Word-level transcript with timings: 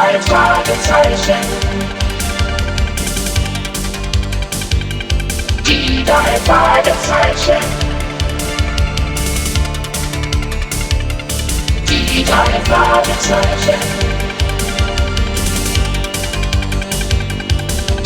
drei 0.00 0.18
Fragezeichen. 0.22 1.44
Die 5.66 6.04
drei 6.04 6.36
Fragezeichen. 6.46 7.62
Die 11.86 12.24
drei 12.24 12.60
Fragezeichen. 12.64 13.80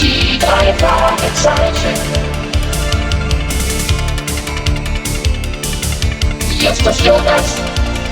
Die 0.01 0.39
drei 0.39 0.75
Fragezeichen. 0.75 1.99
Jetzt 6.59 6.87
ist 6.87 7.01
Jonas, 7.03 7.55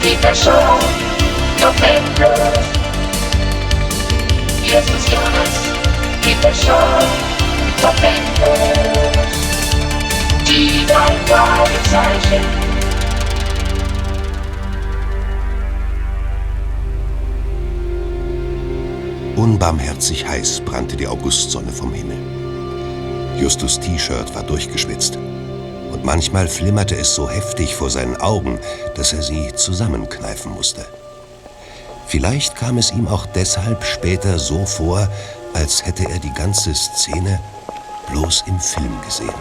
die 0.04 0.14
Person, 0.16 0.78
noch 1.60 1.74
endlos. 1.82 2.81
Jetzt 4.72 4.88
ist 4.88 5.06
Jonas, 5.10 5.54
die 6.24 6.34
Person, 6.40 6.74
noch 7.82 7.94
endlos. 8.02 9.36
Die 10.48 10.86
drei 10.86 11.14
Fragezeichen. 11.26 12.42
Unbarmherzig 19.36 20.26
heiß 20.26 20.62
brannte 20.64 20.96
die 20.96 21.06
Augustsonne 21.06 21.70
vom 21.70 21.92
Himmel. 21.92 22.16
Justus 23.38 23.78
T-Shirt 23.78 24.34
war 24.34 24.44
durchgeschwitzt. 24.44 25.18
Und 25.92 26.02
manchmal 26.02 26.48
flimmerte 26.48 26.96
es 26.96 27.14
so 27.14 27.28
heftig 27.28 27.76
vor 27.76 27.90
seinen 27.90 28.16
Augen, 28.16 28.58
dass 28.94 29.12
er 29.12 29.20
sie 29.20 29.52
zusammenkneifen 29.54 30.50
musste. 30.50 30.86
Vielleicht 32.12 32.56
kam 32.56 32.76
es 32.76 32.90
ihm 32.90 33.08
auch 33.08 33.24
deshalb 33.24 33.82
später 33.84 34.38
so 34.38 34.66
vor, 34.66 35.08
als 35.54 35.86
hätte 35.86 36.04
er 36.10 36.18
die 36.18 36.32
ganze 36.34 36.74
Szene 36.74 37.40
bloß 38.10 38.44
im 38.48 38.60
Film 38.60 39.00
gesehen. 39.02 39.32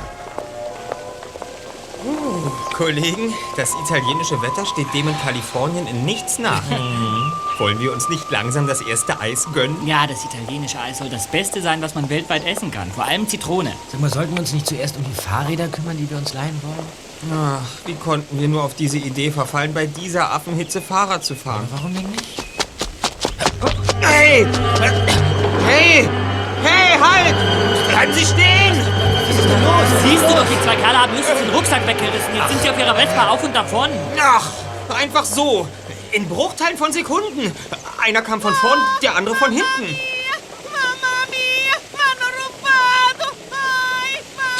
Kollegen, 2.71 3.33
das 3.57 3.73
italienische 3.85 4.41
Wetter 4.41 4.65
steht 4.65 4.87
dem 4.93 5.09
in 5.09 5.19
Kalifornien 5.19 5.85
in 5.85 6.05
nichts 6.05 6.39
nach. 6.39 6.63
Wollen 7.59 7.77
wir 7.81 7.91
uns 7.91 8.07
nicht 8.07 8.31
langsam 8.31 8.67
das 8.67 8.79
erste 8.79 9.19
Eis 9.19 9.47
gönnen? 9.53 9.85
Ja, 9.85 10.07
das 10.07 10.23
italienische 10.23 10.79
Eis 10.79 10.99
soll 10.99 11.09
das 11.09 11.27
Beste 11.27 11.61
sein, 11.61 11.81
was 11.81 11.93
man 11.93 12.09
weltweit 12.09 12.47
essen 12.47 12.71
kann. 12.71 12.89
Vor 12.89 13.03
allem 13.03 13.27
Zitrone. 13.27 13.73
Sag 13.91 13.99
mal, 13.99 14.09
sollten 14.09 14.33
wir 14.33 14.39
uns 14.39 14.53
nicht 14.53 14.65
zuerst 14.65 14.95
um 14.95 15.03
die 15.03 15.21
Fahrräder 15.21 15.67
kümmern, 15.67 15.97
die 15.97 16.09
wir 16.09 16.17
uns 16.17 16.33
leihen 16.33 16.57
wollen? 16.63 17.33
Ach, 17.33 17.85
wie 17.85 17.95
konnten 17.95 18.39
wir 18.39 18.47
nur 18.47 18.63
auf 18.63 18.75
diese 18.75 18.97
Idee 18.97 19.29
verfallen, 19.29 19.73
bei 19.73 19.87
dieser 19.87 20.31
Affenhitze 20.31 20.81
Fahrrad 20.81 21.25
zu 21.25 21.35
fahren? 21.35 21.67
Warum 21.69 21.93
denn 21.93 22.09
nicht? 22.09 22.50
Hey! 24.01 24.45
Hey! 25.67 26.09
Hey, 26.63 26.99
halt! 26.99 27.35
Bleiben 27.89 28.13
Sie 28.13 28.25
stehen! 28.25 28.75
Siehst 30.03 30.23
du 30.23 30.35
doch, 30.35 30.45
die 30.45 30.63
zwei 30.63 30.75
Kerle 30.75 30.99
haben 30.99 31.15
Justus 31.15 31.37
den 31.37 31.49
Rucksack 31.49 31.85
weggerissen. 31.87 32.35
Jetzt 32.35 32.49
sind 32.49 32.61
sie 32.61 32.69
auf 32.69 32.79
ihrer 32.79 32.95
Vespa 32.95 33.29
auf 33.29 33.43
und 33.43 33.55
davon. 33.55 33.89
Ach, 34.19 34.49
einfach 34.89 35.25
so. 35.25 35.67
In 36.11 36.27
Bruchteilen 36.27 36.77
von 36.77 36.91
Sekunden. 36.91 37.55
Einer 38.01 38.21
kam 38.21 38.41
von 38.41 38.53
vorn, 38.53 38.79
der 39.01 39.15
andere 39.15 39.35
von 39.35 39.51
hinten. 39.51 39.95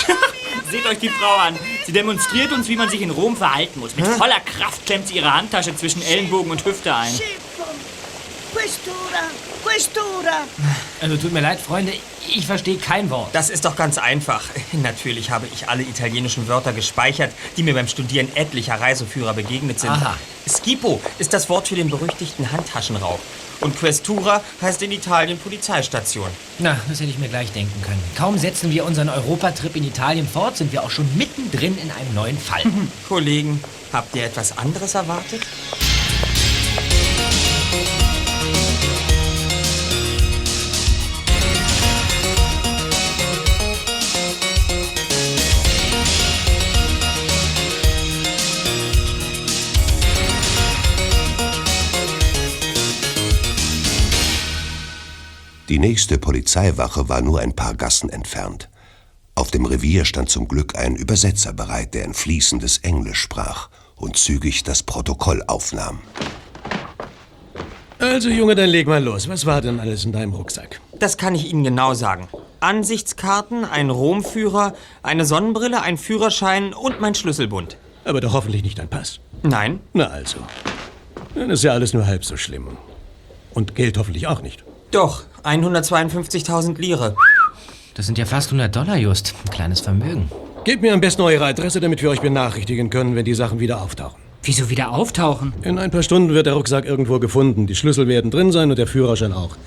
Seht 0.71 0.85
euch 0.85 0.99
die 0.99 1.09
Frau 1.09 1.35
an. 1.35 1.57
Sie 1.85 1.91
demonstriert 1.91 2.51
uns, 2.51 2.67
wie 2.69 2.75
man 2.75 2.89
sich 2.89 3.01
in 3.01 3.09
Rom 3.09 3.35
verhalten 3.35 3.79
muss. 3.79 3.95
Mit 3.95 4.07
voller 4.07 4.39
Kraft 4.39 4.85
klemmt 4.85 5.07
sie 5.07 5.15
ihre 5.15 5.33
Handtasche 5.33 5.75
zwischen 5.75 6.01
Ellenbogen 6.01 6.51
und 6.51 6.63
Hüfte 6.63 6.93
ein. 6.95 7.13
Questura, 8.61 9.23
questura. 9.65 10.43
Also 11.01 11.17
tut 11.17 11.33
mir 11.33 11.41
leid, 11.41 11.59
Freunde, 11.59 11.93
ich 12.27 12.45
verstehe 12.45 12.77
kein 12.77 13.09
Wort. 13.09 13.33
Das 13.33 13.49
ist 13.49 13.65
doch 13.65 13.75
ganz 13.75 13.97
einfach. 13.97 14.43
Natürlich 14.71 15.31
habe 15.31 15.47
ich 15.51 15.67
alle 15.67 15.81
italienischen 15.81 16.47
Wörter 16.47 16.71
gespeichert, 16.71 17.31
die 17.57 17.63
mir 17.63 17.73
beim 17.73 17.87
Studieren 17.87 18.27
etlicher 18.35 18.79
Reiseführer 18.79 19.33
begegnet 19.33 19.79
sind. 19.79 19.89
Aha. 19.89 20.15
Skipo 20.47 21.01
ist 21.17 21.33
das 21.33 21.49
Wort 21.49 21.69
für 21.69 21.75
den 21.75 21.89
berüchtigten 21.89 22.51
Handtaschenraub. 22.51 23.19
Und 23.61 23.79
Questura 23.79 24.43
heißt 24.61 24.83
in 24.83 24.91
Italien 24.91 25.39
Polizeistation. 25.39 26.29
Na, 26.59 26.79
das 26.87 26.99
hätte 26.99 27.09
ich 27.09 27.17
mir 27.17 27.29
gleich 27.29 27.51
denken 27.51 27.81
können. 27.81 28.03
Kaum 28.15 28.37
setzen 28.37 28.69
wir 28.69 28.85
unseren 28.85 29.09
Europatrip 29.09 29.75
in 29.75 29.85
Italien 29.85 30.27
fort, 30.27 30.57
sind 30.57 30.71
wir 30.71 30.83
auch 30.83 30.91
schon 30.91 31.09
mittendrin 31.17 31.79
in 31.79 31.89
einem 31.89 32.13
neuen 32.13 32.37
Fall. 32.37 32.61
Kollegen, 33.09 33.63
habt 33.91 34.15
ihr 34.15 34.25
etwas 34.25 34.55
anderes 34.55 34.93
erwartet? 34.93 35.41
Die 55.71 55.79
nächste 55.79 56.17
Polizeiwache 56.17 57.07
war 57.07 57.21
nur 57.21 57.39
ein 57.39 57.53
paar 57.53 57.75
Gassen 57.75 58.09
entfernt. 58.09 58.67
Auf 59.35 59.51
dem 59.51 59.65
Revier 59.65 60.03
stand 60.03 60.29
zum 60.29 60.49
Glück 60.49 60.75
ein 60.75 60.97
Übersetzer 60.97 61.53
bereit, 61.53 61.93
der 61.93 62.03
in 62.03 62.13
fließendes 62.13 62.79
Englisch 62.79 63.21
sprach 63.21 63.69
und 63.95 64.17
zügig 64.17 64.65
das 64.65 64.83
Protokoll 64.83 65.41
aufnahm. 65.47 65.99
Also, 67.99 68.27
Junge, 68.27 68.55
dann 68.55 68.69
leg 68.69 68.85
mal 68.85 69.01
los. 69.01 69.29
Was 69.29 69.45
war 69.45 69.61
denn 69.61 69.79
alles 69.79 70.03
in 70.03 70.11
deinem 70.11 70.33
Rucksack? 70.33 70.81
Das 70.99 71.15
kann 71.15 71.35
ich 71.35 71.49
Ihnen 71.49 71.63
genau 71.63 71.93
sagen. 71.93 72.27
Ansichtskarten, 72.59 73.63
ein 73.63 73.89
Romführer, 73.91 74.73
eine 75.03 75.23
Sonnenbrille, 75.23 75.81
ein 75.81 75.97
Führerschein 75.97 76.73
und 76.73 76.99
mein 76.99 77.15
Schlüsselbund. 77.15 77.77
Aber 78.03 78.19
doch 78.19 78.33
hoffentlich 78.33 78.63
nicht 78.63 78.77
dein 78.77 78.89
Pass. 78.89 79.21
Nein, 79.41 79.79
Na 79.93 80.07
also. 80.07 80.39
Dann 81.33 81.49
ist 81.49 81.63
ja 81.63 81.71
alles 81.71 81.93
nur 81.93 82.07
halb 82.07 82.25
so 82.25 82.35
schlimm. 82.35 82.75
Und 83.53 83.73
Geld 83.73 83.97
hoffentlich 83.97 84.27
auch 84.27 84.41
nicht. 84.41 84.65
doch, 84.91 85.23
152.000 85.43 86.79
Lire. 86.79 87.15
Das 87.93 88.05
sind 88.05 88.17
ja 88.17 88.25
fast 88.25 88.49
100 88.49 88.75
Dollar, 88.75 88.97
Just. 88.97 89.33
Ein 89.45 89.51
kleines 89.51 89.81
Vermögen. 89.81 90.29
Gebt 90.63 90.81
mir 90.81 90.93
am 90.93 91.01
besten 91.01 91.21
eure 91.23 91.45
Adresse, 91.45 91.79
damit 91.79 92.01
wir 92.01 92.09
euch 92.09 92.21
benachrichtigen 92.21 92.89
können, 92.89 93.15
wenn 93.15 93.25
die 93.25 93.33
Sachen 93.33 93.59
wieder 93.59 93.81
auftauchen. 93.81 94.21
Wieso 94.43 94.69
wieder 94.69 94.91
auftauchen? 94.91 95.53
In 95.63 95.77
ein 95.77 95.91
paar 95.91 96.03
Stunden 96.03 96.33
wird 96.33 96.45
der 96.45 96.53
Rucksack 96.53 96.85
irgendwo 96.85 97.19
gefunden. 97.19 97.67
Die 97.67 97.75
Schlüssel 97.75 98.07
werden 98.07 98.31
drin 98.31 98.51
sein 98.51 98.69
und 98.69 98.77
der 98.77 98.87
Führerschein 98.87 99.33
auch. 99.33 99.57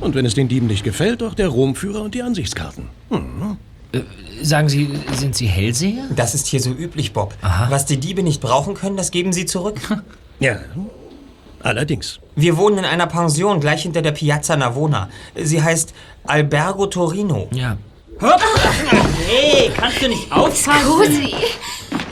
Und 0.00 0.14
wenn 0.14 0.24
es 0.24 0.34
den 0.34 0.48
Dieben 0.48 0.66
nicht 0.66 0.84
gefällt, 0.84 1.22
auch 1.22 1.34
der 1.34 1.48
Romführer 1.48 2.02
und 2.02 2.14
die 2.14 2.22
Ansichtskarten. 2.22 2.88
Sagen 4.42 4.68
Sie, 4.68 4.88
sind 5.12 5.34
Sie 5.34 5.46
Hellseher? 5.46 6.04
Das 6.14 6.34
ist 6.34 6.46
hier 6.46 6.60
so 6.60 6.70
üblich, 6.70 7.12
Bob. 7.12 7.34
Aha. 7.42 7.70
Was 7.70 7.86
die 7.86 7.98
Diebe 7.98 8.22
nicht 8.22 8.40
brauchen 8.40 8.74
können, 8.74 8.96
das 8.96 9.10
geben 9.10 9.32
sie 9.32 9.46
zurück. 9.46 9.76
Ja, 10.40 10.60
allerdings. 11.68 12.18
Wir 12.34 12.56
wohnen 12.56 12.78
in 12.78 12.84
einer 12.84 13.06
Pension 13.06 13.60
gleich 13.60 13.82
hinter 13.82 14.02
der 14.02 14.12
Piazza 14.12 14.56
Navona. 14.56 15.08
Sie 15.36 15.62
heißt 15.62 15.94
Albergo 16.26 16.86
Torino. 16.86 17.48
Ja. 17.52 17.76
Hey, 19.28 19.70
kannst 19.76 20.02
du 20.02 20.08
nicht 20.08 20.32
aufpassen? 20.32 20.80
Scusi, 20.80 21.34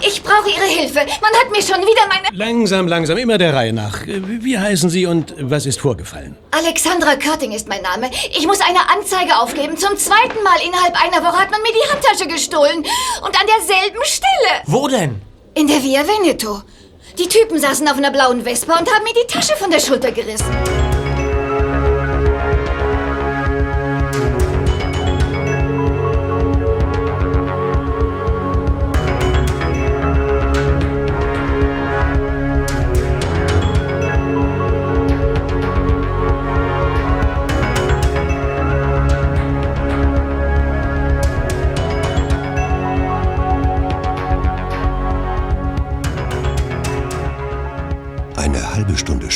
ich 0.01 0.23
brauche 0.23 0.49
Ihre 0.49 0.67
Hilfe. 0.67 1.01
Man 1.01 1.33
hat 1.33 1.51
mir 1.51 1.61
schon 1.61 1.81
wieder 1.81 2.07
meine... 2.09 2.29
Langsam, 2.33 2.87
langsam, 2.87 3.17
immer 3.19 3.39
der 3.39 3.55
Reihe 3.55 3.73
nach. 3.73 4.07
Wie 4.07 4.57
heißen 4.57 4.89
Sie 4.89 5.07
und 5.07 5.35
was 5.41 5.67
ist 5.67 5.81
vorgefallen? 5.81 6.37
Alexandra 6.53 7.17
Körting 7.17 7.51
ist 7.53 7.67
mein 7.67 7.83
Name. 7.83 8.11
Ich 8.39 8.47
muss 8.47 8.61
eine 8.61 8.89
Anzeige 8.89 9.37
aufgeben. 9.37 9.77
Zum 9.77 9.97
zweiten 9.97 10.43
Mal 10.45 10.59
innerhalb 10.65 10.95
einer 11.03 11.27
Woche 11.27 11.41
hat 11.41 11.51
man 11.51 11.61
mir 11.63 11.73
die 11.73 11.93
Handtasche 11.93 12.29
gestohlen. 12.29 12.85
Und 13.25 13.41
an 13.41 13.47
derselben 13.59 14.05
Stelle. 14.05 14.63
Wo 14.67 14.87
denn? 14.87 15.21
In 15.55 15.67
der 15.67 15.83
Via 15.83 16.03
Veneto. 16.07 16.63
Die 17.19 17.29
Typen 17.29 17.59
saßen 17.59 17.89
auf 17.89 17.97
einer 17.97 18.11
blauen 18.11 18.45
Vespa 18.45 18.79
und 18.79 18.93
haben 18.93 19.05
mir 19.05 19.15
die 19.15 19.27
Tasche 19.27 19.57
von 19.57 19.71
der 19.71 19.81
Schulter 19.81 20.13
gerissen. 20.13 20.45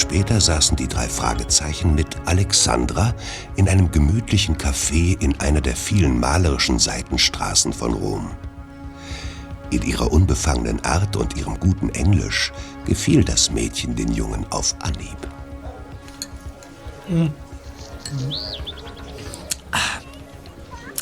Später 0.00 0.40
saßen 0.40 0.76
die 0.76 0.88
drei 0.88 1.08
Fragezeichen 1.08 1.94
mit 1.94 2.16
Alexandra 2.24 3.14
in 3.56 3.68
einem 3.68 3.92
gemütlichen 3.92 4.56
Café 4.56 5.20
in 5.20 5.38
einer 5.40 5.60
der 5.60 5.76
vielen 5.76 6.18
malerischen 6.18 6.78
Seitenstraßen 6.78 7.72
von 7.72 7.92
Rom. 7.92 8.30
In 9.70 9.82
ihrer 9.82 10.10
unbefangenen 10.10 10.84
Art 10.84 11.16
und 11.16 11.36
ihrem 11.36 11.60
guten 11.60 11.90
Englisch 11.90 12.52
gefiel 12.86 13.22
das 13.22 13.50
Mädchen 13.50 13.94
den 13.94 14.12
Jungen 14.12 14.44
auf 14.50 14.74
Anhieb. 14.80 15.18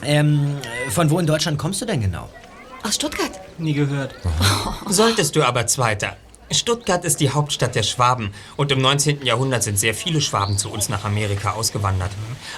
Ähm, 0.03 0.59
von 0.91 1.11
wo 1.11 1.19
in 1.19 1.27
Deutschland 1.27 1.59
kommst 1.59 1.81
du 1.81 1.87
denn 1.87 2.00
genau? 2.00 2.29
Aus 2.83 2.97
Stuttgart. 2.97 3.33
Nie 3.59 3.75
gehört. 3.75 4.15
Solltest 4.89 5.37
du 5.37 5.43
aber 5.43 5.67
Zweiter. 5.67 6.17
Stuttgart 6.50 7.05
ist 7.05 7.21
die 7.21 7.31
Hauptstadt 7.31 7.75
der 7.75 7.83
Schwaben 7.83 8.33
und 8.56 8.73
im 8.73 8.81
19. 8.81 9.25
Jahrhundert 9.25 9.62
sind 9.62 9.79
sehr 9.79 9.95
viele 9.95 10.21
Schwaben 10.21 10.56
zu 10.56 10.71
uns 10.71 10.89
nach 10.89 11.05
Amerika 11.05 11.53
ausgewandert. 11.53 12.11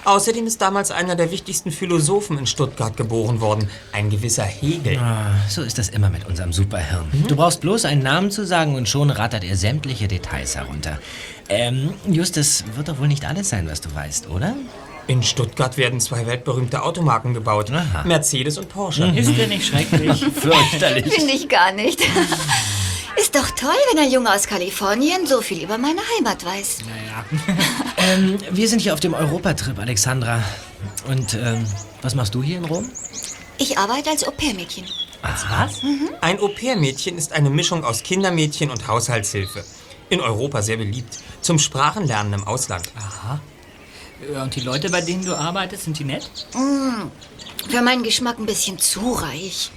Außerdem 0.04 0.46
ist 0.46 0.60
damals 0.60 0.90
einer 0.90 1.16
der 1.16 1.30
wichtigsten 1.30 1.70
Philosophen 1.70 2.38
in 2.38 2.46
Stuttgart 2.46 2.96
geboren 2.96 3.40
worden, 3.40 3.68
ein 3.92 4.10
gewisser 4.10 4.44
Hegel. 4.44 4.98
Ah, 4.98 5.34
so 5.48 5.62
ist 5.62 5.78
das 5.78 5.88
immer 5.88 6.10
mit 6.10 6.26
unserem 6.26 6.52
Superhirn. 6.52 7.06
Du 7.26 7.34
brauchst 7.34 7.60
bloß 7.60 7.84
einen 7.84 8.02
Namen 8.02 8.30
zu 8.30 8.46
sagen 8.46 8.76
und 8.76 8.88
schon 8.88 9.10
rattert 9.10 9.44
er 9.44 9.56
sämtliche 9.56 10.06
Details 10.06 10.56
herunter. 10.56 10.98
Ähm, 11.48 11.94
Justus, 12.06 12.64
wird 12.76 12.88
doch 12.88 12.98
wohl 12.98 13.08
nicht 13.08 13.24
alles 13.24 13.48
sein, 13.48 13.68
was 13.68 13.80
du 13.80 13.92
weißt, 13.92 14.28
oder? 14.30 14.54
In 15.08 15.24
Stuttgart 15.24 15.76
werden 15.76 15.98
zwei 15.98 16.24
weltberühmte 16.26 16.82
Automarken 16.82 17.34
gebaut, 17.34 17.72
Aha. 17.72 18.04
Mercedes 18.04 18.58
und 18.58 18.68
Porsche. 18.68 19.06
Ist 19.16 19.36
der 19.36 19.48
nicht 19.48 19.66
schrecklich? 19.66 20.24
Fürchterlich. 20.34 21.12
Finde 21.12 21.32
ich 21.32 21.48
gar 21.48 21.72
nicht. 21.72 22.00
Ist 23.20 23.34
doch 23.34 23.50
toll, 23.50 23.76
wenn 23.92 24.02
ein 24.02 24.10
Junge 24.10 24.34
aus 24.34 24.46
Kalifornien 24.46 25.26
so 25.26 25.42
viel 25.42 25.62
über 25.62 25.76
meine 25.76 26.00
Heimat 26.16 26.42
weiß. 26.42 26.78
ähm, 27.98 28.38
wir 28.50 28.66
sind 28.66 28.80
hier 28.80 28.94
auf 28.94 29.00
dem 29.00 29.12
Europatrip, 29.12 29.78
Alexandra. 29.78 30.42
Und 31.06 31.34
ähm, 31.34 31.66
was 32.00 32.14
machst 32.14 32.34
du 32.34 32.42
hier 32.42 32.56
in 32.56 32.64
Rom? 32.64 32.90
Ich 33.58 33.76
arbeite 33.76 34.08
als 34.08 34.26
Au-pair-Mädchen. 34.26 34.86
Als 35.20 35.44
was? 35.50 35.82
Ein 36.22 36.40
Au-pair-Mädchen 36.40 37.18
ist 37.18 37.32
eine 37.32 37.50
Mischung 37.50 37.84
aus 37.84 38.02
Kindermädchen 38.02 38.70
und 38.70 38.88
Haushaltshilfe. 38.88 39.64
In 40.08 40.22
Europa 40.22 40.62
sehr 40.62 40.78
beliebt. 40.78 41.18
Zum 41.42 41.58
Sprachenlernen 41.58 42.32
im 42.32 42.46
Ausland. 42.46 42.90
Ja, 44.32 44.42
Und 44.42 44.56
die 44.56 44.60
Leute, 44.60 44.88
bei 44.88 45.02
denen 45.02 45.26
du 45.26 45.36
arbeitest, 45.36 45.84
sind 45.84 45.98
die 45.98 46.04
nett? 46.04 46.30
Für 47.68 47.82
meinen 47.82 48.02
Geschmack 48.02 48.38
ein 48.38 48.46
bisschen 48.46 48.78
zu 48.78 49.12
reich. 49.12 49.70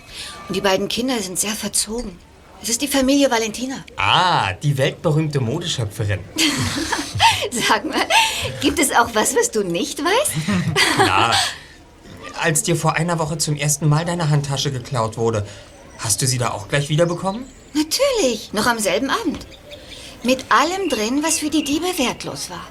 Und 0.47 0.55
die 0.55 0.61
beiden 0.61 0.87
Kinder 0.87 1.19
sind 1.19 1.37
sehr 1.37 1.51
verzogen. 1.55 2.17
Es 2.63 2.69
ist 2.69 2.81
die 2.81 2.87
Familie 2.87 3.29
Valentina. 3.29 3.83
Ah, 3.97 4.53
die 4.53 4.77
weltberühmte 4.77 5.41
Modeschöpferin. 5.41 6.21
Sag 7.51 7.83
mal, 7.83 8.07
gibt 8.61 8.79
es 8.79 8.89
auch 8.91 9.09
was, 9.13 9.35
was 9.35 9.51
du 9.51 9.63
nicht 9.63 9.99
weißt? 9.99 10.31
Ja. 11.05 11.33
Als 12.41 12.63
dir 12.63 12.77
vor 12.77 12.95
einer 12.95 13.19
Woche 13.19 13.37
zum 13.37 13.57
ersten 13.57 13.89
Mal 13.89 14.05
deine 14.05 14.29
Handtasche 14.29 14.71
geklaut 14.71 15.17
wurde, 15.17 15.45
hast 15.99 16.21
du 16.21 16.25
sie 16.27 16.37
da 16.37 16.51
auch 16.51 16.69
gleich 16.69 16.87
wiederbekommen? 16.87 17.43
Natürlich, 17.73 18.53
noch 18.53 18.65
am 18.65 18.79
selben 18.79 19.09
Abend. 19.09 19.45
Mit 20.23 20.45
allem 20.49 20.87
drin, 20.87 21.21
was 21.21 21.39
für 21.39 21.49
die 21.49 21.65
Diebe 21.65 21.87
wertlos 21.97 22.49
war. 22.49 22.65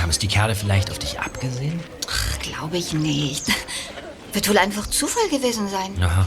Haben 0.00 0.08
es 0.10 0.18
die 0.18 0.28
Kerle 0.28 0.54
vielleicht 0.54 0.90
auf 0.90 0.98
dich 0.98 1.20
abgesehen? 1.20 1.80
Ach, 2.10 2.38
glaube 2.38 2.78
ich 2.78 2.94
nicht. 2.94 3.44
Wird 4.32 4.48
wohl 4.48 4.58
einfach 4.58 4.86
Zufall 4.86 5.28
gewesen 5.28 5.68
sein. 5.68 6.02
Aha. 6.02 6.26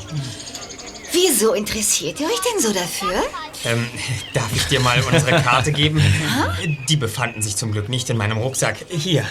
Wieso 1.12 1.54
interessiert 1.54 2.19
ihr 2.19 2.28
euch 2.28 2.40
denn 2.40 2.62
so 2.62 2.74
dafür? 2.74 3.24
Ähm, 3.66 3.90
darf 4.34 4.50
ich 4.56 4.66
dir 4.66 4.80
mal 4.80 5.02
unsere 5.04 5.42
Karte 5.42 5.72
geben? 5.72 6.02
Die 6.90 6.98
befanden 6.98 7.42
sich 7.42 7.56
zum 7.56 7.72
Glück 7.72 7.90
nicht 7.90 8.10
in 8.10 8.18
meinem 8.18 8.38
Rucksack. 8.38 8.78
Hier. 8.90 9.25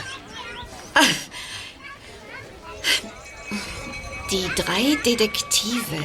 Die 4.30 4.48
drei 4.54 4.96
Detektive. 5.04 6.04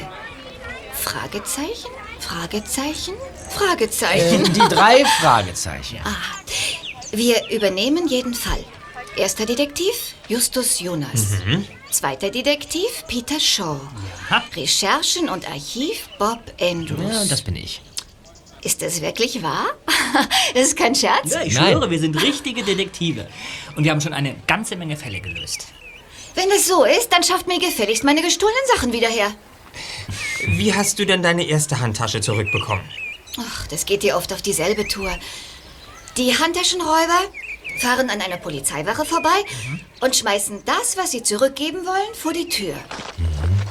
Fragezeichen? 0.94 1.90
Fragezeichen? 2.18 3.14
Fragezeichen. 3.50 4.44
Ähm, 4.46 4.52
die 4.52 4.74
drei 4.74 5.04
Fragezeichen. 5.20 6.00
Wir 7.12 7.48
übernehmen 7.50 8.08
jeden 8.08 8.34
Fall. 8.34 8.64
Erster 9.16 9.46
Detektiv, 9.46 9.94
Justus 10.28 10.80
Jonas. 10.80 11.34
Zweiter 11.90 12.30
Detektiv, 12.30 13.04
Peter 13.08 13.40
Shaw. 13.40 13.80
Recherchen 14.54 15.28
und 15.28 15.48
Archiv, 15.48 16.08
Bob 16.18 16.40
Andrews. 16.60 17.00
Ja, 17.12 17.24
das 17.24 17.42
bin 17.42 17.56
ich. 17.56 17.80
Ist 18.62 18.82
das 18.82 19.00
wirklich 19.00 19.42
wahr? 19.42 19.66
das 20.54 20.62
ist 20.68 20.76
kein 20.76 20.94
Scherz? 20.94 21.32
Ja, 21.32 21.42
ich 21.42 21.54
Nein. 21.54 21.72
schwöre, 21.72 21.90
wir 21.90 21.98
sind 21.98 22.20
richtige 22.20 22.64
Detektive. 22.64 23.28
Und 23.76 23.84
wir 23.84 23.92
haben 23.92 24.00
schon 24.00 24.12
eine 24.12 24.34
ganze 24.46 24.76
Menge 24.76 24.96
Fälle 24.96 25.20
gelöst. 25.20 25.68
Wenn 26.34 26.50
es 26.50 26.66
so 26.66 26.84
ist, 26.84 27.12
dann 27.12 27.22
schafft 27.22 27.46
mir 27.46 27.58
gefälligst 27.58 28.04
meine 28.04 28.22
gestohlenen 28.22 28.60
Sachen 28.74 28.92
wieder 28.92 29.08
her. 29.08 29.32
Wie 30.46 30.74
hast 30.74 30.98
du 30.98 31.06
denn 31.06 31.22
deine 31.22 31.46
erste 31.46 31.80
Handtasche 31.80 32.20
zurückbekommen? 32.20 32.84
Ach, 33.38 33.66
das 33.68 33.86
geht 33.86 34.02
dir 34.02 34.16
oft 34.16 34.32
auf 34.32 34.42
dieselbe 34.42 34.86
Tour. 34.88 35.16
Die 36.16 36.36
Handtaschenräuber 36.36 37.20
fahren 37.78 38.10
an 38.10 38.20
einer 38.20 38.36
Polizeiwache 38.36 39.04
vorbei 39.04 39.44
und 40.00 40.16
schmeißen 40.16 40.62
das, 40.64 40.96
was 40.96 41.10
sie 41.10 41.22
zurückgeben 41.22 41.86
wollen, 41.86 42.14
vor 42.14 42.32
die 42.32 42.48
Tür. 42.48 42.74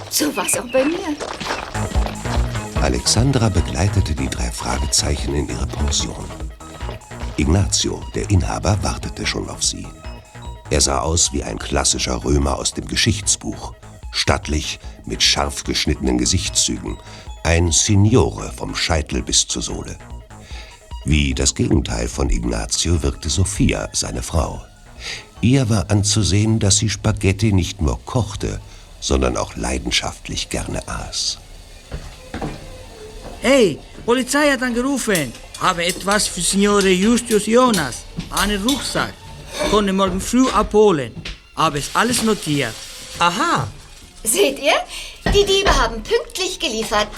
So 0.10 0.36
war's 0.36 0.58
auch 0.58 0.72
bei 0.72 0.86
mir. 0.86 1.16
Alexandra 2.82 3.50
begleitete 3.50 4.14
die 4.14 4.30
drei 4.30 4.52
Fragezeichen 4.52 5.34
in 5.34 5.50
ihre 5.50 5.68
Pension. 5.68 6.26
Ignazio, 7.38 8.02
der 8.14 8.30
Inhaber, 8.30 8.78
wartete 8.82 9.26
schon 9.26 9.50
auf 9.50 9.64
sie. 9.64 9.88
Er 10.70 10.82
sah 10.82 11.02
aus 11.02 11.34
wie 11.34 11.44
ein 11.44 11.60
klassischer 11.60 12.24
Römer 12.24 12.58
aus 12.58 12.74
dem 12.74 12.88
Geschichtsbuch. 12.88 13.74
Stattlich, 14.12 14.80
mit 15.06 15.22
scharf 15.22 15.64
geschnittenen 15.64 16.18
Gesichtszügen. 16.18 16.98
Ein 17.44 17.72
Signore 17.72 18.52
vom 18.56 18.76
Scheitel 18.76 19.22
bis 19.22 19.48
zur 19.48 19.62
Sohle. 19.62 19.98
Wie 21.06 21.34
das 21.34 21.54
Gegenteil 21.54 22.08
von 22.08 22.30
Ignazio 22.30 23.02
wirkte 23.04 23.30
Sophia, 23.30 23.90
seine 23.94 24.24
Frau. 24.24 24.66
Ihr 25.42 25.70
war 25.70 25.90
anzusehen, 25.92 26.60
dass 26.60 26.78
sie 26.78 26.90
Spaghetti 26.90 27.54
nicht 27.54 27.82
nur 27.82 28.04
kochte, 28.06 28.60
sondern 29.00 29.38
auch 29.38 29.56
leidenschaftlich 29.56 30.50
gerne 30.50 30.88
aß. 30.88 31.38
Hey, 33.42 33.78
Polizei 34.06 34.52
hat 34.52 34.64
angerufen. 34.64 35.32
Habe 35.60 35.86
etwas 35.86 36.28
für 36.28 36.42
Signore 36.42 36.90
Justus 36.90 37.46
Jonas. 37.46 38.04
Einen 38.32 38.62
Rucksack. 38.64 39.14
Konnte 39.70 39.94
morgen 39.94 40.20
früh 40.20 40.50
abholen. 40.50 41.14
Habe 41.56 41.78
es 41.78 41.92
alles 41.94 42.24
notiert. 42.24 42.74
Aha, 43.20 43.68
Seht 44.26 44.60
ihr? 44.60 44.74
Die 45.32 45.46
Diebe 45.46 45.70
haben 45.70 46.02
pünktlich 46.02 46.60
geliefert. 46.60 47.12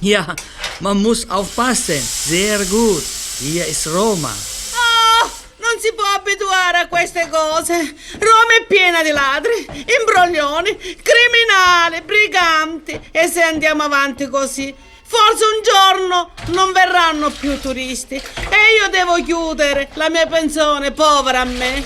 Ja, 0.00 0.36
man 0.80 1.00
muss 1.02 1.28
aufpassen. 1.30 2.00
Sehr 2.00 2.58
gut. 2.66 3.02
Hier 3.40 3.66
ist 3.66 3.86
Roma. 3.86 4.28
Ah, 4.28 5.30
non 5.60 5.80
si 5.80 5.94
può 5.94 6.04
abituare 6.04 6.76
a 6.76 6.88
queste 6.88 7.26
cose. 7.30 7.72
Roma 8.18 8.52
è 8.60 8.66
piena 8.68 9.02
di 9.02 9.12
ladri, 9.12 9.66
imbroglioni, 9.66 10.76
criminali, 10.76 12.02
briganti. 12.04 13.00
E 13.10 13.28
se 13.28 13.40
andiamo 13.40 13.84
avanti 13.84 14.28
così, 14.28 14.74
forse 15.02 15.44
un 15.44 15.62
giorno 15.62 16.32
non 16.48 16.72
verranno 16.72 17.30
più 17.30 17.58
turisti. 17.58 18.16
E 18.16 18.74
io 18.78 18.90
devo 18.90 19.14
chiudere 19.24 19.88
la 19.94 20.10
mia 20.10 20.26
pensione, 20.26 20.92
povera 20.92 21.40
a 21.40 21.44
me. 21.44 21.82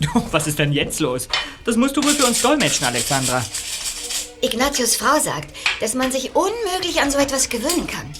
Was 0.32 0.46
ist 0.48 0.58
denn 0.58 0.72
jetzt 0.72 1.00
los? 1.00 1.28
Das 1.64 1.76
musst 1.76 1.96
du 1.96 2.02
wohl 2.02 2.14
für 2.14 2.26
uns 2.26 2.42
dolmetschen, 2.42 2.86
Alexandra. 2.86 3.42
Ignatius 4.42 4.96
Frau 4.96 5.18
sagt, 5.18 5.56
dass 5.80 5.94
man 5.94 6.12
sich 6.12 6.34
unmöglich 6.34 7.00
an 7.00 7.10
so 7.10 7.16
etwas 7.16 7.48
gewöhnen 7.48 7.86
kann. 7.86 8.12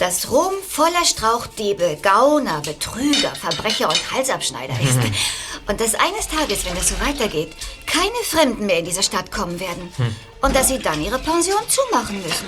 Dass 0.00 0.30
Rom 0.30 0.54
voller 0.66 1.04
Strauchdiebe, 1.04 1.98
Gauner, 2.02 2.60
Betrüger, 2.62 3.32
Verbrecher 3.36 3.88
und 3.88 4.12
Halsabschneider 4.12 4.74
ist. 4.80 4.98
Und 5.68 5.80
dass 5.80 5.94
eines 5.94 6.26
Tages, 6.26 6.64
wenn 6.64 6.74
das 6.74 6.88
so 6.88 6.98
weitergeht, 7.00 7.52
keine 7.86 8.24
Fremden 8.24 8.66
mehr 8.66 8.78
in 8.78 8.86
diese 8.86 9.02
Stadt 9.02 9.30
kommen 9.30 9.60
werden. 9.60 9.92
Und 10.40 10.56
dass 10.56 10.68
sie 10.68 10.78
dann 10.78 11.00
ihre 11.04 11.18
Pension 11.18 11.62
zumachen 11.68 12.20
müssen. 12.22 12.46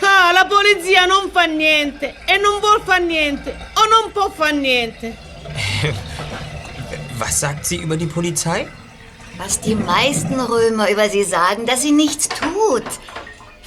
Ah, 0.00 0.30
la 0.32 0.44
polizia 0.44 1.06
non 1.06 1.30
fa 1.32 1.46
niente 1.46 2.14
e 2.26 2.38
non 2.38 2.60
vuol 2.60 2.80
fa 2.84 2.98
niente 2.98 3.50
o 3.74 3.82
non 3.88 4.12
può 4.12 4.30
fa 4.30 4.50
niente. 4.52 5.16
was 7.18 7.40
sagt 7.40 7.66
sie 7.66 7.76
über 7.76 7.96
die 7.96 8.06
Polizei? 8.06 8.68
Was 9.38 9.60
die 9.60 9.74
meisten 9.74 10.38
Römer 10.40 10.88
über 10.88 11.08
sie 11.08 11.24
sagen, 11.24 11.66
dass 11.66 11.82
sie 11.82 11.92
nichts 11.92 12.28
tut. 12.28 12.84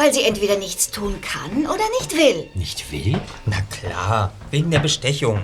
Weil 0.01 0.11
sie 0.11 0.23
entweder 0.23 0.57
nichts 0.57 0.89
tun 0.89 1.21
kann 1.21 1.67
oder 1.67 1.87
nicht 1.99 2.17
will. 2.17 2.49
Nicht 2.55 2.91
will? 2.91 3.21
Na 3.45 3.61
klar, 3.69 4.31
wegen 4.49 4.71
der 4.71 4.79
Bestechung. 4.79 5.43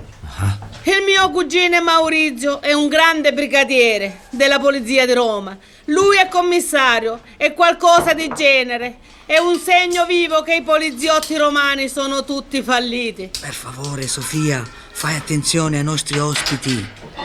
Il 0.84 1.04
mio 1.04 1.30
cugino 1.30 1.80
Maurizio 1.80 2.60
è 2.60 2.72
un 2.72 2.88
grande 2.88 3.32
brigadiere 3.32 4.22
della 4.30 4.58
polizia 4.58 5.06
di 5.06 5.12
Roma. 5.12 5.56
Lui 5.84 6.16
è 6.16 6.26
commissario, 6.28 7.20
è 7.36 7.54
qualcosa 7.54 8.14
di 8.14 8.28
genere. 8.34 8.96
È 9.26 9.38
un 9.38 9.60
segno 9.60 10.04
vivo 10.06 10.42
che 10.42 10.56
i 10.56 10.62
poliziotti 10.62 11.36
romani 11.36 11.88
sono 11.88 12.24
tutti 12.24 12.60
falliti. 12.60 13.30
Per 13.40 13.54
favore, 13.54 14.08
Sofia, 14.08 14.68
fai 14.90 15.14
attenzione 15.14 15.78
ai 15.78 15.84
nostri 15.84 16.18
ospiti. 16.18 16.84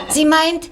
Sie 0.10 0.26
meint, 0.26 0.68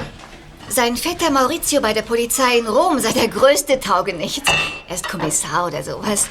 sein 0.68 0.96
Vetter 0.96 1.32
Maurizio 1.32 1.80
bei 1.80 1.94
der 1.94 2.04
Polizei 2.04 2.60
in 2.60 2.68
Rom 2.68 3.00
sei 3.00 3.14
der 3.14 3.30
größte 3.30 3.80
Taugenichts. 3.80 4.48
Er 4.88 4.94
ist 4.94 5.10
Kommissar 5.10 5.66
oder 5.66 5.82
sowas. 5.82 6.28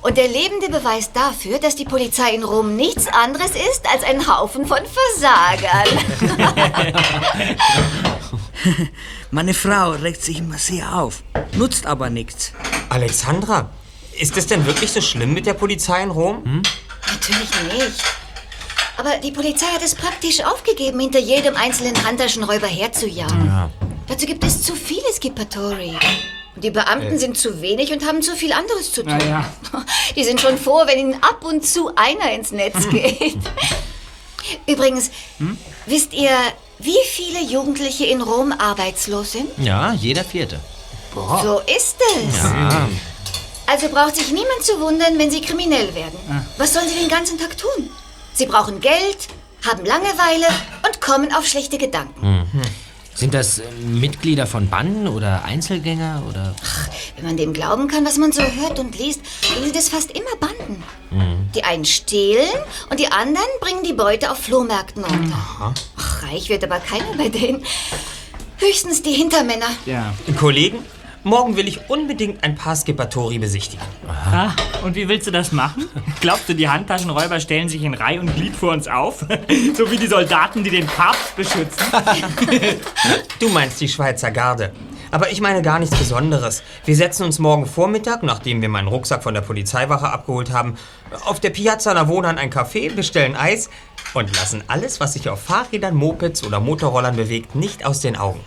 Und 0.00 0.16
der 0.16 0.28
lebende 0.28 0.68
Beweis 0.68 1.12
dafür, 1.12 1.58
dass 1.58 1.74
die 1.74 1.84
Polizei 1.84 2.30
in 2.30 2.44
Rom 2.44 2.76
nichts 2.76 3.08
anderes 3.08 3.50
ist 3.50 3.84
als 3.92 4.04
ein 4.04 4.26
Haufen 4.28 4.64
von 4.64 4.78
Versagern. 4.86 5.88
Meine 9.30 9.54
Frau 9.54 9.90
regt 9.90 10.22
sich 10.22 10.38
immer 10.38 10.58
sehr 10.58 10.94
auf, 10.94 11.22
nutzt 11.52 11.86
aber 11.86 12.10
nichts. 12.10 12.52
Alexandra, 12.88 13.70
ist 14.18 14.36
es 14.36 14.46
denn 14.46 14.64
wirklich 14.66 14.92
so 14.92 15.00
schlimm 15.00 15.34
mit 15.34 15.46
der 15.46 15.54
Polizei 15.54 16.02
in 16.02 16.10
Rom? 16.10 16.62
Natürlich 17.06 17.50
nicht. 17.72 18.02
Aber 18.96 19.16
die 19.18 19.30
Polizei 19.30 19.66
hat 19.66 19.82
es 19.82 19.94
praktisch 19.94 20.44
aufgegeben, 20.44 20.98
hinter 20.98 21.20
jedem 21.20 21.54
einzelnen 21.56 22.04
Handtaschenräuber 22.04 22.66
herzujagen. 22.66 23.70
Dazu 24.06 24.26
gibt 24.26 24.42
es 24.44 24.62
zu 24.62 24.74
viele 24.74 25.12
Skippatori. 25.12 25.96
Die 26.60 26.70
Beamten 26.70 27.18
sind 27.18 27.36
zu 27.38 27.60
wenig 27.62 27.92
und 27.92 28.04
haben 28.06 28.22
zu 28.22 28.34
viel 28.36 28.52
anderes 28.52 28.92
zu 28.92 29.02
tun. 29.02 29.16
Naja. 29.16 29.44
Die 30.16 30.24
sind 30.24 30.40
schon 30.40 30.58
froh, 30.58 30.82
wenn 30.86 30.98
ihnen 30.98 31.14
ab 31.22 31.44
und 31.44 31.64
zu 31.66 31.90
einer 31.96 32.32
ins 32.32 32.50
Netz 32.52 32.88
geht. 32.90 33.38
Übrigens, 34.66 35.10
wisst 35.86 36.12
ihr, 36.12 36.30
wie 36.78 36.96
viele 37.10 37.42
Jugendliche 37.42 38.06
in 38.06 38.20
Rom 38.22 38.52
arbeitslos 38.52 39.32
sind? 39.32 39.48
Ja, 39.58 39.92
jeder 39.92 40.24
Vierte. 40.24 40.60
So 41.14 41.60
ist 41.60 41.96
es. 42.16 42.40
Also 43.66 43.88
braucht 43.88 44.16
sich 44.16 44.28
niemand 44.30 44.62
zu 44.62 44.80
wundern, 44.80 45.18
wenn 45.18 45.30
sie 45.30 45.40
kriminell 45.40 45.94
werden. 45.94 46.18
Was 46.56 46.72
sollen 46.74 46.88
sie 46.88 46.98
den 46.98 47.08
ganzen 47.08 47.38
Tag 47.38 47.56
tun? 47.58 47.90
Sie 48.32 48.46
brauchen 48.46 48.80
Geld, 48.80 49.28
haben 49.66 49.84
Langeweile 49.84 50.46
und 50.86 51.00
kommen 51.00 51.34
auf 51.34 51.46
schlechte 51.46 51.76
Gedanken. 51.76 52.46
Sind 53.18 53.34
das 53.34 53.58
äh, 53.58 53.64
Mitglieder 53.84 54.46
von 54.46 54.70
Banden 54.70 55.08
oder 55.08 55.44
Einzelgänger 55.44 56.22
oder... 56.28 56.54
Wenn 57.16 57.24
man 57.24 57.36
dem 57.36 57.52
glauben 57.52 57.88
kann, 57.88 58.06
was 58.06 58.16
man 58.16 58.30
so 58.30 58.42
hört 58.42 58.78
und 58.78 58.96
liest, 58.96 59.22
dann 59.52 59.64
sind 59.64 59.74
es 59.74 59.88
fast 59.88 60.12
immer 60.12 60.36
Banden. 60.38 60.84
Die 61.52 61.64
einen 61.64 61.84
stehlen 61.84 62.46
und 62.90 63.00
die 63.00 63.10
anderen 63.10 63.48
bringen 63.60 63.82
die 63.82 63.92
Beute 63.92 64.30
auf 64.30 64.38
Flohmärkten 64.38 65.02
unter. 65.02 65.74
Ach, 65.96 66.22
reich 66.22 66.48
wird 66.48 66.62
aber 66.62 66.78
keiner 66.78 67.12
bei 67.16 67.28
denen. 67.28 67.64
Höchstens 68.58 69.02
die 69.02 69.14
Hintermänner. 69.14 69.66
Ja. 69.84 70.14
Kollegen, 70.38 70.78
morgen 71.24 71.56
will 71.56 71.68
ich 71.68 71.88
unbedingt 71.88 72.44
ein 72.44 72.54
paar 72.54 72.76
Skippatori 72.76 73.38
besichtigen. 73.38 73.84
Ah, 74.08 74.52
und 74.84 74.94
wie 74.94 75.08
willst 75.08 75.26
du 75.26 75.30
das 75.30 75.52
machen? 75.52 75.88
Glaubst 76.20 76.48
du, 76.48 76.54
die 76.54 76.68
Handtaschenräuber 76.68 77.40
stellen 77.40 77.68
sich 77.68 77.82
in 77.82 77.94
Reihe 77.94 78.20
und 78.20 78.34
Glied 78.34 78.54
vor 78.54 78.72
uns 78.72 78.88
auf? 78.88 79.20
so 79.74 79.90
wie 79.90 79.96
die 79.96 80.06
Soldaten, 80.06 80.64
die 80.64 80.70
den 80.70 80.86
Papst 80.86 81.36
beschützen? 81.36 81.86
Du 83.38 83.48
meinst 83.48 83.80
die 83.80 83.88
Schweizer 83.88 84.30
Garde. 84.30 84.72
Aber 85.10 85.30
ich 85.30 85.40
meine 85.40 85.62
gar 85.62 85.78
nichts 85.78 85.96
Besonderes. 85.96 86.62
Wir 86.84 86.96
setzen 86.96 87.24
uns 87.24 87.38
morgen 87.38 87.66
Vormittag, 87.66 88.22
nachdem 88.22 88.60
wir 88.62 88.68
meinen 88.68 88.88
Rucksack 88.88 89.22
von 89.22 89.34
der 89.34 89.40
Polizeiwache 89.40 90.10
abgeholt 90.10 90.52
haben, 90.52 90.76
auf 91.24 91.40
der 91.40 91.50
Piazza 91.50 91.94
Navona 91.94 92.30
in 92.30 92.38
ein 92.38 92.50
Café, 92.50 92.94
bestellen 92.94 93.36
Eis 93.36 93.70
und 94.14 94.34
lassen 94.36 94.62
alles, 94.68 95.00
was 95.00 95.14
sich 95.14 95.28
auf 95.28 95.42
Fahrrädern, 95.42 95.94
Mopeds 95.94 96.44
oder 96.44 96.60
Motorrollern 96.60 97.16
bewegt, 97.16 97.54
nicht 97.54 97.84
aus 97.84 98.00
den 98.00 98.16
Augen. 98.16 98.40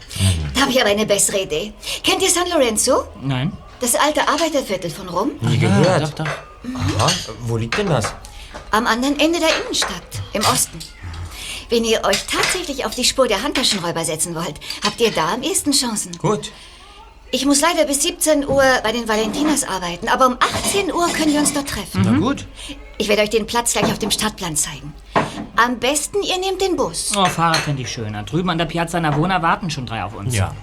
Da 0.53 0.61
habe 0.61 0.71
ich 0.71 0.79
aber 0.81 0.89
eine 0.89 1.05
bessere 1.05 1.41
Idee. 1.41 1.73
Kennt 2.03 2.21
ihr 2.21 2.29
San 2.29 2.49
Lorenzo? 2.49 3.05
Nein. 3.21 3.51
Das 3.79 3.95
alte 3.95 4.27
Arbeiterviertel 4.27 4.91
von 4.91 5.09
Rom? 5.09 5.31
Nie 5.41 5.57
gehört. 5.57 6.03
doch, 6.03 6.25
doch. 6.25 6.27
Aha, 6.99 7.11
wo 7.41 7.57
liegt 7.57 7.77
denn 7.77 7.87
das? 7.89 8.13
Am 8.69 8.85
anderen 8.85 9.19
Ende 9.19 9.39
der 9.39 9.49
Innenstadt, 9.63 10.03
im 10.33 10.41
Osten. 10.41 10.77
Wenn 11.71 11.85
ihr 11.85 12.03
euch 12.03 12.25
tatsächlich 12.27 12.85
auf 12.85 12.95
die 12.95 13.05
Spur 13.05 13.29
der 13.29 13.43
Handtaschenräuber 13.43 14.03
setzen 14.03 14.35
wollt, 14.35 14.55
habt 14.83 14.99
ihr 14.99 15.09
da 15.09 15.33
am 15.33 15.41
ehesten 15.41 15.71
Chancen. 15.71 16.11
Gut. 16.17 16.51
Ich 17.31 17.45
muss 17.45 17.61
leider 17.61 17.85
bis 17.85 18.03
17 18.03 18.45
Uhr 18.45 18.61
bei 18.83 18.91
den 18.91 19.07
Valentinas 19.07 19.63
arbeiten, 19.63 20.09
aber 20.09 20.27
um 20.27 20.33
18 20.33 20.91
Uhr 20.91 21.07
können 21.13 21.31
wir 21.31 21.39
uns 21.39 21.53
dort 21.53 21.69
treffen. 21.69 22.01
Na 22.03 22.19
gut. 22.19 22.45
Ich 22.97 23.07
werde 23.07 23.21
euch 23.21 23.29
den 23.29 23.47
Platz 23.47 23.71
gleich 23.71 23.85
auf 23.85 23.99
dem 23.99 24.11
Stadtplan 24.11 24.57
zeigen. 24.57 24.93
Am 25.55 25.79
besten, 25.79 26.21
ihr 26.23 26.39
nehmt 26.39 26.59
den 26.61 26.75
Bus. 26.75 27.13
Oh, 27.15 27.23
Fahrrad 27.23 27.55
fände 27.55 27.83
ich 27.83 27.89
schöner. 27.89 28.23
Drüben 28.23 28.49
an 28.49 28.57
der 28.57 28.65
Piazza 28.65 28.99
Navona 28.99 29.41
warten 29.41 29.69
schon 29.69 29.85
drei 29.85 30.03
auf 30.03 30.13
uns. 30.13 30.35
Ja. 30.35 30.53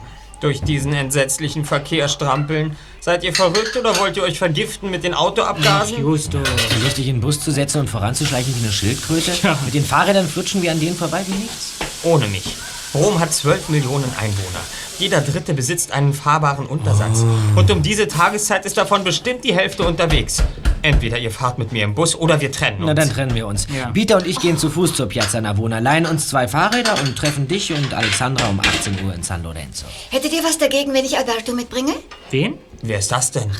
Durch 0.41 0.63
diesen 0.63 0.93
entsetzlichen 0.93 1.65
Verkehr 1.65 2.09
strampeln. 2.09 2.77
Seid 3.01 3.25
ihr 3.25 3.35
verrückt 3.35 3.77
oder 3.77 3.99
wollt 3.99 4.17
ihr 4.17 4.23
euch 4.23 4.39
vergiften 4.39 4.91
mit 4.91 5.03
den 5.03 5.15
Autoabgasen? 5.15 6.01
Justo. 6.01 6.39
So 6.45 6.85
lustig 6.85 7.09
in 7.09 7.17
den 7.17 7.21
Bus 7.21 7.41
zu 7.41 7.51
setzen 7.51 7.81
und 7.81 7.91
voranzuschleichen 7.91 8.55
wie 8.55 8.65
eine 8.65 8.73
Schildkröte? 8.73 9.33
Mit 9.65 9.75
den 9.75 9.85
Fahrrädern 9.85 10.29
flutschen 10.29 10.63
wir 10.63 10.71
an 10.71 10.79
denen 10.79 10.97
vorbei 10.97 11.25
wie 11.27 11.35
nichts. 11.35 11.75
Ohne 12.05 12.29
mich. 12.29 12.55
Rom 12.95 13.21
hat 13.21 13.33
12 13.33 13.69
Millionen 13.69 14.11
Einwohner. 14.19 14.61
Jeder 14.99 15.21
Dritte 15.21 15.55
besitzt 15.55 15.93
einen 15.93 16.15
fahrbaren 16.15 16.67
Untersatz. 16.67 17.25
Und 17.55 17.71
um 17.71 17.83
diese 17.83 18.09
Tageszeit 18.09 18.65
ist 18.65 18.77
davon 18.77 19.05
bestimmt 19.05 19.45
die 19.45 19.55
Hälfte 19.55 19.85
unterwegs. 19.87 20.43
Entweder 20.83 21.19
ihr 21.19 21.31
fahrt 21.31 21.59
mit 21.59 21.73
mir 21.73 21.85
im 21.85 21.95
Bus 21.95 22.15
oder 22.15 22.41
wir 22.41 22.51
trennen 22.51 22.79
uns. 22.79 22.87
Na, 22.87 22.95
dann 22.95 23.11
trennen 23.11 23.35
wir 23.35 23.47
uns. 23.47 23.67
Ja. 23.77 23.91
Peter 23.91 24.17
und 24.17 24.27
ich 24.27 24.39
gehen 24.41 24.57
zu 24.57 24.71
Fuß 24.71 24.95
zur 24.95 25.07
Piazza 25.07 25.41
Navona, 25.41 25.81
leihen 25.81 26.07
uns 26.07 26.29
zwei 26.29 26.49
Fahrräder 26.49 26.95
und 27.01 27.17
treffen 27.17 27.47
dich 27.47 27.73
und 27.73 27.93
Alexandra 27.93 28.49
um 28.49 28.61
18 28.61 29.05
Uhr 29.05 29.13
in 29.13 29.23
San 29.23 29.43
Lorenzo. 29.43 29.87
Hättet 30.11 30.33
ihr 30.33 30.43
was 30.45 30.57
dagegen, 30.57 30.95
wenn 30.95 31.05
ich 31.05 31.19
Alberto 31.19 31.53
mitbringe? 31.53 31.93
Wen? 32.31 32.59
Wer 32.83 33.01
ist 33.01 33.11
das 33.13 33.31
denn? 33.33 33.51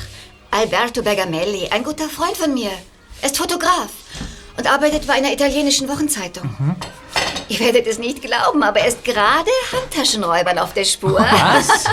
Alberto 0.51 1.03
Bergamelli, 1.03 1.67
ein 1.69 1.83
guter 1.83 2.09
Freund 2.09 2.35
von 2.35 2.53
mir. 2.53 2.71
Er 3.21 3.27
ist 3.27 3.37
Fotograf 3.37 3.89
und 4.59 4.67
arbeitet 4.69 5.07
bei 5.07 5.13
einer 5.13 5.31
italienischen 5.31 5.87
Wochenzeitung. 5.87 6.53
Ihr 7.47 7.59
werdet 7.61 7.87
es 7.87 7.97
nicht 7.97 8.21
glauben, 8.21 8.61
aber 8.61 8.81
er 8.81 8.87
ist 8.89 9.03
gerade 9.05 9.49
Handtaschenräubern 9.71 10.59
auf 10.59 10.73
der 10.73 10.83
Spur. 10.83 11.19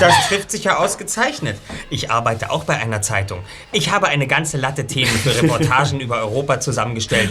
Das 0.01 0.29
trifft 0.29 0.51
sich 0.51 0.65
ja 0.65 0.77
ausgezeichnet. 0.77 1.59
Ich 1.89 2.11
arbeite 2.11 2.51
auch 2.51 2.65
bei 2.65 2.77
einer 2.77 3.01
Zeitung. 3.03 3.41
Ich 3.73 3.91
habe 3.91 4.09
eine 4.09 4.27
ganze 4.27 4.57
Latte 4.57 4.87
Themen 4.87 5.17
für 5.19 5.35
Reportagen 5.35 6.01
über 6.01 6.19
Europa 6.19 6.61
zusammengestellt. 6.61 7.31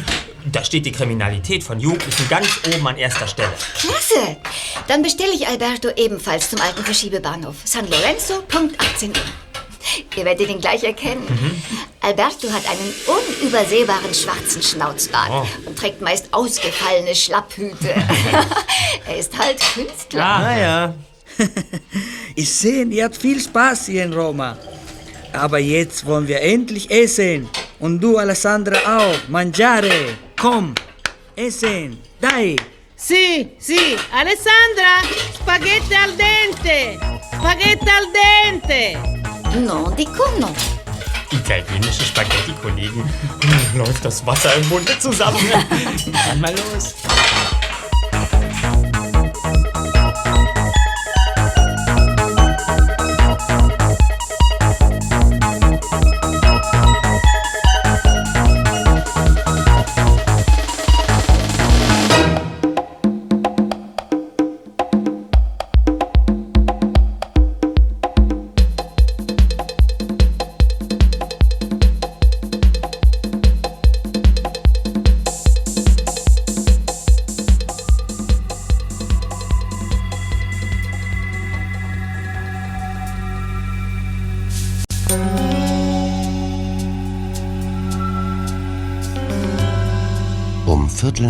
Da 0.52 0.64
steht 0.64 0.86
die 0.86 0.92
Kriminalität 0.92 1.64
von 1.64 1.80
Jugendlichen 1.80 2.28
ganz 2.30 2.48
oben 2.74 2.88
an 2.88 2.98
erster 2.98 3.28
Stelle. 3.28 3.54
Klasse! 3.78 4.38
Dann 4.88 5.02
bestelle 5.04 5.34
ich 5.34 5.48
Alberto 5.48 5.90
ebenfalls 5.96 6.50
zum 6.50 6.62
alten 6.62 6.84
Verschiebebahnhof. 6.84 7.56
San 7.66 7.90
Lorenzo, 7.90 8.42
Punkt 8.48 8.80
18 8.80 9.10
Uhr. 9.10 9.16
Ihr 10.16 10.26
werdet 10.26 10.50
ihn 10.50 10.62
gleich 10.62 10.84
erkennen. 10.84 11.28
Alberto 12.06 12.52
hat 12.52 12.62
einen 12.70 12.94
unübersehbaren 13.08 14.14
schwarzen 14.14 14.62
Schnauzbart 14.62 15.48
und 15.66 15.76
trägt 15.76 16.02
meist 16.02 16.32
ausgefallene 16.32 17.16
Schlapphüte. 17.16 17.96
er 19.08 19.18
ist 19.18 19.36
halt 19.36 19.60
Künstler. 19.74 20.20
Naja. 20.20 20.94
Ich 22.38 22.54
sehe, 22.54 22.84
ihr 22.84 23.06
habt 23.06 23.16
viel 23.16 23.40
Spaß 23.40 23.86
hier 23.86 24.04
in 24.04 24.14
Roma. 24.14 24.58
Aber 25.32 25.58
jetzt 25.58 26.06
wollen 26.06 26.28
wir 26.28 26.42
endlich 26.42 26.92
essen. 26.92 27.50
Und 27.80 28.02
du, 28.02 28.18
Alessandra, 28.18 28.78
auch. 28.86 29.30
Mangiare. 29.30 30.18
Komm. 30.38 30.76
Essen. 31.36 31.98
Dai. 32.20 32.58
Sì, 32.94 33.52
sì, 33.58 33.98
Alessandra, 34.12 35.02
spaghetti 35.34 35.94
al 35.94 36.16
dente! 36.16 36.98
Spaghetti 37.34 37.90
al 37.90 38.12
dente! 38.12 39.60
Non, 39.60 39.94
dico 39.96 40.24
no. 40.40 40.75
Italienische 41.32 42.04
Spaghetti-Kollegen. 42.04 43.04
Läuft 43.76 44.06
das 44.06 44.26
Wasser 44.26 44.54
im 44.56 44.68
Munde 44.70 44.98
zusammen. 45.00 45.40
Dann 46.28 46.40
mal 46.42 46.52
los. 46.52 46.96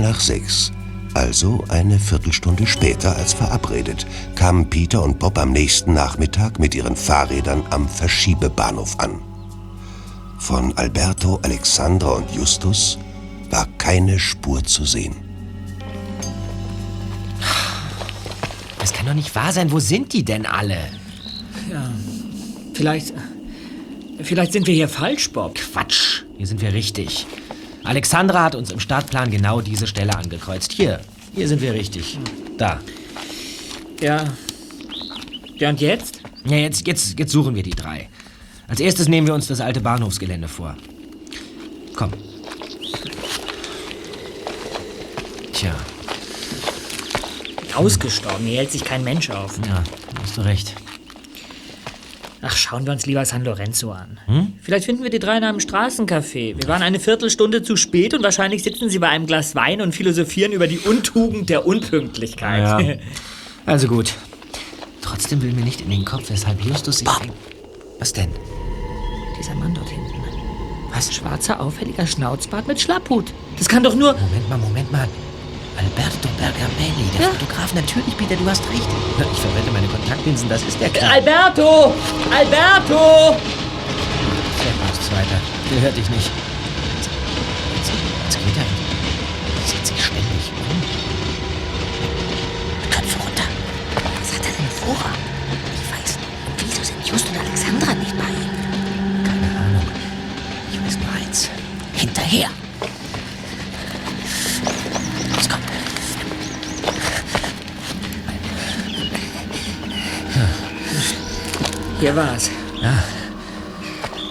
Nach 0.05 0.19
sechs, 0.19 0.71
also 1.15 1.63
eine 1.69 1.97
Viertelstunde 1.97 2.67
später 2.67 3.15
als 3.15 3.33
verabredet, 3.33 4.05
kamen 4.35 4.69
Peter 4.69 5.01
und 5.01 5.17
Bob 5.17 5.39
am 5.39 5.51
nächsten 5.51 5.93
Nachmittag 5.93 6.59
mit 6.59 6.75
ihren 6.75 6.95
Fahrrädern 6.95 7.63
am 7.71 7.89
Verschiebebahnhof 7.89 8.99
an. 8.99 9.19
Von 10.37 10.77
Alberto, 10.77 11.39
Alexandra 11.41 12.11
und 12.11 12.29
Justus 12.35 12.99
war 13.49 13.67
keine 13.79 14.19
Spur 14.19 14.63
zu 14.63 14.85
sehen. 14.85 15.15
Das 18.77 18.93
kann 18.93 19.07
doch 19.07 19.15
nicht 19.15 19.33
wahr 19.33 19.53
sein. 19.53 19.71
Wo 19.71 19.79
sind 19.79 20.13
die 20.13 20.23
denn 20.23 20.45
alle? 20.45 20.77
Vielleicht. 22.75 23.11
Vielleicht 24.21 24.53
sind 24.53 24.67
wir 24.67 24.75
hier 24.75 24.87
falsch, 24.87 25.31
Bob. 25.31 25.55
Quatsch. 25.55 26.25
Hier 26.37 26.45
sind 26.45 26.61
wir 26.61 26.73
richtig. 26.73 27.25
Alexandra 27.85 28.43
hat 28.43 28.55
uns 28.55 28.71
im 28.71 28.79
Startplan 28.79 29.31
genau 29.31 29.61
diese 29.61 29.87
Stelle 29.87 30.15
angekreuzt. 30.15 30.71
Hier. 30.71 30.99
Hier 31.33 31.47
sind 31.47 31.61
wir 31.61 31.73
richtig. 31.73 32.17
Da. 32.57 32.79
Ja. 34.01 34.25
Ja, 35.57 35.69
und 35.69 35.79
jetzt? 35.81 36.21
Ja, 36.45 36.57
jetzt, 36.57 36.85
jetzt, 36.87 37.17
jetzt 37.17 37.31
suchen 37.31 37.55
wir 37.55 37.63
die 37.63 37.71
drei. 37.71 38.09
Als 38.67 38.79
erstes 38.79 39.07
nehmen 39.07 39.27
wir 39.27 39.33
uns 39.33 39.47
das 39.47 39.61
alte 39.61 39.81
Bahnhofsgelände 39.81 40.47
vor. 40.47 40.75
Komm. 41.95 42.11
Tja, 45.53 45.73
Ausgestorben, 47.75 48.45
hier 48.45 48.59
hält 48.59 48.71
sich 48.71 48.85
kein 48.85 49.03
Mensch 49.03 49.29
auf. 49.29 49.59
ja, 49.67 49.83
hast 50.21 50.37
du 50.37 50.41
recht. 50.41 50.73
Ach, 52.47 52.55
schauen 52.55 52.85
wir 52.85 52.93
uns 52.93 53.07
lieber 53.07 53.25
San 53.25 53.43
Lorenzo 53.43 53.91
an. 53.91 54.19
Vielleicht 54.61 54.85
finden 54.85 55.01
wir 55.01 55.09
die 55.09 55.17
drei 55.17 55.37
in 55.37 55.43
einem 55.43 55.57
Straßencafé. 55.57 56.55
Wir 56.57 56.67
waren 56.67 56.83
eine 56.83 56.99
Viertelstunde 56.99 57.63
zu 57.63 57.75
spät 57.75 58.13
und 58.13 58.21
wahrscheinlich 58.23 58.61
sitzen 58.61 58.89
sie 58.89 58.99
bei 58.99 59.09
einem 59.09 59.25
Glas 59.25 59.55
Wein 59.55 59.81
und 59.81 59.95
philosophieren 59.95 60.51
über 60.51 60.67
die 60.67 60.77
Untugend 60.77 61.49
der 61.49 61.65
Unpünktlichkeit. 61.65 62.61
Ja. 62.63 62.95
Also 63.67 63.87
gut. 63.87 64.13
Trotzdem 65.01 65.41
will 65.41 65.51
mir 65.53 65.63
nicht 65.63 65.81
in 65.81 65.89
den 65.89 66.05
Kopf, 66.05 66.29
weshalb 66.29 66.63
Justus 66.63 66.99
sich... 66.99 67.07
Was 67.97 68.13
denn? 68.13 68.29
Dieser 69.39 69.55
Mann 69.55 69.73
dort 69.73 69.89
hinten. 69.89 70.13
Was? 70.95 71.13
Schwarzer, 71.13 71.59
auffälliger 71.59 72.07
Schnauzbart 72.07 72.67
mit 72.67 72.79
Schlapphut. 72.79 73.33
Das 73.57 73.67
kann 73.67 73.83
doch 73.83 73.95
nur... 73.95 74.13
Moment 74.13 74.49
mal, 74.49 74.57
Moment 74.59 74.91
mal. 74.91 75.07
Alberto 75.77 76.29
Bergamelli, 76.37 77.09
der 77.17 77.29
Fotograf. 77.29 77.73
Natürlich, 77.73 78.15
Peter, 78.17 78.35
du 78.35 78.49
hast 78.49 78.63
recht. 78.69 78.87
Ich 79.33 79.39
verwende 79.39 79.71
meine 79.71 79.87
Kontaktlinsen, 79.87 80.47
das 80.49 80.63
ist 80.63 80.79
der 80.79 80.89
Kerl. 80.89 81.11
Alberto! 81.11 81.93
Alberto! 82.31 83.35
Servus, 84.57 84.99
Zweiter. 85.07 85.39
Der 85.71 85.81
hört 85.81 85.97
dich 85.97 86.09
nicht. 86.09 86.31
Jetzt, 86.95 87.09
jetzt, 87.75 87.91
jetzt 88.23 88.37
geht 88.45 88.57
er. 88.57 88.65
Sieht 89.67 89.85
sich 89.85 90.05
ständig 90.05 90.51
um. 90.55 90.81
Köpfe 92.89 93.19
runter. 93.19 93.43
Was 94.21 94.33
hat 94.33 94.45
er 94.45 94.53
denn 94.53 94.71
vor? 94.71 95.05
Ich 95.75 95.85
weiß 95.91 96.17
nicht. 96.17 96.29
Wieso 96.59 96.83
sind 96.83 97.05
Just 97.07 97.27
und 97.29 97.37
Alexandra 97.37 97.93
nicht 97.95 98.15
bei 98.17 98.29
ihm? 98.29 99.23
Keine 99.23 99.49
Ahnung. 99.59 99.87
Ich 100.71 100.79
weiß 100.79 100.97
nur 100.99 101.11
eins. 101.13 101.49
Hinterher. 101.93 102.49
Hier 112.05 112.15
war's. 112.15 112.51
Ja. 112.83 113.03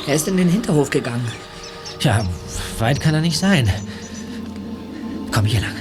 Er 0.06 0.14
ist 0.14 0.28
in 0.28 0.36
den 0.36 0.48
Hinterhof 0.48 0.90
gegangen. 0.90 1.26
Tja, 1.98 2.24
weit 2.78 3.00
kann 3.00 3.16
er 3.16 3.20
nicht 3.20 3.36
sein. 3.36 3.68
Komm 5.32 5.44
hier 5.44 5.60
lang. 5.60 5.74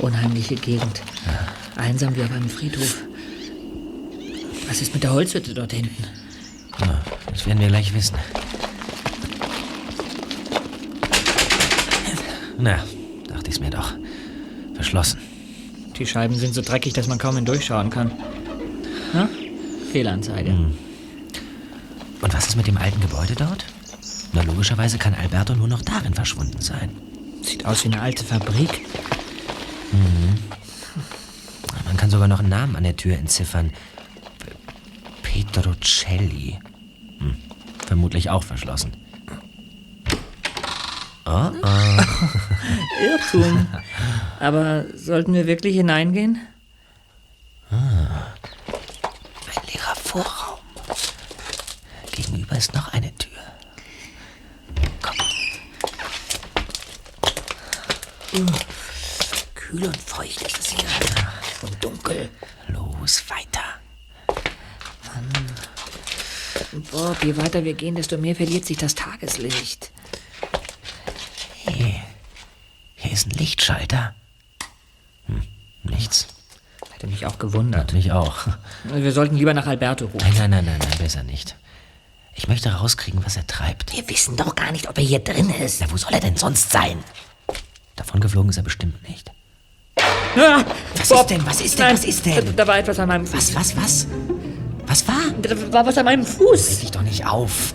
Unheimliche 0.00 0.56
Gegend. 0.56 1.00
Einsam 1.76 2.16
wie 2.16 2.24
auf 2.24 2.32
einem 2.32 2.50
Friedhof. 2.50 2.96
Was 4.66 4.82
ist 4.82 4.94
mit 4.94 5.04
der 5.04 5.12
Holzhütte 5.12 5.54
dort 5.54 5.72
hinten? 5.72 6.02
Ja, 6.80 7.02
das 7.30 7.46
werden 7.46 7.60
wir 7.60 7.68
gleich 7.68 7.94
wissen. 7.94 8.18
Na, 12.58 12.82
dachte 13.28 13.48
ich's 13.48 13.60
mir 13.60 13.70
doch. 13.70 13.92
Verschlossen. 14.74 15.33
Die 15.96 16.06
Scheiben 16.06 16.36
sind 16.36 16.54
so 16.54 16.62
dreckig, 16.62 16.92
dass 16.92 17.06
man 17.06 17.18
kaum 17.18 17.36
hindurchschauen 17.36 17.90
kann. 17.90 18.10
Na? 19.12 19.28
Fehlanzeige. 19.92 20.50
Und 20.50 22.34
was 22.34 22.48
ist 22.48 22.56
mit 22.56 22.66
dem 22.66 22.76
alten 22.78 23.00
Gebäude 23.00 23.34
dort? 23.34 23.64
Na, 24.32 24.42
logischerweise 24.42 24.98
kann 24.98 25.14
Alberto 25.14 25.54
nur 25.54 25.68
noch 25.68 25.82
darin 25.82 26.14
verschwunden 26.14 26.60
sein. 26.60 26.90
Sieht 27.42 27.64
aus 27.66 27.84
wie 27.84 27.92
eine 27.92 28.00
alte 28.00 28.24
Fabrik. 28.24 28.84
Man 31.86 31.96
kann 31.96 32.10
sogar 32.10 32.26
noch 32.26 32.40
einen 32.40 32.48
Namen 32.48 32.74
an 32.74 32.82
der 32.82 32.96
Tür 32.96 33.16
entziffern. 33.16 33.72
Petrocelli. 35.22 36.58
Hm, 37.18 37.36
vermutlich 37.86 38.30
auch 38.30 38.42
verschlossen. 38.42 38.92
Oh, 41.26 41.50
oh. 41.62 42.02
Irrtum. 43.02 43.66
Aber 44.44 44.84
sollten 44.92 45.32
wir 45.32 45.46
wirklich 45.46 45.74
hineingehen? 45.74 46.38
Ein 47.70 48.34
leerer 49.72 49.96
Vorraum. 49.96 50.58
Gegenüber 52.12 52.54
ist 52.54 52.74
noch 52.74 52.92
eine 52.92 53.10
Tür. 53.16 53.30
Komm. 55.00 55.16
Kühl 59.54 59.86
und 59.86 59.96
feucht 59.96 60.42
ist 60.42 60.58
es 60.58 60.66
hier. 60.72 60.90
Und 61.62 61.82
dunkel. 61.82 62.28
Los, 62.68 63.24
weiter. 63.30 63.64
Bob, 66.90 67.24
je 67.24 67.34
weiter 67.38 67.64
wir 67.64 67.72
gehen, 67.72 67.94
desto 67.94 68.18
mehr 68.18 68.36
verliert 68.36 68.66
sich 68.66 68.76
das 68.76 68.94
Tageslicht. 68.94 69.90
Hier. 71.66 71.94
Hier 72.96 73.12
ist 73.12 73.28
ein 73.28 73.38
Lichtschalter. 73.38 74.14
Hätte 77.04 77.12
mich 77.12 77.26
auch 77.26 77.38
gewundert. 77.38 77.92
Mich 77.92 78.12
auch. 78.12 78.46
Wir 78.84 79.12
sollten 79.12 79.36
lieber 79.36 79.52
nach 79.52 79.66
Alberto 79.66 80.06
rufen. 80.06 80.18
Nein, 80.38 80.50
nein, 80.50 80.50
nein, 80.50 80.64
nein, 80.64 80.78
nein, 80.88 80.98
besser 80.98 81.22
nicht. 81.22 81.54
Ich 82.34 82.48
möchte 82.48 82.70
rauskriegen, 82.72 83.22
was 83.24 83.36
er 83.36 83.46
treibt. 83.46 83.94
Wir 83.94 84.08
wissen 84.08 84.36
doch 84.36 84.54
gar 84.54 84.72
nicht, 84.72 84.88
ob 84.88 84.96
er 84.96 85.04
hier 85.04 85.18
drin 85.18 85.50
ist. 85.50 85.82
Na, 85.82 85.90
wo 85.90 85.98
soll 85.98 86.12
er 86.14 86.20
denn 86.20 86.36
sonst 86.36 86.70
sein? 86.72 86.98
Davon 87.96 88.20
geflogen 88.20 88.48
ist 88.50 88.56
er 88.56 88.62
bestimmt 88.62 89.06
nicht. 89.08 89.30
Ah, 89.98 90.64
Was 90.96 91.10
Bob, 91.10 91.20
ist 91.20 91.26
denn? 91.30 91.46
Was 91.46 91.60
ist 91.60 91.78
denn? 91.78 91.86
Nein, 91.86 91.94
Was 91.98 92.04
ist 92.06 92.24
denn? 92.26 92.56
Da 92.56 92.66
war 92.66 92.78
etwas 92.78 92.98
an 92.98 93.08
meinem 93.08 93.26
Fuß. 93.26 93.54
Was, 93.54 93.76
was, 93.76 93.76
was? 93.76 94.06
Was 94.86 95.06
war? 95.06 95.30
Da 95.42 95.72
war 95.74 95.84
was 95.86 95.98
an 95.98 96.06
meinem 96.06 96.24
Fuß. 96.24 96.70
Reg 96.70 96.80
dich 96.80 96.90
doch 96.90 97.02
nicht 97.02 97.26
auf. 97.26 97.74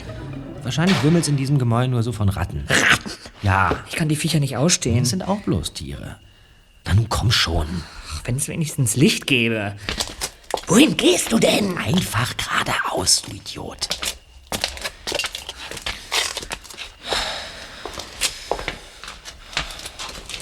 Wahrscheinlich 0.64 1.02
wimmelt's 1.04 1.28
in 1.28 1.38
diesem 1.38 1.58
Gemäuer 1.60 1.88
nur 1.88 2.02
so 2.02 2.12
von 2.12 2.30
Ratten. 2.30 2.66
Ratten? 2.68 3.12
Ja, 3.44 3.76
Ich 3.90 3.96
kann 3.96 4.10
die 4.10 4.16
Viecher 4.16 4.40
nicht 4.40 4.58
ausstehen. 4.58 5.00
das 5.02 5.10
sind 5.12 5.26
auch 5.28 5.40
bloß 5.42 5.74
Tiere. 5.74 6.16
Na 6.86 6.96
nun 6.96 7.08
komm 7.10 7.32
schon. 7.32 7.68
Wenn 8.24 8.36
es 8.36 8.48
wenigstens 8.48 8.96
Licht 8.96 9.28
gäbe. 9.28 9.76
Wohin 10.68 10.96
gehst 10.98 11.32
du 11.32 11.40
denn? 11.40 11.78
Einfach 11.78 12.36
geradeaus, 12.38 13.24
du 13.24 13.32
Idiot. 13.36 13.88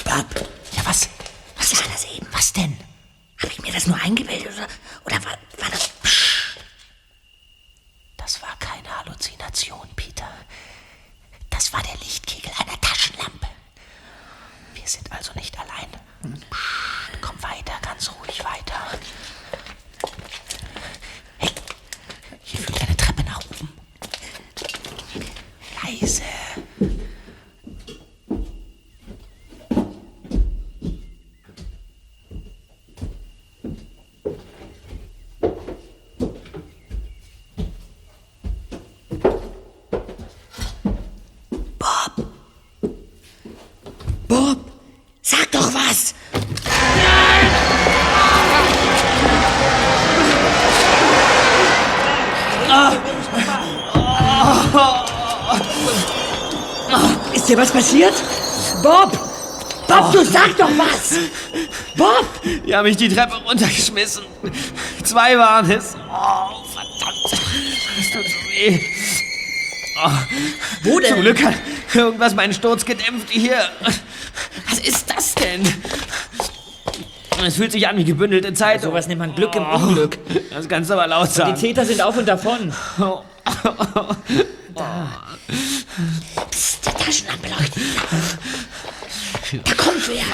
Bob, 0.04 0.26
Ja, 0.76 0.86
was? 0.86 1.10
was 1.58 1.76
war 1.76 1.88
das 1.92 2.06
eben? 2.06 2.28
Was 2.32 2.54
denn? 2.54 2.78
Habe 3.42 3.52
ich 3.52 3.62
mir 3.62 3.72
das 3.72 3.88
nur 3.88 3.98
eingebildet 3.98 4.48
oder, 4.56 4.68
oder 5.06 5.26
war, 5.26 5.38
war 5.60 5.70
das... 5.70 5.90
Das 8.18 8.42
war 8.42 8.56
keine 8.60 8.90
Halluzination, 9.00 9.88
Peter. 9.96 10.28
Das 11.50 11.72
war 11.74 11.82
der 11.84 11.96
Lichtkegel 12.00 12.52
einer 12.58 12.80
Taschenlampe. 12.82 13.48
Wir 14.74 14.88
sind 14.88 15.12
also 15.12 15.32
nicht 15.36 15.58
allein. 15.58 15.88
Psst, 16.50 16.87
Ist 57.48 57.54
dir 57.54 57.62
was 57.62 57.72
passiert? 57.72 58.14
Bob! 58.84 59.18
Bob, 59.88 60.12
du 60.12 60.26
sag 60.26 60.58
doch 60.58 60.70
was! 60.78 61.18
Bob! 61.96 62.26
Die 62.44 62.76
haben 62.76 62.84
mich 62.84 62.98
die 62.98 63.08
Treppe 63.08 63.38
runtergeschmissen. 63.38 64.26
Zwei 65.02 65.38
waren 65.38 65.72
es. 65.72 65.96
Oh, 65.96 66.66
verdammt. 66.66 67.24
Das 67.32 68.12
tut 68.12 68.26
so 68.26 68.38
weh. 68.50 68.82
Wo 70.84 71.00
Zum 71.00 71.22
Glück 71.22 71.42
hat 71.42 71.54
irgendwas 71.94 72.36
meinen 72.36 72.52
Sturz 72.52 72.84
gedämpft 72.84 73.30
hier. 73.30 73.60
Was 74.70 74.80
ist 74.80 75.10
das 75.10 75.34
denn? 75.36 75.64
Es 77.46 77.56
fühlt 77.56 77.72
sich 77.72 77.88
an 77.88 77.96
wie 77.96 78.04
gebündelte 78.04 78.54
Zeit. 78.54 78.82
Sowas 78.82 79.08
nennt 79.08 79.20
man 79.20 79.34
Glück 79.36 79.56
im 79.56 79.66
Unglück. 79.66 80.18
Das 80.50 80.68
kannst 80.68 80.90
du 80.90 80.96
aber 80.96 81.08
laut 81.08 81.30
Die 81.30 81.36
sagen. 81.36 81.56
Täter 81.56 81.86
sind 81.86 82.02
auf 82.02 82.18
und 82.18 82.26
davon. 82.26 82.74
Psst, 86.52 86.77
die 86.77 86.77
Taschenlampe 87.08 87.48
leuchtet. 87.48 87.84
Da 89.64 89.74
kommt 89.76 90.10
wer. 90.10 90.26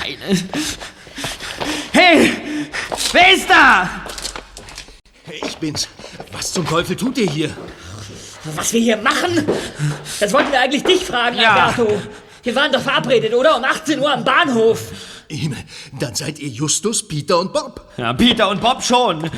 Hey, 1.92 2.32
wer 3.12 3.34
ist 3.34 3.48
da? 3.48 3.90
Ich 5.32 5.56
bin's. 5.58 5.88
Was 6.32 6.52
zum 6.52 6.68
Teufel 6.68 6.96
tut 6.96 7.16
ihr 7.20 7.30
hier? 7.30 7.56
Was 8.56 8.74
wir 8.74 8.82
hier 8.82 8.98
machen? 8.98 9.48
Das 10.20 10.34
wollten 10.34 10.52
wir 10.52 10.62
eigentlich 10.62 10.84
dich 10.84 11.06
fragen, 11.06 11.38
Ja. 11.38 11.68
Alberto. 11.68 12.02
Wir 12.42 12.56
waren 12.56 12.72
doch 12.72 12.82
verabredet, 12.82 13.36
oder? 13.36 13.56
Um 13.56 13.64
18 13.64 14.00
Uhr 14.00 14.12
am 14.12 14.24
Bahnhof. 14.24 14.80
Himmel, 15.30 15.60
dann 16.00 16.16
seid 16.16 16.40
ihr 16.40 16.50
Justus, 16.50 17.08
Peter 17.08 17.40
und 17.40 17.54
Bob. 17.54 17.88
Ja, 17.98 18.14
Peter 18.14 18.50
und 18.50 18.60
Bob 18.62 18.84
schon. 18.84 19.30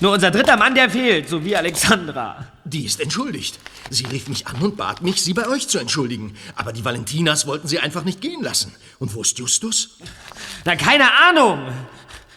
Nur 0.00 0.12
unser 0.12 0.30
dritter 0.30 0.56
Mann, 0.56 0.74
der 0.76 0.88
fehlt, 0.88 1.28
sowie 1.28 1.56
Alexandra. 1.56 2.46
Die 2.64 2.86
ist 2.86 3.00
entschuldigt. 3.00 3.58
Sie 3.90 4.06
rief 4.06 4.28
mich 4.28 4.46
an 4.46 4.56
und 4.62 4.76
bat 4.76 5.02
mich, 5.02 5.22
sie 5.22 5.34
bei 5.34 5.46
euch 5.46 5.68
zu 5.68 5.78
entschuldigen. 5.78 6.34
Aber 6.56 6.72
die 6.72 6.84
Valentinas 6.84 7.46
wollten 7.46 7.68
sie 7.68 7.78
einfach 7.78 8.04
nicht 8.04 8.22
gehen 8.22 8.42
lassen. 8.42 8.74
Und 8.98 9.14
wo 9.14 9.20
ist 9.20 9.38
Justus? 9.38 9.98
Na, 10.64 10.74
keine 10.74 11.12
Ahnung. 11.28 11.72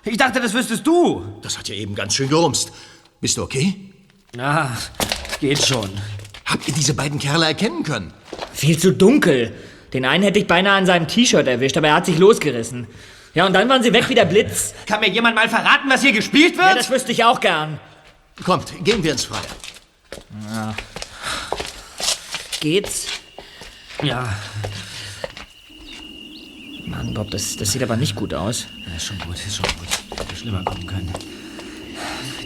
Ich 0.04 0.18
dachte, 0.18 0.42
das 0.42 0.54
wüsstest 0.54 0.86
du. 0.86 1.24
Das 1.42 1.58
hat 1.58 1.70
ja 1.70 1.76
eben 1.76 1.96
ganz 1.96 2.14
schön 2.14 2.30
gerumst. 2.30 2.72
Bist 3.22 3.38
du 3.38 3.44
okay? 3.44 3.94
Ah, 4.38 4.70
geht 5.40 5.66
schon. 5.66 5.90
Habt 6.46 6.68
ihr 6.68 6.74
diese 6.74 6.94
beiden 6.94 7.20
Kerle 7.20 7.46
erkennen 7.46 7.84
können? 7.84 8.14
Viel 8.54 8.78
zu 8.78 8.92
dunkel. 8.92 9.54
Den 9.94 10.04
einen 10.06 10.24
hätte 10.24 10.40
ich 10.40 10.48
beinahe 10.48 10.78
an 10.78 10.86
seinem 10.86 11.08
T-Shirt 11.08 11.48
erwischt, 11.48 11.78
aber 11.78 11.88
er 11.88 11.96
hat 11.96 12.06
sich 12.06 12.18
losgerissen. 12.18 12.88
Ja, 13.34 13.46
und 13.46 13.54
dann 13.54 13.70
waren 13.70 13.84
sie 13.84 13.94
weg 13.94 14.10
wie 14.10 14.16
der 14.16 14.26
Blitz. 14.26 14.74
Kann 14.86 15.00
mir 15.00 15.10
jemand 15.10 15.36
mal 15.36 15.48
verraten, 15.48 15.90
was 15.90 16.02
hier 16.02 16.12
gespielt 16.12 16.58
wird? 16.58 16.68
Ja, 16.68 16.76
das 16.76 16.90
wüsste 16.90 17.12
ich 17.12 17.24
auch 17.24 17.40
gern. 17.40 17.80
Kommt, 18.44 18.74
gehen 18.84 19.04
wir 19.04 19.14
ins 19.14 19.26
Freie. 19.26 19.42
Geht's? 22.60 23.08
ja. 24.04 24.28
Mann, 26.86 27.14
Bob, 27.14 27.30
das, 27.32 27.58
das 27.58 27.72
sieht 27.72 27.84
aber 27.84 27.98
nicht 27.98 28.16
gut 28.16 28.34
aus. 28.34 28.68
Ja, 28.88 28.96
ist 28.96 29.06
schon 29.06 29.20
gut, 29.20 29.36
ist 29.36 29.58
schon 29.58 29.66
gut. 29.66 30.20
Hätte 30.20 30.36
schlimmer 30.36 30.64
kommen 30.64 30.88
können. 30.88 31.12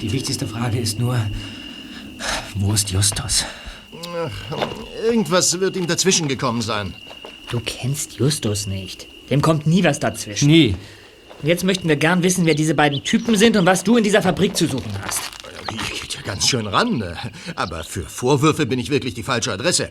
Die 0.02 0.12
wichtigste 0.12 0.48
Frage 0.48 0.80
ist 0.80 1.00
nur, 1.00 1.18
wo 2.56 2.74
ist 2.74 2.90
Justus? 2.90 3.46
Irgendwas 5.06 5.60
wird 5.60 5.78
ihm 5.78 5.88
dazwischen 5.88 6.28
gekommen 6.28 6.62
sein. 6.62 6.94
Du 7.50 7.60
kennst 7.60 8.14
Justus 8.14 8.66
nicht. 8.66 9.08
Dem 9.30 9.42
kommt 9.42 9.68
nie 9.68 9.84
was 9.84 10.00
dazwischen. 10.00 10.48
Nie. 10.48 10.76
Und 11.42 11.48
jetzt 11.48 11.64
möchten 11.64 11.88
wir 11.88 11.96
gern 11.96 12.24
wissen, 12.24 12.46
wer 12.46 12.56
diese 12.56 12.74
beiden 12.74 13.04
Typen 13.04 13.36
sind 13.36 13.58
und 13.58 13.66
was 13.66 13.84
du 13.84 13.98
in 13.98 14.04
dieser 14.04 14.22
Fabrik 14.22 14.56
zu 14.56 14.68
suchen 14.68 14.92
hast. 15.04 15.22
Ganz 16.24 16.48
schön 16.48 16.68
ran. 16.68 17.02
äh, 17.02 17.16
Aber 17.56 17.84
für 17.84 18.04
Vorwürfe 18.04 18.66
bin 18.66 18.80
ich 18.80 18.90
wirklich 18.90 19.14
die 19.14 19.24
falsche 19.24 19.52
Adresse. 19.52 19.90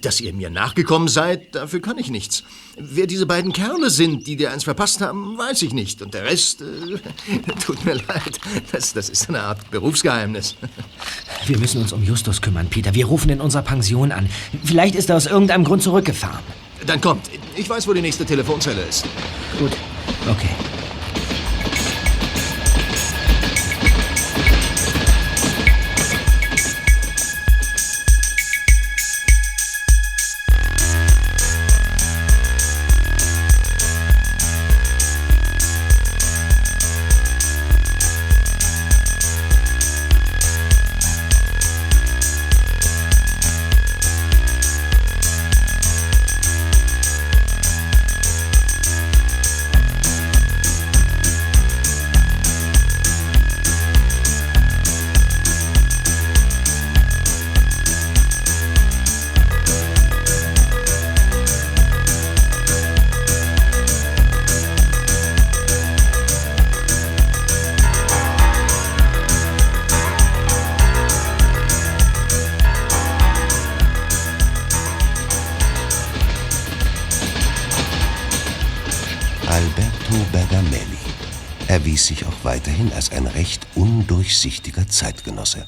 Dass 0.00 0.20
ihr 0.20 0.32
mir 0.32 0.50
nachgekommen 0.50 1.08
seid, 1.08 1.54
dafür 1.54 1.80
kann 1.80 1.98
ich 1.98 2.10
nichts. 2.10 2.42
Wer 2.76 3.06
diese 3.06 3.26
beiden 3.26 3.52
Kerle 3.52 3.90
sind, 3.90 4.26
die 4.26 4.36
dir 4.36 4.52
eins 4.52 4.64
verpasst 4.64 5.00
haben, 5.00 5.36
weiß 5.38 5.62
ich 5.62 5.72
nicht. 5.72 6.02
Und 6.02 6.14
der 6.14 6.24
Rest, 6.24 6.62
äh, 6.62 6.64
tut 7.64 7.84
mir 7.84 7.94
leid. 7.94 8.38
Das, 8.72 8.92
das 8.92 9.08
ist 9.08 9.28
eine 9.28 9.40
Art 9.42 9.70
Berufsgeheimnis. 9.70 10.56
Wir 11.46 11.58
müssen 11.58 11.80
uns 11.80 11.92
um 11.92 12.02
Justus 12.02 12.40
kümmern, 12.40 12.68
Peter. 12.68 12.94
Wir 12.94 13.06
rufen 13.06 13.30
in 13.30 13.40
unserer 13.40 13.62
Pension 13.62 14.12
an. 14.12 14.28
Vielleicht 14.64 14.94
ist 14.94 15.10
er 15.10 15.16
aus 15.16 15.26
irgendeinem 15.26 15.64
Grund 15.64 15.82
zurückgefahren. 15.82 16.44
Dann 16.86 17.00
kommt. 17.00 17.28
Ich 17.56 17.68
weiß, 17.68 17.86
wo 17.88 17.92
die 17.92 18.02
nächste 18.02 18.24
Telefonzelle 18.24 18.82
ist. 18.82 19.04
Gut. 19.58 19.72
Okay. 20.28 20.50
Weiterhin 82.78 82.92
als 82.92 83.10
ein 83.10 83.26
recht 83.26 83.66
undurchsichtiger 83.74 84.86
Zeitgenosse. 84.86 85.66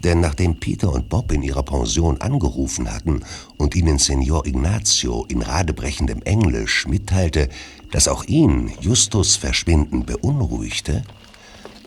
Denn 0.00 0.20
nachdem 0.20 0.58
Peter 0.60 0.92
und 0.92 1.08
Bob 1.08 1.32
in 1.32 1.42
ihrer 1.42 1.62
Pension 1.62 2.20
angerufen 2.20 2.92
hatten 2.92 3.24
und 3.56 3.74
ihnen 3.74 3.98
Senor 3.98 4.44
Ignacio 4.46 5.24
in 5.28 5.42
radebrechendem 5.42 6.22
Englisch 6.22 6.86
mitteilte, 6.86 7.48
dass 7.92 8.08
auch 8.08 8.24
ihn 8.24 8.72
Justus 8.80 9.36
Verschwinden 9.36 10.04
beunruhigte, 10.04 11.04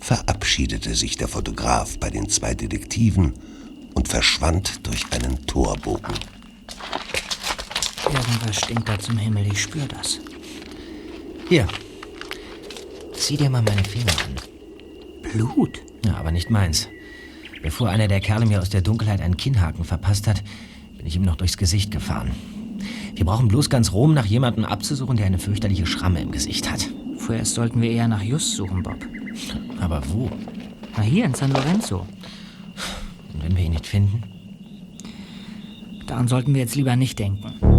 verabschiedete 0.02 0.96
sich 0.96 1.18
der 1.18 1.28
Fotograf 1.28 2.00
bei 2.00 2.10
den 2.10 2.30
zwei 2.30 2.56
Detektiven 2.56 3.34
und 3.94 4.08
verschwand 4.08 4.88
durch 4.88 5.04
einen 5.12 5.46
Torbogen. 5.46 6.16
Irgendwas 8.06 8.56
stinkt 8.56 8.88
da 8.88 8.98
zum 8.98 9.18
Himmel, 9.18 9.48
ich 9.52 9.62
spür 9.62 9.86
das. 9.86 10.20
Hier. 11.48 11.68
Zieh 13.20 13.36
dir 13.36 13.50
mal 13.50 13.62
meine 13.62 13.84
Finger 13.84 14.14
an. 14.26 14.36
Blut? 15.22 15.82
Ja, 16.06 16.16
aber 16.16 16.32
nicht 16.32 16.50
meins. 16.50 16.88
Bevor 17.62 17.90
einer 17.90 18.08
der 18.08 18.22
Kerle 18.22 18.46
mir 18.46 18.62
aus 18.62 18.70
der 18.70 18.82
Dunkelheit 18.82 19.20
einen 19.20 19.36
Kinnhaken 19.36 19.84
verpasst 19.84 20.26
hat, 20.26 20.42
bin 20.98 21.06
ich 21.06 21.18
ihm 21.18 21.24
noch 21.24 21.36
durchs 21.36 21.58
Gesicht 21.58 21.92
gefahren. 21.92 22.32
Wir 23.14 23.26
brauchen 23.26 23.50
bloß 23.50 23.70
ganz 23.70 23.92
Rom 23.92 24.14
nach 24.14 24.26
jemandem 24.26 24.64
abzusuchen, 24.64 25.18
der 25.18 25.26
eine 25.26 25.38
fürchterliche 25.38 25.86
Schramme 25.86 26.22
im 26.22 26.32
Gesicht 26.32 26.72
hat. 26.72 26.88
Vorerst 27.18 27.56
sollten 27.56 27.82
wir 27.82 27.92
eher 27.92 28.08
nach 28.08 28.24
Just 28.24 28.56
suchen, 28.56 28.84
Bob. 28.84 29.06
Aber 29.82 30.02
wo? 30.08 30.32
Na 30.96 31.04
hier, 31.04 31.26
in 31.26 31.34
San 31.34 31.52
Lorenzo. 31.52 32.08
Und 33.34 33.44
wenn 33.44 33.58
wir 33.58 33.66
ihn 33.66 33.74
nicht 33.74 33.86
finden? 33.86 34.24
Daran 36.08 36.30
sollten 36.30 36.54
wir 36.54 36.62
jetzt 36.62 36.76
lieber 36.76 36.96
nicht 36.96 37.20
denken. 37.20 37.79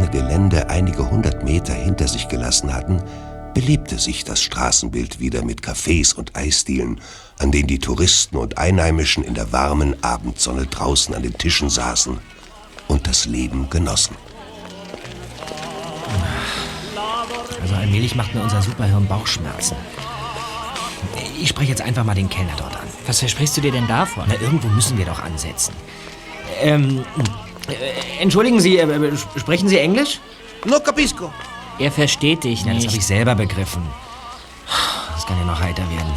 Verlassene 0.00 0.10
Gelände 0.10 0.68
einige 0.70 1.10
hundert 1.10 1.44
Meter 1.44 1.74
hinter 1.74 2.08
sich 2.08 2.28
gelassen 2.28 2.72
hatten, 2.72 3.02
belebte 3.54 3.98
sich 3.98 4.24
das 4.24 4.42
Straßenbild 4.42 5.20
wieder 5.20 5.44
mit 5.44 5.62
Cafés 5.62 6.14
und 6.14 6.36
Eisdielen, 6.36 7.00
an 7.38 7.50
denen 7.50 7.66
die 7.66 7.78
Touristen 7.78 8.36
und 8.36 8.58
Einheimischen 8.58 9.24
in 9.24 9.34
der 9.34 9.52
warmen 9.52 9.96
Abendsonne 10.02 10.66
draußen 10.66 11.14
an 11.14 11.22
den 11.22 11.36
Tischen 11.36 11.68
saßen 11.68 12.18
und 12.88 13.06
das 13.06 13.26
Leben 13.26 13.68
genossen. 13.70 14.14
Also 17.60 17.74
allmählich 17.74 18.14
macht 18.14 18.34
mir 18.34 18.42
unser 18.42 18.62
Superhirn 18.62 19.06
Bauchschmerzen. 19.06 19.76
Ich 21.40 21.48
spreche 21.48 21.70
jetzt 21.70 21.82
einfach 21.82 22.04
mal 22.04 22.14
den 22.14 22.28
Kellner 22.28 22.54
dort 22.56 22.76
an. 22.76 22.86
Was 23.06 23.18
versprichst 23.18 23.56
du 23.56 23.60
dir 23.60 23.72
denn 23.72 23.88
davon? 23.88 24.24
Na, 24.28 24.34
irgendwo 24.40 24.68
müssen 24.68 24.96
wir 24.96 25.06
doch 25.06 25.22
ansetzen. 25.22 25.74
Ähm, 26.60 27.00
äh, 27.00 27.49
entschuldigen 28.20 28.60
Sie, 28.60 28.78
äh, 28.78 28.82
äh, 28.82 29.12
sprechen 29.36 29.68
Sie 29.68 29.78
Englisch? 29.78 30.20
No 30.64 30.80
capisco. 30.80 31.32
Er 31.78 31.90
versteht 31.90 32.44
dich 32.44 32.60
Ja, 32.60 32.66
das 32.66 32.74
habe 32.76 32.86
ich 32.86 32.92
nicht. 32.92 33.06
selber 33.06 33.34
begriffen. 33.34 33.82
Das 35.14 35.26
kann 35.26 35.38
ja 35.38 35.44
noch 35.44 35.60
heiter 35.60 35.82
werden. 35.90 36.12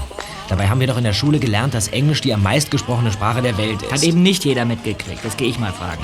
Dabei 0.49 0.67
haben 0.67 0.79
wir 0.79 0.87
doch 0.87 0.97
in 0.97 1.03
der 1.05 1.13
Schule 1.13 1.39
gelernt, 1.39 1.73
dass 1.73 1.87
Englisch 1.87 2.21
die 2.21 2.33
am 2.33 2.43
meistgesprochene 2.43 3.11
Sprache 3.11 3.41
der 3.41 3.57
Welt 3.57 3.81
ist. 3.81 3.91
Hat 3.91 4.03
eben 4.03 4.21
nicht 4.21 4.43
jeder 4.43 4.65
mitgekriegt. 4.65 5.23
Das 5.23 5.37
gehe 5.37 5.47
ich 5.47 5.57
mal 5.57 5.71
fragen. 5.71 6.01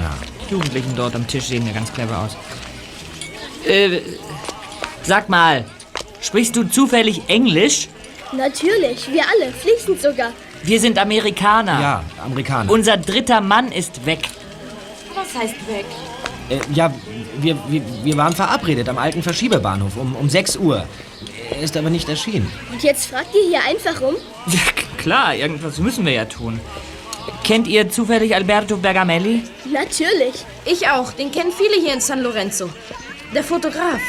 Die 0.48 0.52
Jugendlichen 0.54 0.96
dort 0.96 1.14
am 1.16 1.28
Tisch 1.28 1.46
sehen 1.46 1.68
ja 1.68 1.74
ganz 1.74 1.92
clever 1.94 2.18
aus. 2.20 2.38
Äh, 3.68 4.00
sag 5.04 5.28
mal, 5.30 5.66
sprichst 6.22 6.56
du 6.56 6.64
zufällig 6.64 7.22
Englisch? 7.28 7.90
Natürlich, 8.32 9.12
wir 9.12 9.24
alle, 9.24 9.52
fließend 9.52 10.02
sogar. 10.02 10.32
Wir 10.64 10.80
sind 10.80 10.98
Amerikaner. 10.98 11.82
Ja, 11.82 12.04
Amerikaner. 12.24 12.72
Unser 12.72 12.98
dritter 12.98 13.42
Mann 13.42 13.72
ist 13.72 14.06
weg. 14.06 14.30
Was 15.16 15.36
heißt 15.36 15.56
weg? 15.68 15.86
Äh, 16.50 16.60
ja, 16.74 16.94
wir, 17.40 17.58
wir, 17.68 17.82
wir 18.04 18.18
waren 18.18 18.34
verabredet 18.34 18.90
am 18.90 18.98
alten 18.98 19.24
Verschiebebahnhof 19.24 19.98
um, 19.98 20.16
um 20.16 20.30
6 20.30 20.58
Uhr. 20.58 20.86
Er 21.52 21.62
ist 21.62 21.76
aber 21.78 21.90
nicht 21.90 22.08
erschienen. 22.10 22.52
Und 22.72 22.84
jetzt 22.84 23.08
fragt 23.08 23.34
ihr 23.36 23.48
hier 23.50 23.64
einfach 23.64 24.02
rum? 24.02 24.16
Ja, 24.48 24.60
klar, 24.98 25.36
irgendwas 25.36 25.80
müssen 25.80 26.06
wir 26.06 26.14
ja 26.14 26.26
tun. 26.26 26.60
Kennt 27.44 27.68
ihr 27.68 27.90
zufällig 27.90 28.36
Alberto 28.36 28.78
Bergamelli? 28.78 29.44
Natürlich. 29.72 30.46
Ich 30.66 30.88
auch. 30.90 31.12
Den 31.14 31.32
kennen 31.32 31.52
viele 31.52 31.82
hier 31.84 31.94
in 31.94 32.02
San 32.02 32.22
Lorenzo. 32.22 32.70
Der 33.34 33.44
Fotograf. 33.44 34.00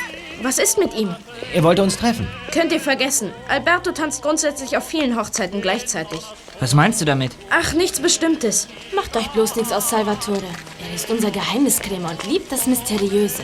Was 0.43 0.59
ist 0.59 0.79
mit 0.79 0.95
ihm? 0.95 1.15
Er 1.53 1.63
wollte 1.63 1.83
uns 1.83 1.99
treffen. 1.99 2.27
Könnt 2.51 2.73
ihr 2.73 2.81
vergessen. 2.81 3.31
Alberto 3.49 3.93
tanzt 3.93 4.23
grundsätzlich 4.23 4.77
auf 4.77 4.87
vielen 4.87 5.19
Hochzeiten 5.19 5.61
gleichzeitig. 5.61 6.21
Was 6.61 6.75
meinst 6.75 7.01
du 7.01 7.07
damit? 7.07 7.33
Ach, 7.51 7.73
nichts 7.73 8.01
Bestimmtes. 8.01 8.69
Macht 8.95 9.17
euch 9.17 9.29
bloß 9.29 9.57
nichts 9.57 9.73
aus 9.73 9.89
Salvatore. 9.89 10.45
Er 10.87 10.95
ist 10.95 11.09
unser 11.09 11.31
Geheimniskrämer 11.31 12.11
und 12.11 12.25
liebt 12.27 12.53
das 12.53 12.67
Mysteriöse. 12.67 13.43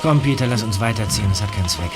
Komm, 0.00 0.20
Peter, 0.20 0.46
lass 0.46 0.62
uns 0.62 0.80
weiterziehen. 0.80 1.28
Das 1.28 1.42
hat 1.42 1.52
keinen 1.52 1.68
Zweck. 1.68 1.90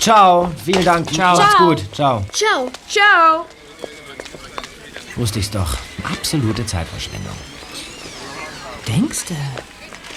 Ciao. 0.00 0.50
Vielen 0.64 0.84
Dank. 0.84 1.12
Ciao. 1.12 1.36
Macht's 1.36 1.56
gut. 1.58 1.94
Ciao. 1.94 2.24
Ciao. 2.32 2.70
Ciao. 2.88 3.46
Wusste 5.16 5.38
ich's 5.38 5.50
doch. 5.50 5.76
Absolute 6.02 6.66
Zeitverschwendung. 6.66 7.36
Denkst 8.88 9.26
du? 9.28 9.34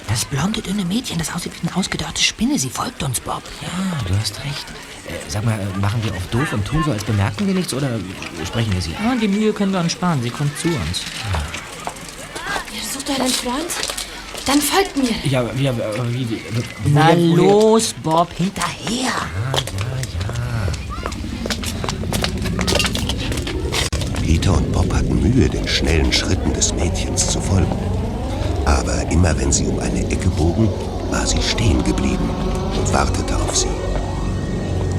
Das 0.08 0.24
blonde, 0.24 0.62
dünne 0.62 0.84
Mädchen, 0.84 1.18
das 1.18 1.32
aussieht 1.34 1.52
wie 1.60 1.68
eine 1.68 1.76
ausgedörrte 1.76 2.22
Spinne, 2.22 2.58
sie 2.58 2.70
folgt 2.70 3.02
uns, 3.02 3.20
Bob. 3.20 3.42
Ja, 3.60 3.68
du 4.08 4.16
hast 4.18 4.38
recht. 4.44 4.66
Äh, 5.06 5.12
sag 5.28 5.44
mal, 5.44 5.58
äh, 5.58 5.78
machen 5.78 6.02
wir 6.02 6.12
auf 6.12 6.26
doof 6.30 6.52
und 6.52 6.64
tun 6.66 6.82
so, 6.84 6.92
als 6.92 7.04
bemerken 7.04 7.46
wir 7.46 7.54
nichts 7.54 7.72
oder 7.74 7.88
sprechen 8.46 8.72
wir 8.72 8.80
sie 8.82 8.94
an? 8.96 9.04
Ja, 9.04 9.14
die 9.16 9.28
Mühe 9.28 9.52
können 9.52 9.72
wir 9.72 9.80
uns 9.80 9.92
sparen, 9.92 10.20
sie 10.22 10.30
kommt 10.30 10.58
zu 10.58 10.68
uns. 10.68 11.02
Ihr 12.74 12.82
sucht 12.90 13.08
euren 13.10 13.30
Freund? 13.30 13.66
Dann 14.46 14.60
folgt 14.62 14.96
mir. 14.96 15.14
Ja, 15.30 15.44
wir, 15.54 15.70
äh, 15.70 15.74
wie, 16.14 16.28
wie, 16.30 16.40
Na 16.86 17.08
woher- 17.08 17.16
los, 17.36 17.94
Bob, 18.02 18.32
hinterher. 18.36 19.12
Peter 24.22 24.54
und 24.56 24.72
Bob 24.72 24.92
hatten 24.92 25.20
Mühe, 25.20 25.48
den 25.48 25.66
schnellen 25.66 26.12
Schritten 26.12 26.52
des 26.52 26.72
Mädchens 26.74 27.28
zu 27.30 27.40
folgen. 27.40 27.76
Aber 28.68 29.10
immer 29.10 29.36
wenn 29.38 29.50
sie 29.50 29.66
um 29.66 29.78
eine 29.78 30.00
Ecke 30.10 30.28
bogen, 30.28 30.68
war 31.10 31.26
sie 31.26 31.40
stehen 31.40 31.82
geblieben 31.84 32.28
und 32.78 32.92
wartete 32.92 33.34
auf 33.36 33.56
sie. 33.56 33.74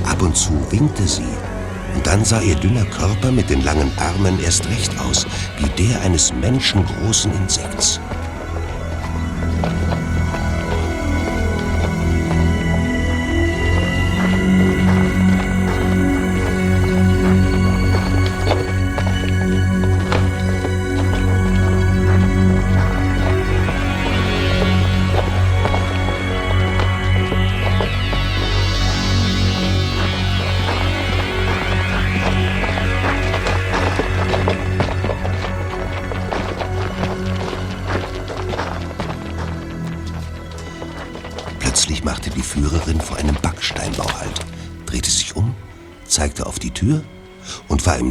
Ab 0.10 0.19
und 0.23 0.36
zu 0.36 0.53
winkte 0.71 1.08
sie, 1.08 1.21
und 1.93 2.05
dann 2.08 2.25
sah 2.25 2.41
ihr 2.41 2.55
dünner 2.55 2.86
Körper 2.86 3.32
mit 3.32 3.49
den 3.49 3.63
langen 3.63 3.91
Armen 3.97 4.39
erst 4.39 4.67
recht 4.69 4.91
aus, 4.99 5.27
wie 5.60 5.69
der 5.84 6.01
eines 6.01 6.34
menschengroßen 6.34 7.32
Insekts. 7.34 7.99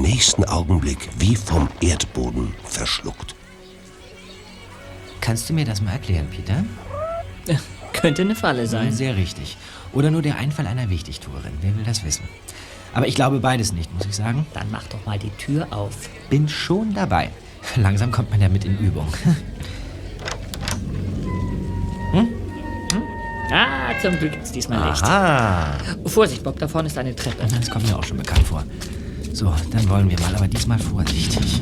Nächsten 0.09 0.47
Augenblick 0.47 1.11
wie 1.19 1.37
vom 1.37 1.69
Erdboden 1.83 2.55
verschluckt. 2.65 3.35
Kannst 5.21 5.51
du 5.51 5.53
mir 5.53 5.67
das 5.67 5.83
mal 5.83 5.93
erklären, 5.93 6.29
Peter? 6.31 6.65
Könnte 7.93 8.23
eine 8.23 8.35
Falle 8.35 8.67
sein. 8.67 8.91
Sehr 8.91 9.17
richtig. 9.17 9.59
Oder 9.93 10.11
nur 10.11 10.23
der 10.23 10.37
Einfall 10.37 10.67
einer 10.67 10.89
Wichtigtuerin. 10.89 11.53
Wer 11.61 11.77
will 11.77 11.85
das 11.85 12.05
wissen? 12.05 12.23
Aber 12.95 13.07
ich 13.07 13.17
glaube 13.17 13.41
beides 13.41 13.75
nicht, 13.75 13.93
muss 13.93 14.07
ich 14.07 14.17
sagen. 14.17 14.47
Dann 14.55 14.71
mach 14.71 14.85
doch 14.85 15.05
mal 15.05 15.19
die 15.19 15.31
Tür 15.37 15.67
auf. 15.73 16.09
Bin 16.31 16.49
schon 16.49 16.95
dabei. 16.95 17.29
Langsam 17.77 18.11
kommt 18.11 18.31
man 18.31 18.41
damit 18.41 18.65
in 18.65 18.79
Übung. 18.79 19.09
Ah, 23.51 23.99
zum 24.03 24.19
Glück 24.19 24.33
gibt's 24.33 24.53
diesmal. 24.53 24.79
Aha. 24.79 25.79
Vorsicht, 26.05 26.43
Bob, 26.43 26.59
da 26.59 26.69
vorne 26.69 26.89
ist 26.89 26.99
eine 26.99 27.17
Treppe. 27.17 27.47
Das 27.47 27.71
kommt 27.71 27.89
mir 27.89 27.97
auch 27.97 28.05
schon 28.05 28.19
bekannt 28.19 28.47
vor. 28.47 28.63
So, 29.39 29.55
dann 29.71 29.89
wollen 29.89 30.11
wir 30.11 30.19
mal, 30.19 30.35
aber 30.35 30.49
diesmal 30.49 30.81
vorsichtig. 30.81 31.61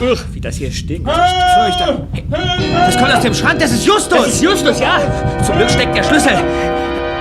Uch, 0.00 0.18
wie 0.32 0.40
das 0.40 0.56
hier 0.56 0.72
stinkt. 0.72 1.08
Fürchter. 1.10 2.06
Das 2.86 2.96
kommt 2.96 3.12
aus 3.12 3.22
dem 3.22 3.34
Schrank, 3.34 3.58
das 3.58 3.72
ist 3.72 3.84
Justus! 3.84 4.18
Das 4.18 4.28
ist 4.28 4.42
Justus, 4.42 4.80
ja! 4.80 5.00
Zum 5.44 5.56
Glück 5.56 5.70
steckt 5.70 5.94
der 5.94 6.04
Schlüssel. 6.04 6.32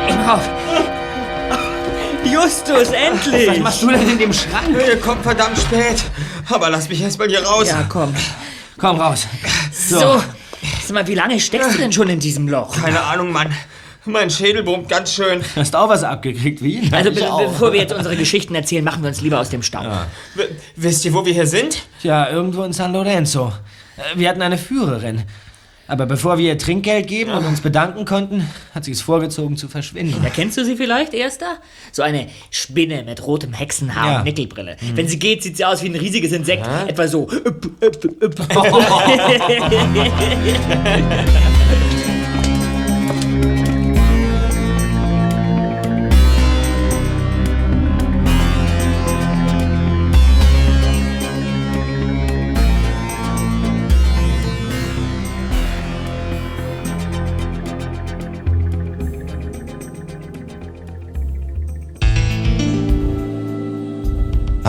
Ich 0.07 0.15
mach 0.15 0.35
auf. 0.35 0.49
Justus, 2.23 2.91
endlich! 2.91 3.49
Was 3.49 3.59
machst 3.59 3.81
du 3.81 3.89
denn 3.89 4.09
in 4.09 4.17
dem 4.17 4.33
Schrank? 4.33 4.69
Ihr 4.87 4.97
kommt 4.99 5.23
verdammt 5.23 5.57
spät. 5.57 6.03
Aber 6.49 6.69
lass 6.69 6.87
mich 6.87 7.01
erst 7.01 7.19
mal 7.19 7.27
hier 7.27 7.43
raus. 7.43 7.67
Ja, 7.67 7.85
komm. 7.89 8.15
Komm 8.77 8.99
raus. 8.99 9.27
So. 9.73 10.21
Sag 10.85 10.93
mal, 10.93 11.07
wie 11.07 11.15
lange 11.15 11.39
steckst 11.39 11.73
du 11.73 11.77
denn 11.77 11.91
schon 11.91 12.07
in 12.09 12.19
diesem 12.19 12.47
Loch? 12.47 12.81
Keine 12.81 13.01
Ahnung, 13.01 13.31
Mann. 13.31 13.53
Mein 14.11 14.29
Schädel 14.29 14.63
brummt 14.63 14.89
ganz 14.89 15.13
schön. 15.13 15.41
Hast 15.55 15.75
auch 15.75 15.89
was 15.89 16.03
abgekriegt, 16.03 16.63
wie? 16.63 16.81
Also, 16.91 17.11
be 17.11 17.19
Ich 17.19 17.25
auch. 17.25 17.41
bevor 17.51 17.73
wir 17.73 17.79
jetzt 17.79 17.93
unsere 17.93 18.15
Geschichten 18.15 18.55
erzählen, 18.55 18.83
machen 18.83 19.01
wir 19.03 19.09
uns 19.09 19.21
lieber 19.21 19.39
aus 19.39 19.49
dem 19.49 19.63
Staub. 19.63 19.85
W 20.35 20.43
wisst 20.75 21.05
ihr, 21.05 21.13
wo 21.13 21.25
wir 21.25 21.33
hier 21.33 21.47
sind? 21.47 21.83
Ja, 22.03 22.29
irgendwo 22.29 22.63
in 22.63 22.73
San 22.73 22.93
Lorenzo. 22.93 23.53
Äh, 23.97 24.17
Wir 24.19 24.29
hatten 24.29 24.41
eine 24.41 24.57
Führerin. 24.57 25.23
Aber 25.87 26.05
bevor 26.05 26.37
wir 26.37 26.45
ihr 26.45 26.57
Trinkgeld 26.59 27.07
geben 27.07 27.31
und 27.31 27.43
uns 27.45 27.61
bedanken 27.61 28.05
konnten, 28.05 28.47
hat 28.75 28.85
sie 28.85 28.91
es 28.91 29.01
vorgezogen 29.01 29.57
zu 29.57 29.67
verschwinden. 29.67 30.23
Erkennst 30.23 30.55
du 30.55 30.63
sie 30.63 30.75
vielleicht, 30.75 31.15
Erster? 31.15 31.57
So 31.91 32.03
eine 32.03 32.27
Spinne 32.51 33.03
mit 33.03 33.25
rotem 33.25 33.53
Hexenhaar 33.53 34.11
Ja. 34.11 34.17
und 34.19 34.25
Nickelbrille. 34.25 34.77
Wenn 34.93 35.07
sie 35.07 35.17
geht, 35.17 35.41
sieht 35.41 35.57
sie 35.57 35.65
aus 35.65 35.81
wie 35.81 35.87
ein 35.89 35.95
riesiges 35.95 36.31
Insekt. 36.31 36.63
Etwa 36.87 37.07
so. 37.07 37.27
Üpp, 37.45 37.71
üpp, 37.83 38.23
üpp. 38.23 38.39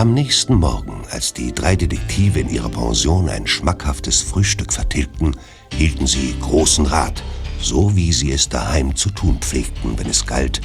Am 0.01 0.15
nächsten 0.15 0.55
Morgen, 0.55 1.03
als 1.11 1.31
die 1.31 1.53
drei 1.53 1.75
Detektive 1.75 2.39
in 2.39 2.49
ihrer 2.49 2.69
Pension 2.69 3.29
ein 3.29 3.45
schmackhaftes 3.45 4.19
Frühstück 4.23 4.73
vertilgten, 4.73 5.37
hielten 5.77 6.07
sie 6.07 6.33
großen 6.41 6.87
Rat, 6.87 7.21
so 7.59 7.95
wie 7.95 8.11
sie 8.11 8.31
es 8.31 8.49
daheim 8.49 8.95
zu 8.95 9.11
tun 9.11 9.37
pflegten, 9.39 9.99
wenn 9.99 10.09
es 10.09 10.25
galt, 10.25 10.59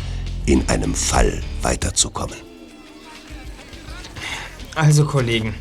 in 0.47 0.67
einem 0.71 0.95
Fall 0.95 1.43
weiterzukommen. 1.61 2.39
Also, 4.75 5.05
Kollegen, 5.05 5.55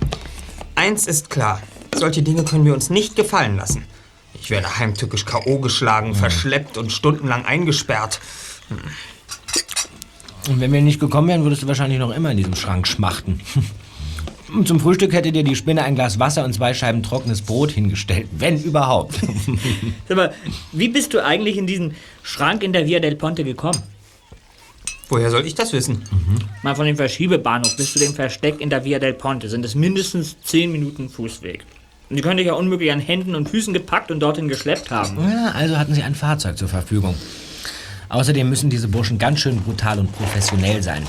eins 0.75 1.05
ist 1.05 1.29
klar. 1.29 1.61
Solche 1.93 2.23
Dinge 2.23 2.45
können 2.45 2.63
wir 2.63 2.73
uns 2.73 2.89
nicht 2.89 3.17
gefallen 3.17 3.57
lassen. 3.57 3.83
Ich 4.35 4.49
werde 4.51 4.79
heimtückisch 4.79 5.25
K.O. 5.25 5.59
geschlagen, 5.59 6.15
verschleppt 6.15 6.77
und 6.77 6.93
stundenlang 6.93 7.43
eingesperrt. 7.43 8.21
Und 10.47 10.59
wenn 10.59 10.71
wir 10.71 10.81
nicht 10.81 10.99
gekommen 10.99 11.27
wären, 11.27 11.43
würdest 11.43 11.63
du 11.63 11.67
wahrscheinlich 11.67 11.99
noch 11.99 12.11
immer 12.11 12.31
in 12.31 12.37
diesem 12.37 12.55
Schrank 12.55 12.87
schmachten. 12.87 13.41
Und 14.53 14.67
zum 14.67 14.79
Frühstück 14.79 15.11
hätte 15.11 15.31
dir 15.31 15.43
die 15.43 15.55
Spinne 15.55 15.83
ein 15.83 15.95
Glas 15.95 16.19
Wasser 16.19 16.45
und 16.45 16.53
zwei 16.53 16.73
Scheiben 16.73 17.01
trockenes 17.03 17.41
Brot 17.41 17.71
hingestellt, 17.71 18.27
wenn 18.37 18.61
überhaupt. 18.61 19.15
Sag 20.07 20.17
mal, 20.17 20.33
wie 20.71 20.87
bist 20.87 21.13
du 21.13 21.23
eigentlich 21.23 21.57
in 21.57 21.65
diesen 21.65 21.95
Schrank 22.21 22.63
in 22.63 22.71
der 22.71 22.85
Via 22.85 22.99
del 22.99 23.15
Ponte 23.15 23.43
gekommen? 23.43 23.81
Woher 25.09 25.29
soll 25.29 25.45
ich 25.45 25.55
das 25.55 25.73
wissen? 25.73 26.03
Mal 26.63 26.75
von 26.75 26.85
dem 26.85 26.95
Verschiebebahnhof 26.95 27.75
bis 27.75 27.93
zu 27.93 27.99
dem 27.99 28.13
Versteck 28.13 28.61
in 28.61 28.69
der 28.69 28.85
Via 28.85 28.99
del 28.99 29.13
Ponte 29.13 29.49
sind 29.49 29.65
es 29.65 29.75
mindestens 29.75 30.37
10 30.43 30.71
Minuten 30.71 31.09
Fußweg. 31.09 31.65
Und 32.09 32.15
die 32.15 32.21
könnte 32.21 32.41
ich 32.41 32.47
ja 32.47 32.53
unmöglich 32.53 32.91
an 32.91 32.99
Händen 32.99 33.35
und 33.35 33.49
Füßen 33.49 33.73
gepackt 33.73 34.11
und 34.11 34.19
dorthin 34.19 34.47
geschleppt 34.47 34.91
haben. 34.91 35.17
Ja, 35.19 35.51
also 35.51 35.77
hatten 35.77 35.93
sie 35.95 36.03
ein 36.03 36.15
Fahrzeug 36.15 36.57
zur 36.57 36.67
Verfügung. 36.67 37.15
Außerdem 38.15 38.47
müssen 38.49 38.69
diese 38.69 38.87
Burschen 38.87 39.17
ganz 39.17 39.41
schön 39.41 39.59
brutal 39.59 39.99
und 39.99 40.09
professionell 40.13 40.81
sein. 40.81 41.03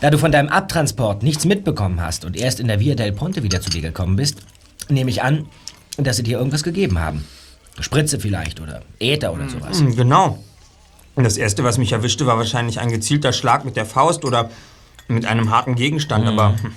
Da 0.00 0.10
du 0.10 0.18
von 0.18 0.32
deinem 0.32 0.48
Abtransport 0.48 1.22
nichts 1.22 1.44
mitbekommen 1.44 2.00
hast 2.00 2.24
und 2.24 2.36
erst 2.36 2.58
in 2.58 2.66
der 2.66 2.80
Via 2.80 2.96
del 2.96 3.12
Ponte 3.12 3.44
wieder 3.44 3.60
zu 3.60 3.70
dir 3.70 3.82
gekommen 3.82 4.16
bist, 4.16 4.38
nehme 4.88 5.10
ich 5.10 5.22
an, 5.22 5.46
dass 5.96 6.16
sie 6.16 6.24
dir 6.24 6.36
irgendwas 6.38 6.64
gegeben 6.64 6.98
haben. 6.98 7.24
Spritze 7.78 8.18
vielleicht 8.18 8.60
oder 8.60 8.82
Äther 8.98 9.32
oder 9.32 9.48
sowas. 9.48 9.78
Hm, 9.78 9.94
Genau. 9.94 10.42
Das 11.14 11.36
Erste, 11.36 11.62
was 11.62 11.78
mich 11.78 11.92
erwischte, 11.92 12.26
war 12.26 12.36
wahrscheinlich 12.36 12.80
ein 12.80 12.90
gezielter 12.90 13.32
Schlag 13.32 13.64
mit 13.64 13.76
der 13.76 13.86
Faust 13.86 14.24
oder 14.24 14.50
mit 15.06 15.26
einem 15.26 15.50
harten 15.50 15.76
Gegenstand, 15.76 16.26
aber 16.26 16.56
hm, 16.60 16.72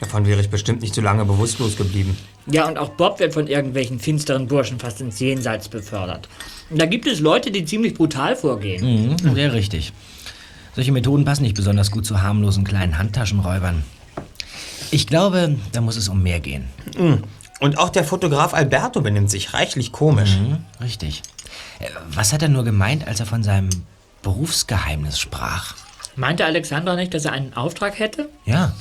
davon 0.00 0.26
wäre 0.26 0.40
ich 0.40 0.50
bestimmt 0.50 0.82
nicht 0.82 0.94
so 0.94 1.00
lange 1.00 1.24
bewusstlos 1.24 1.76
geblieben. 1.76 2.16
Ja, 2.46 2.66
und 2.66 2.78
auch 2.78 2.90
Bob 2.90 3.20
wird 3.20 3.34
von 3.34 3.46
irgendwelchen 3.46 4.00
finsteren 4.00 4.46
Burschen 4.48 4.78
fast 4.78 5.00
ins 5.00 5.20
Jenseits 5.20 5.68
befördert. 5.68 6.28
Und 6.70 6.80
da 6.80 6.86
gibt 6.86 7.06
es 7.06 7.20
Leute, 7.20 7.50
die 7.50 7.64
ziemlich 7.64 7.94
brutal 7.94 8.34
vorgehen. 8.34 9.10
Mhm, 9.10 9.34
sehr 9.34 9.52
richtig. 9.52 9.92
Solche 10.74 10.92
Methoden 10.92 11.24
passen 11.24 11.42
nicht 11.42 11.56
besonders 11.56 11.90
gut 11.90 12.06
zu 12.06 12.22
harmlosen 12.22 12.64
kleinen 12.64 12.96
Handtaschenräubern. 12.96 13.84
Ich 14.90 15.06
glaube, 15.06 15.56
da 15.72 15.80
muss 15.80 15.96
es 15.96 16.08
um 16.08 16.22
mehr 16.22 16.40
gehen. 16.40 16.64
Hm. 16.96 17.22
Und 17.60 17.78
auch 17.78 17.90
der 17.90 18.04
Fotograf 18.04 18.54
Alberto 18.54 19.02
benimmt 19.02 19.30
sich 19.30 19.52
reichlich 19.52 19.92
komisch. 19.92 20.38
Mhm, 20.38 20.58
richtig. 20.80 21.22
Äh, 21.78 21.90
Was 22.14 22.32
hat 22.32 22.42
er 22.42 22.48
nur 22.48 22.64
gemeint, 22.64 23.06
als 23.06 23.20
er 23.20 23.26
von 23.26 23.42
seinem 23.42 23.68
Berufsgeheimnis 24.22 25.20
sprach? 25.20 25.74
Meinte 26.16 26.44
Alexandra 26.44 26.96
nicht, 26.96 27.12
dass 27.14 27.26
er 27.26 27.32
einen 27.32 27.54
Auftrag 27.54 27.98
hätte? 27.98 28.28
Ja, 28.46 28.72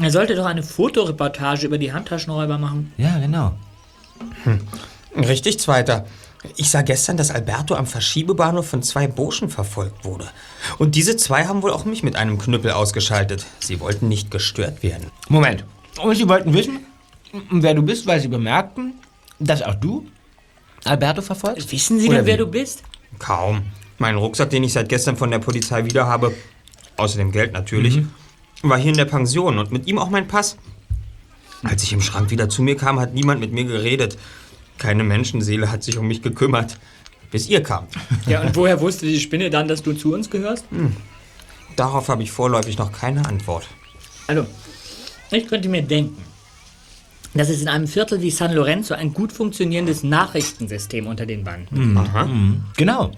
Er 0.00 0.10
sollte 0.10 0.34
doch 0.36 0.46
eine 0.46 0.62
Fotoreportage 0.62 1.66
über 1.66 1.78
die 1.78 1.92
Handtaschenräuber 1.92 2.58
machen. 2.58 2.92
ja, 2.96 3.18
genau. 3.18 3.54
Richtig, 5.16 5.58
Zweiter. 5.58 6.06
Ich 6.56 6.70
sah 6.70 6.82
gestern, 6.82 7.16
dass 7.16 7.30
Alberto 7.30 7.74
am 7.74 7.86
Verschiebebahnhof 7.86 8.66
von 8.66 8.82
zwei 8.82 9.06
Burschen 9.06 9.50
verfolgt 9.50 10.04
wurde. 10.04 10.26
Und 10.78 10.94
diese 10.94 11.16
zwei 11.16 11.44
haben 11.46 11.62
wohl 11.62 11.70
auch 11.70 11.84
mich 11.84 12.02
mit 12.02 12.16
einem 12.16 12.38
Knüppel 12.38 12.70
ausgeschaltet. 12.70 13.44
Sie 13.58 13.80
wollten 13.80 14.08
nicht 14.08 14.30
gestört 14.30 14.82
werden. 14.82 15.08
Moment. 15.28 15.64
Und 16.00 16.14
Sie 16.16 16.28
wollten 16.28 16.54
wissen, 16.54 16.80
wer 17.50 17.74
du 17.74 17.82
bist, 17.82 18.06
weil 18.06 18.20
Sie 18.20 18.28
bemerkten, 18.28 18.94
dass 19.38 19.60
auch 19.62 19.74
du 19.74 20.06
Alberto 20.84 21.20
verfolgst? 21.20 21.70
Wissen 21.72 21.98
Sie 22.00 22.08
Oder 22.08 22.18
denn, 22.18 22.26
wer 22.26 22.34
wie? 22.34 22.38
du 22.38 22.46
bist? 22.46 22.82
Kaum. 23.18 23.62
Mein 23.98 24.16
Rucksack, 24.16 24.48
den 24.48 24.64
ich 24.64 24.72
seit 24.72 24.88
gestern 24.88 25.16
von 25.18 25.30
der 25.30 25.40
Polizei 25.40 25.84
wieder 25.84 26.06
habe, 26.06 26.34
außer 26.96 27.18
dem 27.18 27.32
Geld 27.32 27.52
natürlich, 27.52 28.00
war 28.62 28.78
hier 28.78 28.90
in 28.90 28.96
der 28.96 29.04
Pension 29.04 29.58
und 29.58 29.72
mit 29.72 29.86
ihm 29.86 29.98
auch 29.98 30.10
mein 30.10 30.28
Pass. 30.28 30.56
Als 31.62 31.82
ich 31.82 31.92
im 31.92 32.00
Schrank 32.00 32.30
wieder 32.30 32.48
zu 32.48 32.62
mir 32.62 32.76
kam, 32.76 32.98
hat 33.00 33.14
niemand 33.14 33.40
mit 33.40 33.52
mir 33.52 33.64
geredet. 33.64 34.16
Keine 34.78 35.04
Menschenseele 35.04 35.70
hat 35.70 35.82
sich 35.82 35.98
um 35.98 36.08
mich 36.08 36.22
gekümmert, 36.22 36.78
bis 37.30 37.48
ihr 37.48 37.62
kam. 37.62 37.86
Ja, 38.26 38.40
und 38.40 38.56
woher 38.56 38.80
wusste 38.80 39.06
die 39.06 39.20
Spinne 39.20 39.50
dann, 39.50 39.68
dass 39.68 39.82
du 39.82 39.92
zu 39.92 40.14
uns 40.14 40.30
gehörst? 40.30 40.64
Darauf 41.76 42.08
habe 42.08 42.22
ich 42.22 42.32
vorläufig 42.32 42.78
noch 42.78 42.92
keine 42.92 43.26
Antwort. 43.26 43.66
Also, 44.26 44.46
ich 45.30 45.46
könnte 45.48 45.68
mir 45.68 45.82
denken, 45.82 46.22
dass 47.34 47.48
es 47.48 47.60
in 47.60 47.68
einem 47.68 47.86
Viertel 47.86 48.22
wie 48.22 48.30
San 48.30 48.52
Lorenzo 48.52 48.94
ein 48.94 49.12
gut 49.12 49.32
funktionierendes 49.32 50.02
Nachrichtensystem 50.02 51.06
unter 51.06 51.26
den 51.26 51.44
Banden 51.44 51.94
gibt. 51.94 52.28
Mhm. 52.28 52.64
Genau. 52.76 53.12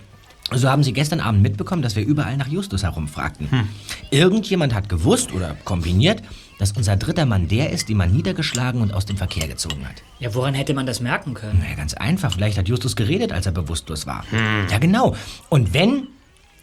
So 0.51 0.69
haben 0.69 0.83
Sie 0.83 0.93
gestern 0.93 1.21
Abend 1.21 1.43
mitbekommen, 1.43 1.83
dass 1.83 1.97
wir 1.97 2.05
überall 2.05 2.37
nach 2.37 2.49
Justus 2.49 2.83
herumfragten. 2.83 3.69
Irgendjemand 4.11 4.75
hat 4.75 4.89
gewusst 4.89 5.33
oder 5.33 5.57
kombiniert, 5.65 6.23
dass 6.59 6.73
unser 6.73 6.97
dritter 6.97 7.27
Mann 7.27 7.49
der 7.49 7.71
ist, 7.71 7.89
den 7.89 7.97
man 7.97 8.13
niedergeschlagen 8.13 8.83
und 8.83 8.93
aus 8.93 9.07
dem 9.07 9.17
Verkehr 9.17 9.49
gezogen 9.49 9.87
hat. 9.89 9.97
Ja, 10.19 10.35
woran 10.35 10.55
hätte 10.55 10.75
man 10.75 10.87
das 10.87 11.01
merken 11.01 11.35
können? 11.35 11.59
Na 11.63 11.71
ja, 11.71 11.75
ganz 11.75 11.95
einfach. 11.95 12.33
Vielleicht 12.33 12.59
hat 12.59 12.69
Justus 12.69 12.97
geredet, 12.97 13.33
als 13.33 13.47
er 13.47 13.53
bewusstlos 13.53 14.07
war. 14.07 14.25
Ja, 14.71 14.79
genau. 14.79 15.17
Und 15.49 15.73
wenn, 15.75 16.09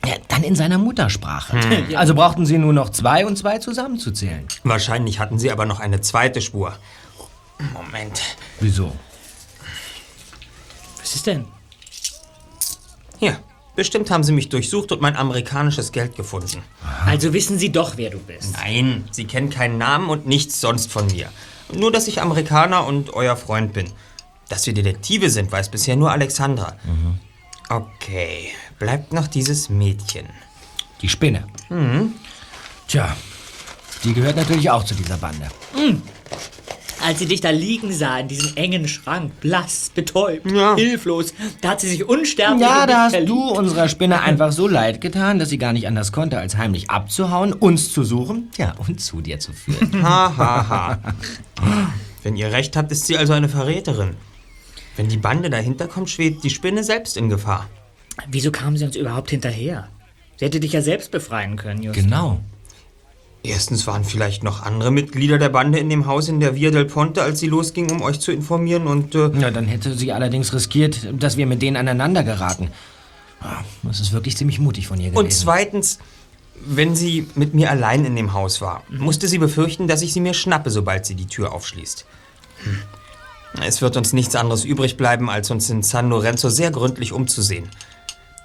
ja, 0.05 0.13
dann 0.27 0.43
in 0.43 0.55
seiner 0.55 0.77
Muttersprache. 0.77 1.59
Also 1.95 2.13
brauchten 2.15 2.45
Sie 2.45 2.57
nur 2.57 2.73
noch 2.73 2.91
zwei 2.91 3.25
und 3.25 3.37
zwei 3.37 3.57
zusammenzuzählen. 3.57 4.45
Wahrscheinlich 4.63 5.19
hatten 5.19 5.39
sie 5.39 5.51
aber 5.51 5.65
noch 5.65 5.79
eine 5.79 5.99
zweite 6.01 6.41
Spur. 6.41 6.73
Moment. 7.73 8.21
Wieso? 8.59 8.95
Was 10.99 11.15
ist 11.15 11.27
denn? 11.27 11.45
Hier. 13.19 13.37
Bestimmt 13.79 14.11
haben 14.11 14.25
sie 14.25 14.33
mich 14.33 14.49
durchsucht 14.49 14.91
und 14.91 14.99
mein 14.99 15.15
amerikanisches 15.15 15.93
Geld 15.93 16.17
gefunden. 16.17 16.61
Also 17.05 17.31
wissen 17.31 17.57
Sie 17.57 17.71
doch, 17.71 17.95
wer 17.95 18.09
du 18.09 18.17
bist. 18.19 18.51
Nein, 18.57 19.05
sie 19.09 19.23
kennen 19.23 19.49
keinen 19.49 19.77
Namen 19.77 20.09
und 20.09 20.27
nichts 20.27 20.59
sonst 20.59 20.91
von 20.91 21.07
mir. 21.07 21.31
Nur, 21.73 21.89
dass 21.89 22.09
ich 22.09 22.21
Amerikaner 22.21 22.85
und 22.85 23.13
euer 23.13 23.37
Freund 23.37 23.71
bin. 23.71 23.89
Dass 24.49 24.67
wir 24.67 24.73
Detektive 24.73 25.29
sind, 25.29 25.49
weiß 25.49 25.69
bisher 25.69 25.95
nur 25.95 26.11
Alexandra. 26.11 26.75
Okay, 27.69 28.49
bleibt 28.79 29.13
noch 29.13 29.27
dieses 29.27 29.69
Mädchen. 29.69 30.25
Die 31.01 31.07
Spinne. 31.07 31.47
Tja, 32.89 33.15
die 34.03 34.13
gehört 34.13 34.35
natürlich 34.35 34.69
auch 34.69 34.83
zu 34.83 34.93
dieser 34.93 35.15
Bande. 35.15 35.47
Als 37.05 37.19
sie 37.19 37.25
dich 37.25 37.39
da 37.41 37.49
liegen 37.49 37.91
sah, 37.93 38.19
in 38.19 38.27
diesem 38.27 38.55
engen 38.57 38.87
Schrank, 38.87 39.39
blass, 39.39 39.91
betäubt, 39.95 40.49
Ja. 40.51 40.75
hilflos, 40.75 41.33
da 41.61 41.69
hat 41.69 41.81
sie 41.81 41.89
sich 41.89 42.07
unsterblich 42.07 42.61
Ja, 42.67 42.85
da 42.85 43.03
hast 43.03 43.11
verliebt. 43.11 43.31
du 43.31 43.49
unserer 43.51 43.87
Spinne 43.89 44.21
einfach 44.21 44.51
so 44.51 44.67
leid 44.67 44.99
getan, 45.01 45.39
dass 45.39 45.49
sie 45.49 45.57
gar 45.57 45.71
nicht 45.73 45.87
anders 45.87 46.11
konnte, 46.11 46.37
als 46.37 46.57
heimlich 46.57 46.89
abzuhauen, 46.89 47.53
uns 47.53 47.93
zu 47.93 48.03
suchen, 48.03 48.49
ja, 48.57 48.73
und 48.85 48.99
zu 48.99 49.21
dir 49.21 49.39
zu 49.39 49.53
führen. 49.53 50.03
Ha, 50.03 50.33
ha, 50.37 50.69
ha. 50.69 50.99
Wenn 52.23 52.35
ihr 52.35 52.51
recht 52.51 52.75
habt, 52.75 52.91
ist 52.91 53.07
sie 53.07 53.17
also 53.17 53.31
eine 53.33 53.47
Verräterin. 53.49 54.15
Wenn 54.97 55.07
die 55.07 55.17
Bande 55.17 55.49
dahinter 55.49 55.87
kommt, 55.87 56.09
schwebt 56.09 56.43
die 56.43 56.49
Spinne 56.49 56.83
selbst 56.83 57.15
in 57.15 57.29
Gefahr. 57.29 57.69
Wieso 58.27 58.51
kam 58.51 58.75
sie 58.75 58.83
uns 58.83 58.97
überhaupt 58.97 59.29
hinterher? 59.29 59.87
Sie 60.37 60.45
hätte 60.45 60.59
dich 60.59 60.73
ja 60.73 60.81
selbst 60.81 61.11
befreien 61.11 61.55
können, 61.55 61.81
Just. 61.83 61.97
genau. 61.99 62.41
Erstens 63.41 63.87
waren 63.87 64.03
vielleicht 64.03 64.43
noch 64.43 64.63
andere 64.63 64.91
Mitglieder 64.91 65.37
der 65.37 65.49
Bande 65.49 65.79
in 65.79 65.89
dem 65.89 66.07
Haus 66.07 66.27
in 66.27 66.41
der 66.41 66.55
Via 66.55 66.71
del 66.71 66.85
Ponte, 66.85 67.21
als 67.21 67.39
sie 67.39 67.47
losging, 67.47 67.89
um 67.89 68.01
euch 68.01 68.19
zu 68.19 68.31
informieren 68.31 68.85
und... 68.85 69.15
Äh, 69.15 69.31
Ja, 69.39 69.49
dann 69.49 69.65
hätte 69.65 69.93
sie 69.93 70.11
allerdings 70.11 70.53
riskiert, 70.53 71.07
dass 71.13 71.37
wir 71.37 71.45
mit 71.45 71.61
denen 71.61 71.77
aneinander 71.77 72.23
geraten. 72.23 72.69
Ah, 73.39 73.63
Das 73.83 74.01
ist 74.01 74.11
wirklich 74.11 74.35
ziemlich 74.35 74.59
mutig 74.59 74.87
von 74.87 74.99
ihr 74.99 75.11
gewesen. 75.11 75.23
Und 75.23 75.31
zweitens, 75.31 75.99
wenn 76.65 76.95
sie 76.95 77.27
mit 77.35 77.53
mir 77.53 77.71
allein 77.71 78.03
in 78.03 78.17
dem 78.17 78.33
Haus 78.33 78.59
war, 78.59 78.83
musste 78.89 79.29
sie 79.29 79.37
befürchten, 79.37 79.87
dass 79.87 80.01
ich 80.01 80.11
sie 80.11 80.19
mir 80.19 80.33
schnappe, 80.33 80.69
sobald 80.69 81.05
sie 81.05 81.15
die 81.15 81.27
Tür 81.27 81.53
aufschließt. 81.53 82.05
Hm. 82.63 82.79
Es 83.65 83.81
wird 83.81 83.95
uns 83.95 84.11
nichts 84.11 84.35
anderes 84.35 84.65
übrig 84.65 84.97
bleiben, 84.97 85.29
als 85.29 85.49
uns 85.49 85.69
in 85.69 85.81
San 85.81 86.09
Lorenzo 86.09 86.49
sehr 86.49 86.71
gründlich 86.71 87.13
umzusehen. 87.13 87.69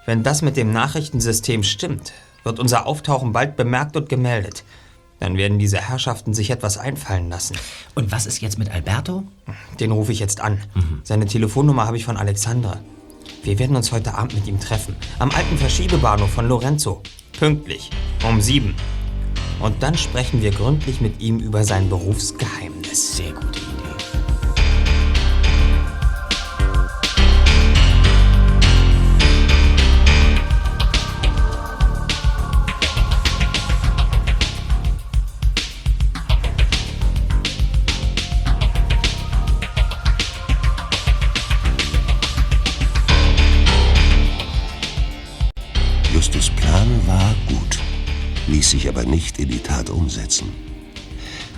Wenn 0.06 0.22
das 0.22 0.40
mit 0.40 0.56
dem 0.56 0.72
Nachrichtensystem 0.72 1.62
stimmt, 1.64 2.12
wird 2.44 2.60
unser 2.60 2.86
Auftauchen 2.86 3.32
bald 3.32 3.56
bemerkt 3.56 3.96
und 3.96 4.08
gemeldet. 4.08 4.62
Dann 5.20 5.36
werden 5.36 5.58
diese 5.58 5.78
Herrschaften 5.78 6.34
sich 6.34 6.50
etwas 6.50 6.76
einfallen 6.76 7.28
lassen. 7.28 7.56
Und 7.94 8.12
was 8.12 8.26
ist 8.26 8.40
jetzt 8.40 8.58
mit 8.58 8.70
Alberto? 8.70 9.24
Den 9.80 9.92
rufe 9.92 10.12
ich 10.12 10.18
jetzt 10.18 10.40
an. 10.40 10.60
Seine 11.02 11.26
Telefonnummer 11.26 11.86
habe 11.86 11.96
ich 11.96 12.04
von 12.04 12.16
Alexandra. 12.16 12.80
Wir 13.42 13.58
werden 13.58 13.76
uns 13.76 13.92
heute 13.92 14.14
Abend 14.14 14.34
mit 14.34 14.46
ihm 14.46 14.60
treffen. 14.60 14.96
Am 15.18 15.30
alten 15.30 15.58
Verschiebebahnhof 15.58 16.30
von 16.30 16.48
Lorenzo. 16.48 17.02
Pünktlich. 17.38 17.90
Um 18.26 18.40
sieben. 18.40 18.74
Und 19.60 19.82
dann 19.82 19.96
sprechen 19.96 20.42
wir 20.42 20.50
gründlich 20.50 21.00
mit 21.00 21.20
ihm 21.20 21.38
über 21.38 21.64
sein 21.64 21.88
Berufsgeheimnis. 21.88 23.16
Sehr 23.16 23.32
gute 23.32 23.60
sich 48.74 48.88
aber 48.88 49.04
nicht 49.04 49.38
in 49.38 49.48
die 49.48 49.60
Tat 49.60 49.88
umsetzen. 49.88 50.52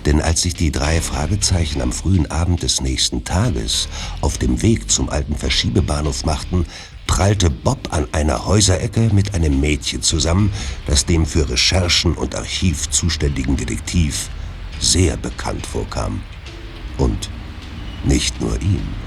Denn 0.05 0.21
als 0.21 0.43
sich 0.43 0.53
die 0.53 0.71
drei 0.71 1.01
Fragezeichen 1.01 1.81
am 1.81 1.91
frühen 1.91 2.29
Abend 2.29 2.61
des 2.61 2.79
nächsten 2.79 3.23
Tages 3.23 3.89
auf 4.21 4.37
dem 4.37 4.61
Weg 4.61 4.89
zum 4.91 5.09
alten 5.09 5.35
Verschiebebahnhof 5.35 6.25
machten, 6.25 6.65
prallte 7.07 7.49
Bob 7.49 7.91
an 7.91 8.07
einer 8.11 8.45
Häuserecke 8.45 9.09
mit 9.13 9.33
einem 9.33 9.59
Mädchen 9.59 10.03
zusammen, 10.03 10.53
das 10.85 11.05
dem 11.05 11.25
für 11.25 11.49
Recherchen 11.49 12.13
und 12.13 12.35
Archiv 12.35 12.89
zuständigen 12.91 13.57
Detektiv 13.57 14.29
sehr 14.79 15.17
bekannt 15.17 15.65
vorkam. 15.65 16.21
Und 16.99 17.31
nicht 18.05 18.39
nur 18.39 18.61
ihm. 18.61 19.06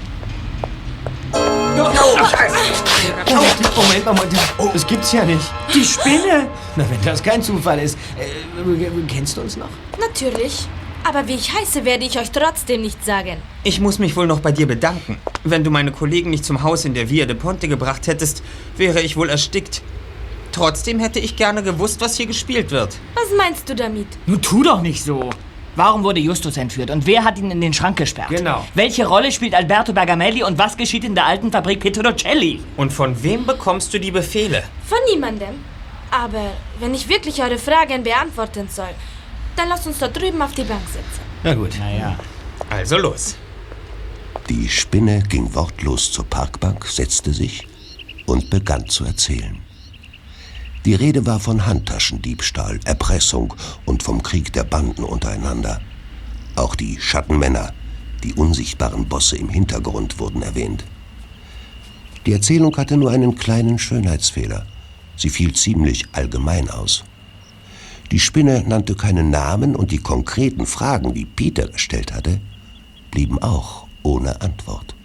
Moment, 3.27 3.75
Moment, 3.75 4.05
Moment. 4.05 4.73
Das 4.73 4.85
gibt's 4.85 5.11
ja 5.11 5.25
nicht. 5.25 5.51
Die 5.73 5.83
Spinne! 5.83 6.47
Na, 6.75 6.85
wenn 6.89 7.01
das 7.03 7.23
kein 7.23 7.41
Zufall 7.41 7.79
ist. 7.79 7.97
Äh, 8.19 8.27
kennst 9.07 9.37
du 9.37 9.41
uns 9.41 9.57
noch? 9.57 9.69
Natürlich. 9.99 10.67
Aber 11.03 11.27
wie 11.27 11.33
ich 11.33 11.51
heiße, 11.53 11.83
werde 11.83 12.05
ich 12.05 12.19
euch 12.19 12.31
trotzdem 12.31 12.81
nicht 12.81 13.03
sagen. 13.03 13.37
Ich 13.63 13.79
muss 13.79 13.97
mich 13.97 14.15
wohl 14.15 14.27
noch 14.27 14.39
bei 14.39 14.51
dir 14.51 14.67
bedanken. 14.67 15.17
Wenn 15.43 15.63
du 15.63 15.71
meine 15.71 15.91
Kollegen 15.91 16.29
nicht 16.29 16.45
zum 16.45 16.61
Haus 16.61 16.85
in 16.85 16.93
der 16.93 17.09
Via 17.09 17.25
de 17.25 17.35
Ponte 17.35 17.67
gebracht 17.67 18.05
hättest, 18.07 18.43
wäre 18.77 19.01
ich 19.01 19.17
wohl 19.17 19.29
erstickt. 19.29 19.81
Trotzdem 20.51 20.99
hätte 20.99 21.19
ich 21.19 21.37
gerne 21.37 21.63
gewusst, 21.63 22.01
was 22.01 22.17
hier 22.17 22.27
gespielt 22.27 22.71
wird. 22.71 22.97
Was 23.15 23.35
meinst 23.37 23.67
du 23.69 23.75
damit? 23.75 24.07
Nun 24.27 24.41
tu 24.41 24.63
doch 24.63 24.81
nicht 24.81 25.03
so. 25.03 25.29
Warum 25.75 26.03
wurde 26.03 26.19
Justus 26.19 26.57
entführt 26.57 26.89
und 26.89 27.05
wer 27.05 27.23
hat 27.23 27.37
ihn 27.37 27.49
in 27.49 27.61
den 27.61 27.73
Schrank 27.73 27.97
gesperrt? 27.97 28.29
Genau. 28.29 28.65
Welche 28.75 29.07
Rolle 29.07 29.31
spielt 29.31 29.55
Alberto 29.55 29.93
Bergamelli 29.93 30.43
und 30.43 30.57
was 30.57 30.75
geschieht 30.75 31.05
in 31.05 31.15
der 31.15 31.25
alten 31.25 31.51
Fabrik 31.51 31.79
Petrocelli? 31.79 32.59
Und 32.75 32.91
von 32.91 33.21
wem 33.23 33.45
bekommst 33.45 33.93
du 33.93 33.99
die 33.99 34.11
Befehle? 34.11 34.63
Von 34.85 34.97
niemandem. 35.09 35.55
Aber 36.11 36.51
wenn 36.79 36.93
ich 36.93 37.07
wirklich 37.07 37.41
eure 37.41 37.57
Fragen 37.57 38.03
beantworten 38.03 38.67
soll, 38.69 38.93
dann 39.55 39.69
lasst 39.69 39.87
uns 39.87 39.99
da 39.99 40.09
drüben 40.09 40.41
auf 40.41 40.53
die 40.53 40.63
Bank 40.63 40.81
sitzen. 40.87 41.21
Na 41.43 41.53
gut. 41.53 41.77
Naja. 41.79 42.17
Also 42.69 42.97
los. 42.97 43.37
Die 44.49 44.67
Spinne 44.67 45.23
ging 45.29 45.53
wortlos 45.55 46.11
zur 46.11 46.25
Parkbank, 46.25 46.85
setzte 46.85 47.33
sich 47.33 47.67
und 48.25 48.49
begann 48.49 48.87
zu 48.87 49.05
erzählen. 49.05 49.61
Die 50.85 50.95
Rede 50.95 51.27
war 51.27 51.39
von 51.39 51.67
Handtaschendiebstahl, 51.67 52.79
Erpressung 52.85 53.53
und 53.85 54.01
vom 54.01 54.23
Krieg 54.23 54.51
der 54.53 54.63
Banden 54.63 55.03
untereinander. 55.03 55.79
Auch 56.55 56.75
die 56.75 56.99
Schattenmänner, 56.99 57.71
die 58.23 58.33
unsichtbaren 58.33 59.07
Bosse 59.07 59.37
im 59.37 59.49
Hintergrund 59.49 60.19
wurden 60.19 60.41
erwähnt. 60.41 60.83
Die 62.25 62.33
Erzählung 62.33 62.75
hatte 62.77 62.97
nur 62.97 63.11
einen 63.11 63.35
kleinen 63.35 63.77
Schönheitsfehler. 63.77 64.65
Sie 65.15 65.29
fiel 65.29 65.53
ziemlich 65.53 66.05
allgemein 66.13 66.69
aus. 66.69 67.03
Die 68.11 68.19
Spinne 68.19 68.63
nannte 68.67 68.95
keine 68.95 69.23
Namen 69.23 69.75
und 69.75 69.91
die 69.91 69.99
konkreten 69.99 70.65
Fragen, 70.65 71.13
die 71.13 71.25
Peter 71.25 71.67
gestellt 71.67 72.11
hatte, 72.11 72.41
blieben 73.11 73.39
auch 73.39 73.87
ohne 74.03 74.41
Antwort. 74.41 74.95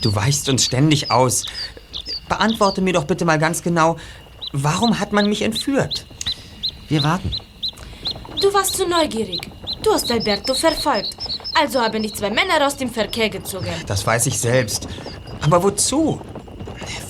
Du 0.00 0.14
weichst 0.14 0.48
uns 0.48 0.64
ständig 0.64 1.10
aus. 1.10 1.46
Beantworte 2.32 2.80
mir 2.80 2.94
doch 2.94 3.04
bitte 3.04 3.26
mal 3.26 3.38
ganz 3.38 3.62
genau, 3.62 3.96
warum 4.54 4.98
hat 4.98 5.12
man 5.12 5.28
mich 5.28 5.42
entführt? 5.42 6.06
Wir 6.88 7.04
warten. 7.04 7.30
Du 8.40 8.54
warst 8.54 8.74
zu 8.74 8.88
neugierig. 8.88 9.40
Du 9.82 9.92
hast 9.92 10.10
Alberto 10.10 10.54
verfolgt. 10.54 11.14
Also 11.54 11.82
haben 11.82 12.02
dich 12.02 12.14
zwei 12.14 12.30
Männer 12.30 12.66
aus 12.66 12.78
dem 12.78 12.88
Verkehr 12.88 13.28
gezogen. 13.28 13.66
Das 13.86 14.06
weiß 14.06 14.24
ich 14.28 14.38
selbst. 14.38 14.88
Aber 15.42 15.62
wozu? 15.62 16.22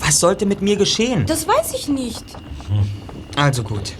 Was 0.01 0.19
sollte 0.19 0.45
mit 0.45 0.61
mir 0.61 0.75
geschehen? 0.75 1.25
Das 1.25 1.47
weiß 1.47 1.73
ich 1.73 1.87
nicht. 1.87 2.25
Also 3.37 3.63
gut. 3.63 3.93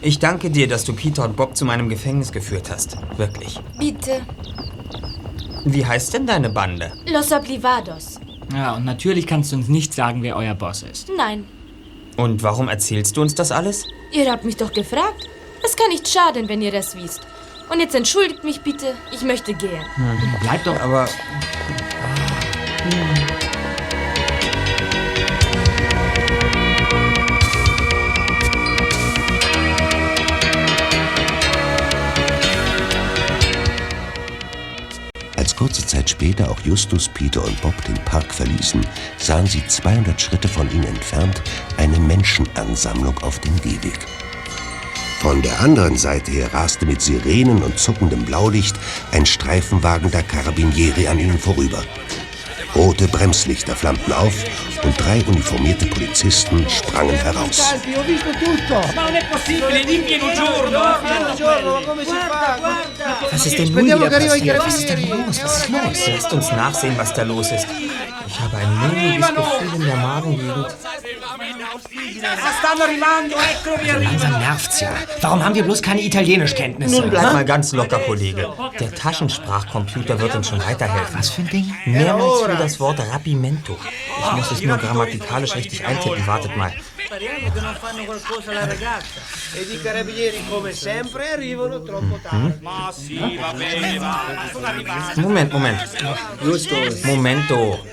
Ich 0.00 0.18
danke 0.18 0.48
dir, 0.48 0.66
dass 0.66 0.84
du 0.84 0.94
Peter 0.94 1.24
und 1.24 1.36
Bob 1.36 1.58
zu 1.58 1.66
meinem 1.66 1.90
Gefängnis 1.90 2.32
geführt 2.32 2.70
hast. 2.70 2.96
Wirklich. 3.18 3.60
Bitte. 3.78 4.22
Wie 5.66 5.84
heißt 5.84 6.14
denn 6.14 6.26
deine 6.26 6.48
Bande? 6.48 6.90
Los 7.06 7.30
Oblivados. 7.32 8.18
Ja, 8.54 8.74
und 8.74 8.84
natürlich 8.84 9.26
kannst 9.26 9.52
du 9.52 9.56
uns 9.56 9.68
nicht 9.68 9.94
sagen, 9.94 10.22
wer 10.22 10.36
euer 10.36 10.54
Boss 10.54 10.82
ist. 10.82 11.10
Nein. 11.16 11.46
Und 12.16 12.42
warum 12.42 12.68
erzählst 12.68 13.16
du 13.16 13.22
uns 13.22 13.34
das 13.34 13.50
alles? 13.50 13.86
Ihr 14.12 14.30
habt 14.30 14.44
mich 14.44 14.56
doch 14.56 14.72
gefragt. 14.72 15.28
Es 15.64 15.76
kann 15.76 15.88
nicht 15.88 16.08
schaden, 16.08 16.48
wenn 16.48 16.60
ihr 16.60 16.74
es 16.74 16.94
wisst. 16.96 17.20
Und 17.70 17.80
jetzt 17.80 17.94
entschuldigt 17.94 18.44
mich 18.44 18.60
bitte. 18.60 18.94
Ich 19.12 19.22
möchte 19.22 19.54
gehen. 19.54 19.82
Bleib 20.42 20.64
doch 20.64 20.78
aber. 20.80 21.02
Als 21.02 21.14
Zeit 36.02 36.10
später 36.10 36.50
auch 36.50 36.58
Justus, 36.60 37.08
Peter 37.08 37.44
und 37.44 37.60
Bob 37.62 37.74
den 37.84 37.94
Park 38.04 38.34
verließen, 38.34 38.84
sahen 39.18 39.46
sie 39.46 39.64
200 39.64 40.20
Schritte 40.20 40.48
von 40.48 40.68
ihnen 40.72 40.84
entfernt 40.84 41.40
eine 41.76 41.98
Menschenansammlung 42.00 43.16
auf 43.18 43.38
dem 43.38 43.54
Gehweg. 43.60 44.00
Von 45.20 45.42
der 45.42 45.60
anderen 45.60 45.96
Seite 45.96 46.32
her 46.32 46.52
raste 46.52 46.86
mit 46.86 47.00
Sirenen 47.00 47.62
und 47.62 47.78
zuckendem 47.78 48.24
Blaulicht 48.24 48.76
ein 49.12 49.24
Streifenwagen 49.24 50.10
der 50.10 50.24
Carabinieri 50.24 51.06
an 51.06 51.20
ihnen 51.20 51.38
vorüber. 51.38 51.84
Rote 52.74 53.06
Bremslichter 53.06 53.76
flammten 53.76 54.12
auf 54.12 54.34
und 54.84 55.00
drei 55.00 55.22
uniformierte 55.24 55.86
Polizisten 55.86 56.68
sprangen 56.68 57.16
heraus. 57.16 57.62
Was 63.30 63.46
ist 63.46 63.58
denn 63.58 63.72
nun 63.72 63.86
wieder 63.86 64.10
passiert? 64.10 64.58
Was 64.58 64.78
ist 64.78 64.88
denn 64.88 65.08
los? 65.08 65.42
Was 65.42 65.58
ist 65.58 65.70
los? 65.70 66.06
Lasst 66.08 66.32
uns 66.32 66.52
nachsehen, 66.52 66.98
was 66.98 67.12
da 67.14 67.22
los 67.22 67.50
ist. 67.52 67.66
Ich 68.26 68.40
habe 68.40 68.56
ein 68.56 68.76
mulmiges 68.76 69.28
Gefühl 69.28 69.74
in 69.74 69.86
der 69.86 69.96
Magengegend. 69.96 70.66
Langsam 74.00 74.38
nervt's 74.38 74.80
ja. 74.80 74.90
Warum 75.20 75.44
haben 75.44 75.54
wir 75.54 75.64
bloß 75.64 75.82
keine 75.82 76.02
Italienischkenntnisse? 76.02 77.00
Nun 77.00 77.10
bleib 77.10 77.32
mal 77.32 77.44
ganz 77.44 77.72
locker, 77.72 77.98
Kollege. 77.98 78.48
Der 78.80 78.94
Taschensprachcomputer 78.94 80.18
wird 80.20 80.34
uns 80.34 80.48
schon 80.48 80.60
weiterhelfen. 80.64 81.18
Was 81.18 81.30
für 81.30 81.42
ein 81.42 81.48
Ding? 81.48 81.74
Mehrmals 81.84 82.42
für 82.42 82.56
das 82.56 82.80
Wort 82.80 83.00
Rapimento. 83.00 83.76
Ich 84.24 84.32
muss 84.32 84.50
es 84.52 84.62
nur 84.62 84.71
grammatikalisch 84.78 85.54
richtig 85.54 85.84
eintippen. 85.84 86.26
Wartet 86.26 86.56
mal. 86.56 86.72
Sì, 92.92 93.18
arrivati. 94.64 95.20
Moment, 95.20 95.52
Moment. 95.52 95.80
Momento. 97.04 97.84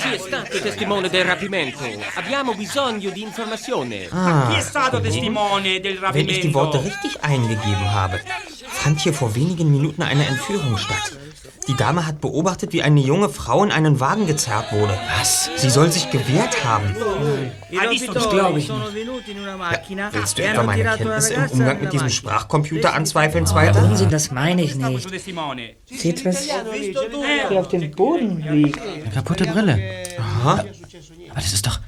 Chi 0.00 0.14
è 0.14 0.18
stato 0.18 0.58
testimone 0.60 1.08
del 1.08 1.24
rapimento? 1.24 1.78
Abbiamo 2.14 2.54
bisogno 2.54 3.10
di 3.10 3.22
informazione. 3.22 4.08
Ah, 4.10 4.48
Chi 4.50 4.56
è 4.58 4.60
stato 4.60 5.00
testimone 5.00 5.80
del 5.80 5.98
Wenn 5.98 6.28
ich 6.28 6.40
die 6.40 6.52
Worte 6.52 6.76
rapimento? 6.78 6.80
richtig 7.08 7.16
eingegeben 7.22 7.92
habe, 7.92 8.22
fand 8.66 9.00
hier 9.00 9.12
vor 9.12 9.34
wenigen 9.34 9.70
Minuten 9.70 10.02
eine 10.02 10.26
Entführung 10.26 10.76
statt. 10.78 11.16
Die 11.66 11.74
Dame 11.74 12.06
hat 12.06 12.20
beobachtet, 12.20 12.72
wie 12.72 12.82
eine 12.82 13.00
junge 13.00 13.28
Frau 13.28 13.62
in 13.62 13.70
einen 13.70 14.00
Wagen 14.00 14.26
gezerrt 14.26 14.72
wurde. 14.72 14.98
Was? 15.18 15.50
Sie 15.56 15.68
soll 15.70 15.92
sich 15.92 16.10
gewehrt 16.10 16.64
haben. 16.64 16.94
Das 18.14 18.30
glaube 18.30 18.58
ich 18.58 18.68
nicht. 18.68 20.12
Willst 20.12 20.38
du 20.38 20.42
etwa 20.42 20.62
meine 20.62 20.84
Kenntnisse 20.84 21.34
im 21.34 21.46
Umgang 21.50 21.80
mit 21.80 21.92
diesem. 21.92 22.08
Sprachcomputer 22.08 22.94
anzweifeln, 22.94 23.44
Ja, 23.44 23.50
Zweiter? 23.50 23.82
Unsinn, 23.84 24.10
das 24.10 24.30
meine 24.30 24.62
ich 24.62 24.74
nicht. 24.74 25.08
Seht, 25.86 26.24
was 26.24 26.42
hier 26.42 27.58
auf 27.58 27.68
dem 27.68 27.90
Boden 27.90 28.42
liegt. 28.50 28.80
Eine 28.80 29.10
kaputte 29.12 29.46
Brille. 29.46 29.78
Aha. 30.18 30.64
Aber 31.30 31.40
das 31.40 31.52
ist 31.52 31.66
doch. 31.66 31.80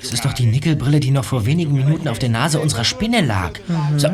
Das 0.00 0.12
ist 0.12 0.24
doch 0.24 0.32
die 0.32 0.46
Nickelbrille, 0.46 1.00
die 1.00 1.10
noch 1.10 1.24
vor 1.24 1.44
wenigen 1.44 1.74
Minuten 1.74 2.08
auf 2.08 2.18
der 2.18 2.30
Nase 2.30 2.60
unserer 2.60 2.84
Spinne 2.84 3.20
lag. 3.20 3.52
So, 3.96 4.08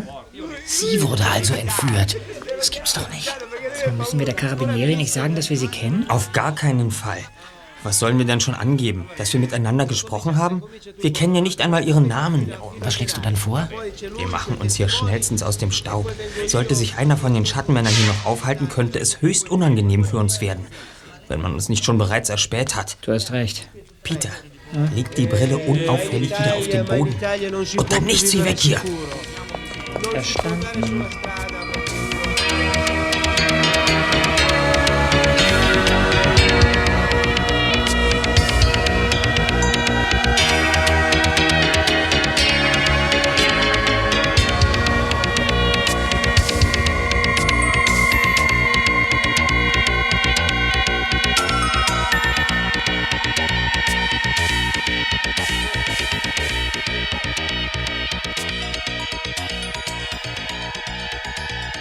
sie 0.67 1.01
wurde 1.03 1.25
also 1.33 1.55
entführt. 1.55 2.17
Das 2.57 2.71
gibt's 2.71 2.95
doch 2.95 3.09
nicht. 3.11 3.35
Müssen 3.93 4.19
wir 4.19 4.27
der 4.27 4.35
Carabinieri 4.35 4.97
nicht 4.97 5.13
sagen, 5.13 5.35
dass 5.35 5.51
wir 5.51 5.57
sie 5.57 5.69
kennen? 5.69 6.07
Auf 6.09 6.33
gar 6.33 6.55
keinen 6.55 6.91
Fall. 6.91 7.19
Was 7.83 7.99
sollen 7.99 8.17
wir 8.17 8.25
denn 8.25 8.41
schon 8.41 8.55
angeben? 8.55 9.11
Dass 9.19 9.33
wir 9.35 9.41
miteinander 9.41 9.85
gesprochen 9.85 10.39
haben? 10.39 10.63
Wir 10.99 11.13
kennen 11.13 11.35
ja 11.35 11.43
nicht 11.43 11.61
einmal 11.61 11.87
ihren 11.87 12.09
Namen. 12.09 12.51
Was 12.81 12.95
schlägst 12.95 13.19
du 13.19 13.21
dann 13.21 13.37
vor? 13.37 13.69
Wir 14.17 14.27
machen 14.29 14.57
uns 14.57 14.75
hier 14.75 14.89
schnellstens 14.89 15.43
aus 15.43 15.59
dem 15.59 15.71
Staub. 15.71 16.11
Sollte 16.47 16.75
sich 16.75 16.97
einer 16.97 17.19
von 17.19 17.35
den 17.35 17.45
Schattenmännern 17.45 17.93
hier 17.93 18.07
noch 18.07 18.25
aufhalten, 18.25 18.71
könnte 18.71 18.99
es 18.99 19.21
höchst 19.21 19.51
unangenehm 19.51 20.05
für 20.05 20.17
uns 20.17 20.41
werden. 20.41 20.67
Wenn 21.29 21.43
man 21.43 21.53
uns 21.53 21.69
nicht 21.69 21.85
schon 21.85 21.99
bereits 21.99 22.31
erspäht 22.31 22.75
hat. 22.75 22.97
Du 23.03 23.13
hast 23.13 23.33
recht. 23.33 23.69
Peter, 24.03 24.31
leg 24.95 25.15
die 25.15 25.27
Brille 25.27 25.59
unauffällig 25.59 26.31
wieder 26.31 26.57
auf 26.57 26.69
den 26.69 26.87
Boden. 26.87 27.15
Und 27.77 27.93
dann 27.93 28.05
nichts 28.05 28.33
wie 28.33 28.45
weg 28.45 28.59
hier. 28.59 28.81
Verstanden. 30.11 31.07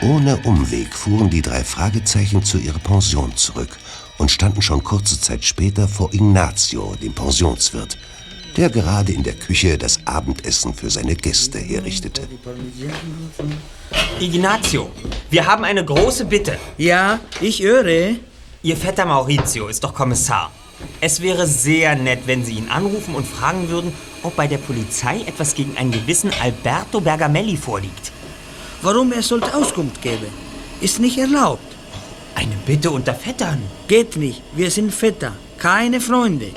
Ohne 0.06 0.36
Umweg 0.44 0.94
fuhren 0.94 1.30
die 1.30 1.42
drei 1.42 1.64
Fragezeichen 1.64 2.44
zu 2.44 2.58
ihrer 2.58 2.80
Pension 2.80 3.34
zurück 3.38 3.78
und 4.18 4.30
standen 4.30 4.62
schon 4.62 4.84
kurze 4.84 5.18
Zeit 5.18 5.46
später 5.46 5.88
vor 5.88 6.14
Ignazio, 6.14 6.94
dem 7.02 7.14
Pensionswirt, 7.14 7.98
der 8.58 8.70
gerade 8.70 9.14
in 9.14 9.24
der 9.24 9.36
Küche 9.36 9.78
das 9.78 10.06
Abendessen 10.06 10.74
für 10.74 10.90
seine 10.90 11.16
Gäste 11.16 11.58
herrichtete. 11.58 12.24
Ignazio, 14.20 14.92
wir 15.30 15.46
haben 15.46 15.64
eine 15.64 15.86
große 15.86 16.26
Bitte. 16.26 16.60
Ja, 16.78 17.22
ich 17.40 17.62
höre. 17.62 18.16
Ihr 18.62 18.76
Vetter 18.76 19.06
Maurizio 19.06 19.68
ist 19.68 19.86
doch 19.86 19.94
Kommissar. 19.94 20.52
Es 21.00 21.22
wäre 21.22 21.48
sehr 21.48 21.96
nett, 21.96 22.24
wenn 22.26 22.44
Sie 22.44 22.56
ihn 22.56 22.68
anrufen 22.68 23.16
und 23.16 23.26
fragen 23.26 23.70
würden, 23.70 23.94
ob 24.22 24.36
bei 24.36 24.48
der 24.48 24.58
Polizei 24.58 25.22
etwas 25.22 25.56
gegen 25.56 25.78
einen 25.78 25.92
gewissen 25.92 26.32
Alberto 26.42 27.00
Bergamelli 27.00 27.56
vorliegt. 27.56 28.12
Warum 28.84 29.14
er 29.14 29.22
sollte 29.22 29.56
Auskunft 29.56 30.02
geben? 30.02 30.28
Ist 30.82 31.00
nicht 31.00 31.18
erlaubt. 31.18 31.64
Eine 32.36 32.58
Bitte 32.66 32.92
unter 32.92 33.14
Vettern. 33.14 33.62
Geht 33.88 34.18
nicht. 34.18 34.42
Wir 34.54 34.70
sind 34.72 34.94
Vetter, 34.94 35.32
keine 35.58 36.02
Freunde. 36.02 36.48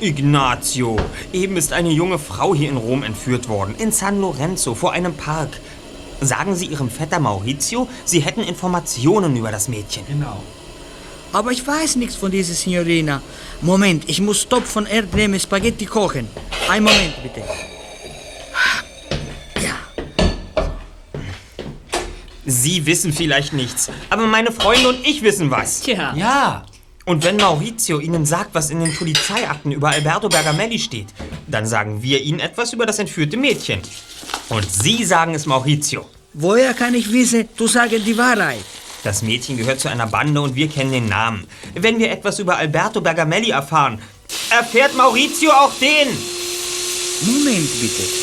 Ignazio, 0.00 0.96
eben 1.32 1.56
ist 1.56 1.72
eine 1.72 1.90
junge 1.90 2.20
Frau 2.20 2.54
hier 2.54 2.68
in 2.68 2.76
Rom 2.76 3.02
entführt 3.02 3.48
worden, 3.48 3.74
in 3.78 3.90
San 3.90 4.20
Lorenzo, 4.20 4.76
vor 4.76 4.92
einem 4.92 5.14
Park. 5.14 5.60
Sagen 6.20 6.54
Sie 6.54 6.66
Ihrem 6.66 6.88
Vetter 6.88 7.18
Maurizio, 7.18 7.88
Sie 8.04 8.20
hätten 8.20 8.42
Informationen 8.42 9.34
über 9.34 9.50
das 9.50 9.66
Mädchen. 9.66 10.04
Genau. 10.06 10.40
Aber 11.32 11.50
ich 11.50 11.66
weiß 11.66 11.96
nichts 11.96 12.14
von 12.14 12.30
dieser 12.30 12.54
Signorina. 12.54 13.22
Moment, 13.60 14.08
ich 14.08 14.20
muss 14.20 14.46
Topf 14.48 14.70
von 14.70 14.86
Erdbeeren 14.86 15.40
Spaghetti 15.40 15.86
kochen. 15.86 16.28
Ein 16.68 16.84
Moment, 16.84 17.20
bitte. 17.24 17.42
Sie 22.44 22.86
wissen 22.86 23.12
vielleicht 23.12 23.52
nichts, 23.52 23.90
aber 24.10 24.26
meine 24.26 24.50
Freunde 24.50 24.88
und 24.88 25.06
ich 25.06 25.22
wissen 25.22 25.50
was. 25.50 25.80
Tja. 25.80 26.14
Ja. 26.16 26.64
Und 27.04 27.24
wenn 27.24 27.36
Maurizio 27.36 27.98
Ihnen 27.98 28.26
sagt, 28.26 28.54
was 28.54 28.70
in 28.70 28.80
den 28.80 28.94
Polizeiakten 28.94 29.72
über 29.72 29.90
Alberto 29.90 30.28
Bergamelli 30.28 30.78
steht, 30.78 31.08
dann 31.48 31.66
sagen 31.66 32.02
wir 32.02 32.20
Ihnen 32.20 32.40
etwas 32.40 32.72
über 32.72 32.86
das 32.86 32.98
entführte 32.98 33.36
Mädchen. 33.36 33.80
Und 34.48 34.70
Sie 34.70 35.04
sagen 35.04 35.34
es 35.34 35.46
Maurizio. 35.46 36.06
Woher 36.32 36.74
kann 36.74 36.94
ich 36.94 37.12
wissen, 37.12 37.48
du 37.56 37.66
sagst 37.66 38.06
die 38.06 38.16
Wahrheit? 38.16 38.64
Das 39.02 39.22
Mädchen 39.22 39.56
gehört 39.56 39.80
zu 39.80 39.88
einer 39.88 40.06
Bande 40.06 40.40
und 40.40 40.54
wir 40.54 40.68
kennen 40.68 40.92
den 40.92 41.08
Namen. 41.08 41.46
Wenn 41.74 41.98
wir 41.98 42.10
etwas 42.10 42.38
über 42.38 42.56
Alberto 42.56 43.00
Bergamelli 43.00 43.50
erfahren, 43.50 44.00
erfährt 44.50 44.96
Maurizio 44.96 45.50
auch 45.50 45.72
den. 45.80 46.08
Moment 47.22 47.80
bitte. 47.80 48.21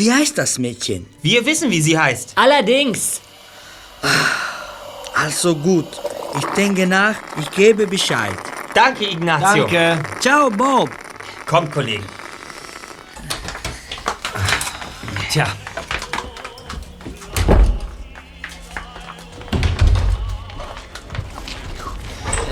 Wie 0.00 0.10
heißt 0.10 0.38
das 0.38 0.58
Mädchen? 0.58 1.06
Wir 1.20 1.44
wissen, 1.44 1.70
wie 1.70 1.82
sie 1.82 1.98
heißt. 1.98 2.32
Allerdings. 2.36 3.20
Also 5.14 5.54
gut. 5.54 5.88
Ich 6.38 6.46
denke 6.56 6.86
nach, 6.86 7.16
ich 7.38 7.50
gebe 7.50 7.86
Bescheid. 7.86 8.32
Danke, 8.72 9.04
Ignazio. 9.04 9.64
Danke. 9.64 10.02
Ciao, 10.18 10.48
Bob. 10.48 10.88
Kommt, 11.44 11.70
Kollegen. 11.70 12.06
Tja. 15.30 15.46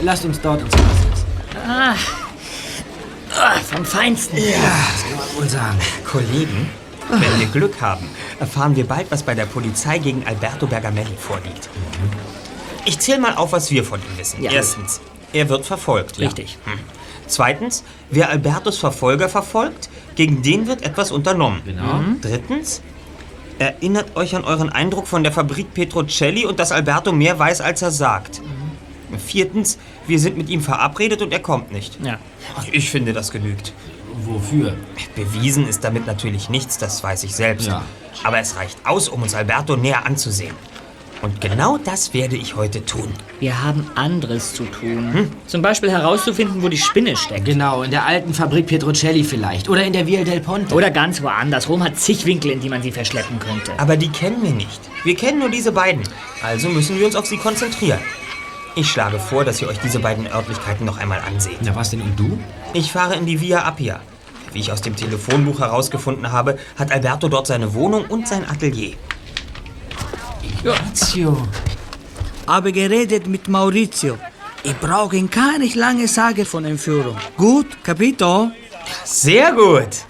Lasst 0.03 0.25
uns 0.27 0.39
dort 0.43 0.61
ins 0.61 0.75
Haus 0.75 0.83
setzen. 1.03 1.27
Ah. 1.67 1.95
Ah, 3.35 3.59
vom 3.61 3.87
Feinsten. 3.87 4.37
Ja, 4.37 4.51
das 4.93 5.03
kann 5.03 5.17
man 5.17 5.37
wohl 5.37 5.49
sagen. 5.49 5.79
Kollegen, 6.05 6.69
wenn 7.11 7.41
wir 7.41 7.47
Glück 7.47 7.81
haben, 7.81 8.09
erfahren 8.39 8.77
wir 8.77 8.87
bald, 8.87 9.11
was 9.11 9.23
bei 9.23 9.35
der 9.35 9.47
Polizei 9.47 9.99
gegen 9.99 10.27
Alberto 10.27 10.67
Bergamelli 10.67 11.17
vorliegt. 11.19 11.69
Ich 12.85 12.99
zähle 12.99 13.21
mal 13.21 13.35
auf, 13.35 13.53
was 13.53 13.71
wir 13.71 13.85
von 13.85 14.01
ihm 14.01 14.19
wissen. 14.19 14.43
Ja. 14.43 14.53
Erstens, 14.53 15.01
er 15.33 15.49
wird 15.49 15.67
verfolgt. 15.67 16.19
Richtig. 16.19 16.59
Hm. 16.65 16.79
Zweitens, 17.27 17.85
wer 18.11 18.31
Albertos 18.31 18.79
Verfolger 18.79 19.29
verfolgt, 19.29 19.91
gegen 20.17 20.43
den 20.43 20.67
wird 20.67 20.83
etwas 20.83 21.11
unternommen. 21.11 21.61
Genau. 21.65 21.95
Mhm. 21.95 22.21
Drittens, 22.23 22.81
erinnert 23.59 24.17
euch 24.17 24.35
an 24.35 24.45
euren 24.45 24.71
Eindruck 24.71 25.07
von 25.07 25.23
der 25.23 25.33
Fabrik 25.33 25.75
Petrocelli 25.75 26.47
und 26.47 26.59
dass 26.59 26.73
Alberto 26.73 27.13
mehr 27.13 27.39
weiß, 27.39 27.61
als 27.61 27.83
er 27.83 27.91
sagt. 27.91 28.41
Viertens, 29.19 29.79
wir 30.07 30.19
sind 30.19 30.37
mit 30.37 30.49
ihm 30.49 30.61
verabredet 30.61 31.23
und 31.23 31.33
er 31.33 31.41
kommt 31.41 31.73
nicht. 31.73 31.99
Ja. 32.03 32.19
Ich 32.73 32.91
finde, 32.91 33.13
das 33.13 33.31
genügt. 33.31 33.73
Wofür? 34.29 34.76
Bewiesen 35.16 35.66
ist 35.66 35.85
damit 35.85 36.07
natürlich 36.07 36.51
nichts, 36.51 36.79
das 36.79 37.03
weiß 37.03 37.24
ich 37.24 37.35
selbst. 37.35 37.68
Ja. 37.68 37.85
Aber 38.24 38.39
es 38.39 38.57
reicht 38.57 38.79
aus, 38.85 39.09
um 39.09 39.22
uns 39.22 39.35
Alberto 39.35 39.76
näher 39.76 40.07
anzusehen. 40.07 40.55
Und 41.20 41.41
genau 41.41 41.79
das 41.79 42.14
werde 42.14 42.37
ich 42.37 42.55
heute 42.55 42.85
tun. 42.85 43.12
Wir 43.41 43.62
haben 43.64 43.91
anderes 43.97 44.55
zu 44.55 44.64
tun. 44.64 45.31
Zum 45.47 45.62
Beispiel 45.62 45.91
herauszufinden, 45.91 46.62
wo 46.62 46.68
die 46.68 46.79
Spinne 46.79 47.16
steckt. 47.16 47.45
Genau, 47.45 47.83
in 47.83 47.91
der 47.91 48.07
alten 48.07 48.35
Fabrik 48.35 48.66
Petrocelli 48.66 49.24
vielleicht. 49.24 49.68
Oder 49.68 49.83
in 49.83 49.93
der 49.93 50.07
Via 50.07 50.22
del 50.22 50.41
Ponte. 50.41 50.74
Oder 50.74 50.93
ganz 50.93 51.20
woanders. 51.20 51.68
Rom 51.68 51.83
hat 51.83 51.99
zig 51.99 52.24
Winkel, 52.24 52.53
in 52.53 52.61
die 52.61 52.68
man 52.68 52.83
sie 52.83 52.93
verschleppen 52.93 53.41
könnte. 53.41 53.72
Aber 53.79 53.97
die 53.97 54.11
kennen 54.11 54.43
wir 54.43 54.53
nicht. 54.53 54.81
Wir 55.03 55.16
kennen 55.16 55.41
nur 55.41 55.51
diese 55.51 55.72
beiden. 55.72 56.05
Also 56.43 56.68
müssen 56.68 56.99
wir 57.01 57.07
uns 57.07 57.16
auf 57.16 57.26
sie 57.26 57.39
konzentrieren. 57.39 57.99
Ich 58.76 58.89
schlage 58.89 59.18
vor, 59.18 59.45
dass 59.45 59.61
ihr 59.61 59.66
euch 59.66 59.81
diese 59.81 59.99
beiden 59.99 60.29
Örtlichkeiten 60.29 60.87
noch 60.87 60.99
einmal 60.99 61.20
anseht. 61.20 61.59
Na, 61.62 61.74
was 61.74 61.91
denn 61.91 62.01
und 62.01 62.16
du? 62.16 62.39
Ich 62.74 62.93
fahre 62.93 63.16
in 63.16 63.26
die 63.26 63.41
Via 63.41 63.64
Appia. 63.64 64.01
Wie 64.53 64.61
ich 64.61 64.73
aus 64.73 64.81
dem 64.81 64.97
Telefonbuch 64.97 65.61
herausgefunden 65.61 66.33
habe, 66.33 66.59
hat 66.77 66.93
Alberto 66.93 67.29
dort 67.29 67.47
seine 67.47 67.75
Wohnung 67.75 68.05
und 68.07 68.27
sein 68.27 68.49
Atelier. 68.49 68.95
Ignazio. 70.43 71.47
Habe 72.47 72.73
geredet 72.73 73.27
mit 73.27 73.49
Maurizio. 73.49 74.19
Ich 74.63 74.77
brauche 74.79 75.17
ihn 75.17 75.31
gar 75.31 75.59
nicht 75.59 75.77
lange 75.77 76.09
sagen 76.09 76.45
von 76.45 76.65
Entführung. 76.65 77.17
Gut, 77.37 77.67
capito? 77.83 78.51
Sehr 79.05 79.53
gut. 79.53 80.09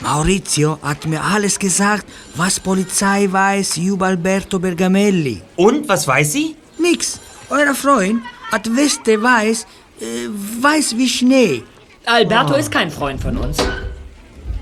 Maurizio 0.00 0.78
hat 0.82 1.06
mir 1.06 1.22
alles 1.22 1.58
gesagt, 1.58 2.06
was 2.34 2.58
Polizei 2.58 3.28
weiß 3.30 3.76
über 3.78 4.06
Alberto 4.06 4.58
Bergamelli. 4.58 5.42
Und, 5.56 5.88
was 5.88 6.06
weiß 6.06 6.32
sie? 6.32 6.56
Nix. 6.78 7.20
Euer 7.50 7.74
Freund 7.74 8.22
hat 8.50 8.74
Weste 8.74 9.22
weiß, 9.22 9.66
äh, 10.00 10.04
weiß 10.62 10.96
wie 10.96 11.08
Schnee. 11.08 11.62
Alberto 12.06 12.54
ist 12.54 12.70
kein 12.70 12.90
Freund 12.90 13.20
von 13.20 13.36
uns. 13.36 13.58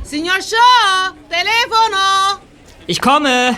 Signor 0.02 0.36
Shaw, 0.40 1.14
telefono! 1.28 2.40
Ich 2.86 3.00
komme. 3.00 3.56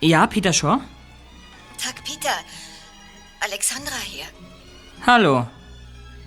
Ja, 0.00 0.26
Peter 0.26 0.52
Shaw? 0.52 0.80
Tag, 1.82 2.04
Peter. 2.04 2.34
Alexandra 3.40 3.94
hier. 4.04 4.24
Hallo. 5.06 5.46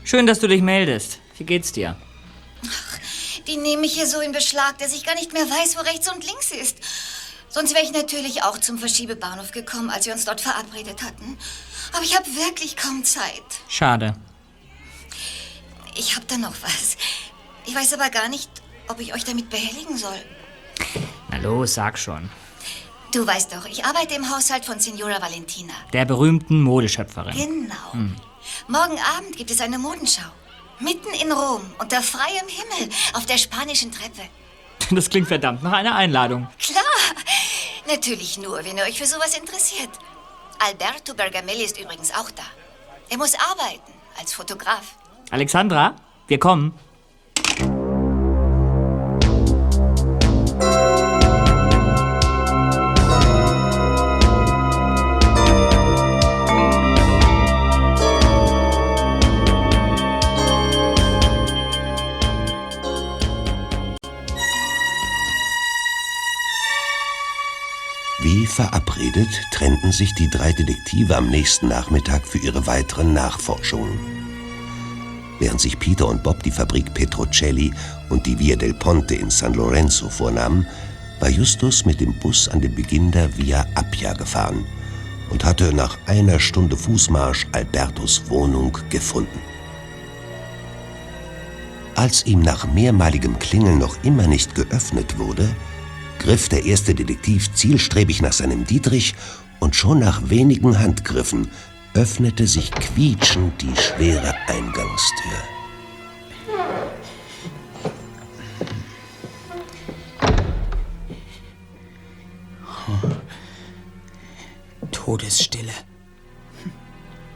Schön, 0.04 0.26
dass 0.28 0.40
du 0.40 0.48
dich 0.48 0.62
meldest. 0.62 1.20
Wie 1.38 1.44
geht's 1.44 1.72
dir? 1.72 1.96
Die 3.48 3.58
nehmen 3.58 3.82
mich 3.82 3.94
hier 3.94 4.08
so 4.08 4.22
in 4.22 4.32
Beschlag, 4.32 4.78
dass 4.80 4.94
ich 4.94 5.06
gar 5.06 5.16
nicht 5.16 5.34
mehr 5.34 5.46
weiß, 5.46 5.78
wo 5.78 5.82
rechts 5.82 6.12
und 6.12 6.26
links 6.26 6.52
ist. 6.52 6.78
Sonst 7.56 7.74
wäre 7.74 7.86
ich 7.86 7.94
natürlich 7.94 8.44
auch 8.44 8.58
zum 8.58 8.78
Verschiebebahnhof 8.78 9.52
gekommen, 9.52 9.90
als 9.90 10.06
wir 10.06 10.12
uns 10.12 10.26
dort 10.26 10.42
verabredet 10.42 11.02
hatten. 11.02 11.38
Aber 11.94 12.04
ich 12.04 12.14
habe 12.14 12.26
wirklich 12.36 12.76
kaum 12.76 13.06
Zeit. 13.06 13.46
Schade. 13.70 14.14
Ich 15.96 16.18
habe 16.18 16.26
da 16.26 16.38
noch 16.38 16.52
was. 16.62 16.98
Ich 17.66 17.74
weiß 17.74 17.94
aber 17.94 18.10
gar 18.10 18.28
nicht, 18.28 18.50
ob 18.90 19.00
ich 19.00 19.14
euch 19.14 19.24
damit 19.24 19.50
behelligen 19.50 19.98
soll. 19.98 20.22
Na 21.30 21.38
los, 21.38 21.76
sag 21.76 21.98
schon. 21.98 22.30
Du 23.14 23.26
weißt 23.26 23.54
doch, 23.54 23.66
ich 23.68 23.86
arbeite 23.86 24.16
im 24.16 24.30
Haushalt 24.30 24.66
von 24.66 24.82
Signora 24.82 25.22
Valentina. 25.22 25.76
Der 25.94 26.04
berühmten 26.04 26.62
Modeschöpferin. 26.62 27.38
Genau. 27.38 27.94
Hm. 27.94 28.18
Morgen 28.68 29.00
Abend 29.16 29.38
gibt 29.38 29.50
es 29.50 29.62
eine 29.62 29.80
Modenschau. 29.80 30.30
Mitten 30.82 31.14
in 31.24 31.32
Rom, 31.32 31.62
unter 31.80 32.02
freiem 32.02 32.50
Himmel, 32.50 32.94
auf 33.14 33.26
der 33.26 33.38
spanischen 33.38 33.94
Treppe. 33.94 34.24
Das 34.92 35.10
klingt 35.10 35.28
verdammt 35.28 35.64
nach 35.64 35.72
einer 35.72 35.96
Einladung. 35.96 36.48
Klar, 36.60 36.84
natürlich 37.88 38.38
nur, 38.38 38.64
wenn 38.64 38.78
ihr 38.78 38.84
euch 38.84 39.00
für 39.00 39.06
sowas 39.06 39.38
interessiert. 39.38 39.90
Alberto 40.60 41.14
Bergamelli 41.14 41.64
ist 41.64 41.80
übrigens 41.80 42.12
auch 42.14 42.32
da. 42.32 42.44
Er 43.10 43.18
muss 43.18 43.36
arbeiten 43.36 43.94
als 44.20 44.34
Fotograf. 44.34 44.96
Alexandra, 45.32 45.96
wir 46.28 46.40
kommen. 46.40 46.74
Verabredet 68.56 69.42
trennten 69.52 69.92
sich 69.92 70.14
die 70.14 70.30
drei 70.30 70.54
Detektive 70.54 71.18
am 71.18 71.28
nächsten 71.28 71.68
Nachmittag 71.68 72.26
für 72.26 72.38
ihre 72.38 72.66
weiteren 72.66 73.14
Nachforschungen. 73.14 74.00
Während 75.40 75.60
sich 75.60 75.78
Peter 75.78 76.08
und 76.08 76.24
Bob 76.24 76.42
die 76.42 76.52
Fabrik 76.52 76.94
Petrocelli 76.94 77.74
und 78.10 78.26
die 78.26 78.40
Via 78.40 78.56
del 78.56 78.74
Ponte 78.74 79.16
in 79.16 79.30
San 79.30 79.56
Lorenzo 79.56 80.10
vornahmen, 80.10 80.66
war 81.20 81.30
Justus 81.30 81.86
mit 81.86 82.00
dem 82.00 82.14
Bus 82.20 82.48
an 82.48 82.62
den 82.62 82.74
Beginn 82.74 83.12
der 83.12 83.38
Via 83.38 83.66
Appia 83.76 84.14
gefahren 84.14 84.66
und 85.30 85.44
hatte 85.44 85.74
nach 85.74 85.98
einer 86.06 86.40
Stunde 86.40 86.78
Fußmarsch 86.78 87.48
Albertos 87.52 88.24
Wohnung 88.30 88.78
gefunden. 88.90 89.42
Als 91.96 92.26
ihm 92.26 92.40
nach 92.40 92.66
mehrmaligem 92.72 93.38
Klingeln 93.38 93.80
noch 93.80 94.02
immer 94.04 94.28
nicht 94.28 94.56
geöffnet 94.56 95.18
wurde, 95.18 95.54
griff 96.20 96.50
der 96.50 96.66
erste 96.66 96.96
Detektiv 96.96 97.54
zielstrebig 97.54 98.22
nach 98.22 98.34
seinem 98.34 98.66
Dietrich 98.66 99.16
und 99.60 99.76
schon 99.76 100.00
nach 100.00 100.30
wenigen 100.30 100.80
Handgriffen 100.80 101.50
öffnete 101.94 102.46
sich 102.48 102.72
quietschend 102.72 103.62
die 103.62 103.76
schwere 103.76 104.34
Eingangstür. 104.48 105.44
Todesstille. 114.92 115.72
Hm. 116.64 116.72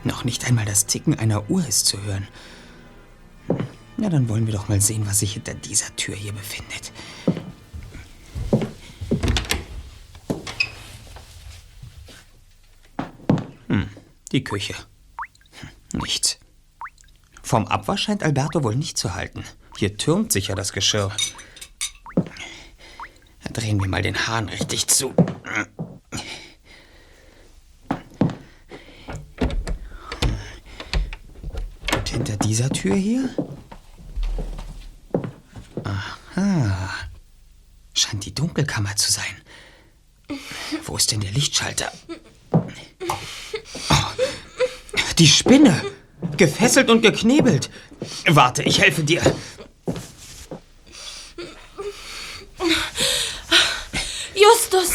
Noch 0.04 0.24
nicht 0.24 0.46
einmal 0.46 0.66
das 0.66 0.88
Ticken 0.88 1.18
einer 1.18 1.50
Uhr 1.50 1.66
ist 1.68 1.86
zu 1.86 2.02
hören. 2.04 2.28
Na, 3.98 4.10
dann 4.10 4.30
wollen 4.30 4.48
wir 4.48 4.54
doch 4.54 4.70
mal 4.70 4.82
sehen, 4.82 5.06
was 5.06 5.20
sich 5.20 5.34
hinter 5.34 5.54
dieser 5.54 5.96
Tür 5.96 6.16
hier 6.16 6.32
befindet. 6.34 6.92
Die 14.32 14.44
Küche. 14.44 14.76
Hm, 15.60 15.70
nichts. 16.02 16.40
Vom 17.42 17.68
Abwasch 17.68 18.04
scheint 18.04 18.24
Alberto 18.24 18.64
wohl 18.64 18.76
nicht 18.76 18.98
zu 18.98 19.16
halten. 19.16 19.44
Hier 19.78 19.98
türmt 19.98 20.32
sicher 20.32 20.56
das 20.56 20.74
Geschirr. 20.74 21.12
Dann 23.44 23.54
drehen 23.54 23.82
wir 23.82 23.88
mal 23.88 24.02
den 24.02 24.28
Hahn 24.28 24.50
richtig 24.50 24.88
zu. 24.88 25.14
Und 31.94 32.10
hinter 32.10 32.38
dieser 32.38 32.70
Tür 32.70 32.96
hier? 32.96 33.30
Aha. 35.84 36.90
Scheint 37.94 38.26
die 38.26 38.36
Dunkelkammer 38.36 38.96
zu 38.96 39.12
sein. 39.12 39.42
Wo 40.86 40.98
ist 40.98 41.12
denn 41.12 41.22
der 41.22 41.32
Lichtschalter? 41.32 41.92
Oh, 42.52 43.18
die 45.20 45.28
Spinne! 45.28 45.82
Gefesselt 46.38 46.90
und 46.90 47.02
geknebelt. 47.02 47.70
Warte, 48.28 48.64
ich 48.64 48.80
helfe 48.80 49.04
dir. 49.04 49.22
Justus! 54.34 54.92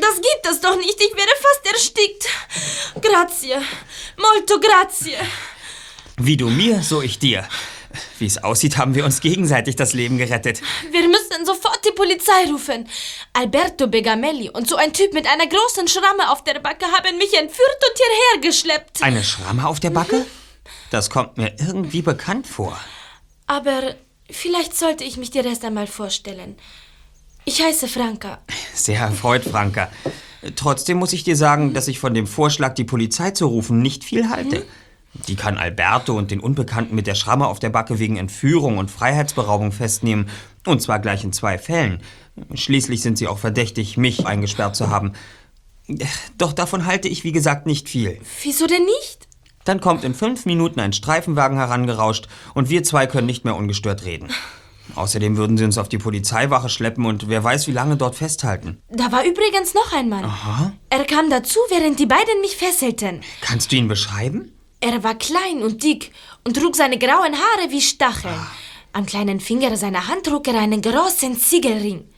Das 0.00 0.16
gibt 0.16 0.46
es 0.50 0.60
doch 0.60 0.76
nicht. 0.76 1.00
Ich 1.00 1.14
wäre 1.14 1.34
fast 1.40 1.66
erstickt. 1.72 2.28
Grazie. 3.00 3.56
Molto 4.16 4.60
grazie. 4.60 5.16
Wie 6.18 6.36
du 6.36 6.48
mir, 6.50 6.82
so 6.82 7.00
ich 7.02 7.18
dir. 7.18 7.48
Wie 8.18 8.26
es 8.26 8.42
aussieht, 8.42 8.76
haben 8.76 8.94
wir 8.94 9.04
uns 9.04 9.20
gegenseitig 9.20 9.76
das 9.76 9.92
Leben 9.92 10.18
gerettet. 10.18 10.60
Wir 10.90 11.08
müssen 11.08 11.44
sofort 11.44 11.80
die 11.86 11.92
Polizei 11.92 12.50
rufen. 12.50 12.88
Alberto 13.32 13.86
Begamelli 13.86 14.50
und 14.50 14.68
so 14.68 14.76
ein 14.76 14.92
Typ 14.92 15.12
mit 15.12 15.26
einer 15.26 15.46
großen 15.46 15.88
Schramme 15.88 16.30
auf 16.30 16.44
der 16.44 16.60
Backe 16.60 16.86
haben 16.86 17.18
mich 17.18 17.34
entführt 17.34 17.78
und 17.90 17.96
hierher 17.96 18.50
geschleppt. 18.50 19.02
Eine 19.02 19.24
Schramme 19.24 19.66
auf 19.66 19.80
der 19.80 19.90
Backe? 19.90 20.26
Das 20.90 21.10
kommt 21.10 21.36
mir 21.36 21.54
irgendwie 21.58 22.02
bekannt 22.02 22.46
vor. 22.46 22.78
Aber 23.46 23.94
vielleicht 24.30 24.76
sollte 24.76 25.04
ich 25.04 25.16
mich 25.16 25.30
dir 25.30 25.44
erst 25.44 25.64
einmal 25.64 25.86
vorstellen. 25.86 26.56
Ich 27.44 27.62
heiße 27.62 27.88
Franka. 27.88 28.38
Sehr 28.74 29.00
erfreut, 29.00 29.44
Franka. 29.44 29.90
Trotzdem 30.54 30.98
muss 30.98 31.12
ich 31.12 31.24
dir 31.24 31.36
sagen, 31.36 31.74
dass 31.74 31.88
ich 31.88 31.98
von 31.98 32.14
dem 32.14 32.26
Vorschlag, 32.26 32.74
die 32.74 32.84
Polizei 32.84 33.30
zu 33.32 33.46
rufen, 33.46 33.80
nicht 33.80 34.04
viel 34.04 34.28
halte. 34.28 34.66
Die 35.26 35.36
kann 35.36 35.58
Alberto 35.58 36.16
und 36.16 36.30
den 36.30 36.40
Unbekannten 36.40 36.94
mit 36.94 37.06
der 37.06 37.14
Schramme 37.14 37.46
auf 37.46 37.58
der 37.58 37.70
Backe 37.70 37.98
wegen 37.98 38.16
Entführung 38.16 38.78
und 38.78 38.90
Freiheitsberaubung 38.90 39.72
festnehmen. 39.72 40.28
Und 40.66 40.80
zwar 40.80 41.00
gleich 41.00 41.24
in 41.24 41.32
zwei 41.32 41.58
Fällen. 41.58 42.00
Schließlich 42.54 43.02
sind 43.02 43.18
sie 43.18 43.26
auch 43.26 43.38
verdächtig, 43.38 43.96
mich 43.96 44.26
eingesperrt 44.26 44.76
zu 44.76 44.90
haben. 44.90 45.12
Doch 46.36 46.52
davon 46.52 46.86
halte 46.86 47.08
ich, 47.08 47.24
wie 47.24 47.32
gesagt, 47.32 47.66
nicht 47.66 47.88
viel. 47.88 48.20
Wieso 48.42 48.66
denn 48.66 48.84
nicht? 48.84 49.26
Dann 49.64 49.80
kommt 49.80 50.04
in 50.04 50.14
fünf 50.14 50.46
Minuten 50.46 50.80
ein 50.80 50.92
Streifenwagen 50.92 51.58
herangerauscht 51.58 52.28
und 52.54 52.70
wir 52.70 52.84
zwei 52.84 53.06
können 53.06 53.26
nicht 53.26 53.44
mehr 53.44 53.56
ungestört 53.56 54.04
reden. 54.04 54.28
Außerdem 54.94 55.36
würden 55.36 55.58
sie 55.58 55.64
uns 55.64 55.76
auf 55.76 55.88
die 55.88 55.98
Polizeiwache 55.98 56.68
schleppen 56.68 57.04
und 57.04 57.28
wer 57.28 57.44
weiß, 57.44 57.66
wie 57.68 57.72
lange 57.72 57.96
dort 57.96 58.14
festhalten. 58.14 58.82
Da 58.88 59.12
war 59.12 59.24
übrigens 59.24 59.74
noch 59.74 59.92
ein 59.92 60.08
Mann. 60.08 60.24
Aha. 60.24 60.72
Er 60.88 61.04
kam 61.04 61.28
dazu, 61.28 61.58
während 61.68 61.98
die 61.98 62.06
beiden 62.06 62.40
mich 62.40 62.56
fesselten. 62.56 63.20
Kannst 63.42 63.70
du 63.70 63.76
ihn 63.76 63.88
beschreiben? 63.88 64.52
Er 64.80 65.02
war 65.02 65.16
klein 65.16 65.62
und 65.62 65.82
dick 65.82 66.12
und 66.44 66.56
trug 66.56 66.76
seine 66.76 66.98
grauen 66.98 67.34
Haare 67.34 67.70
wie 67.70 67.80
Stacheln. 67.80 68.46
Am 68.92 69.06
kleinen 69.06 69.40
Finger 69.40 69.76
seiner 69.76 70.08
Hand 70.08 70.24
trug 70.24 70.46
er 70.48 70.60
einen 70.60 70.82
großen 70.82 71.38
Ziegelring. 71.38 72.08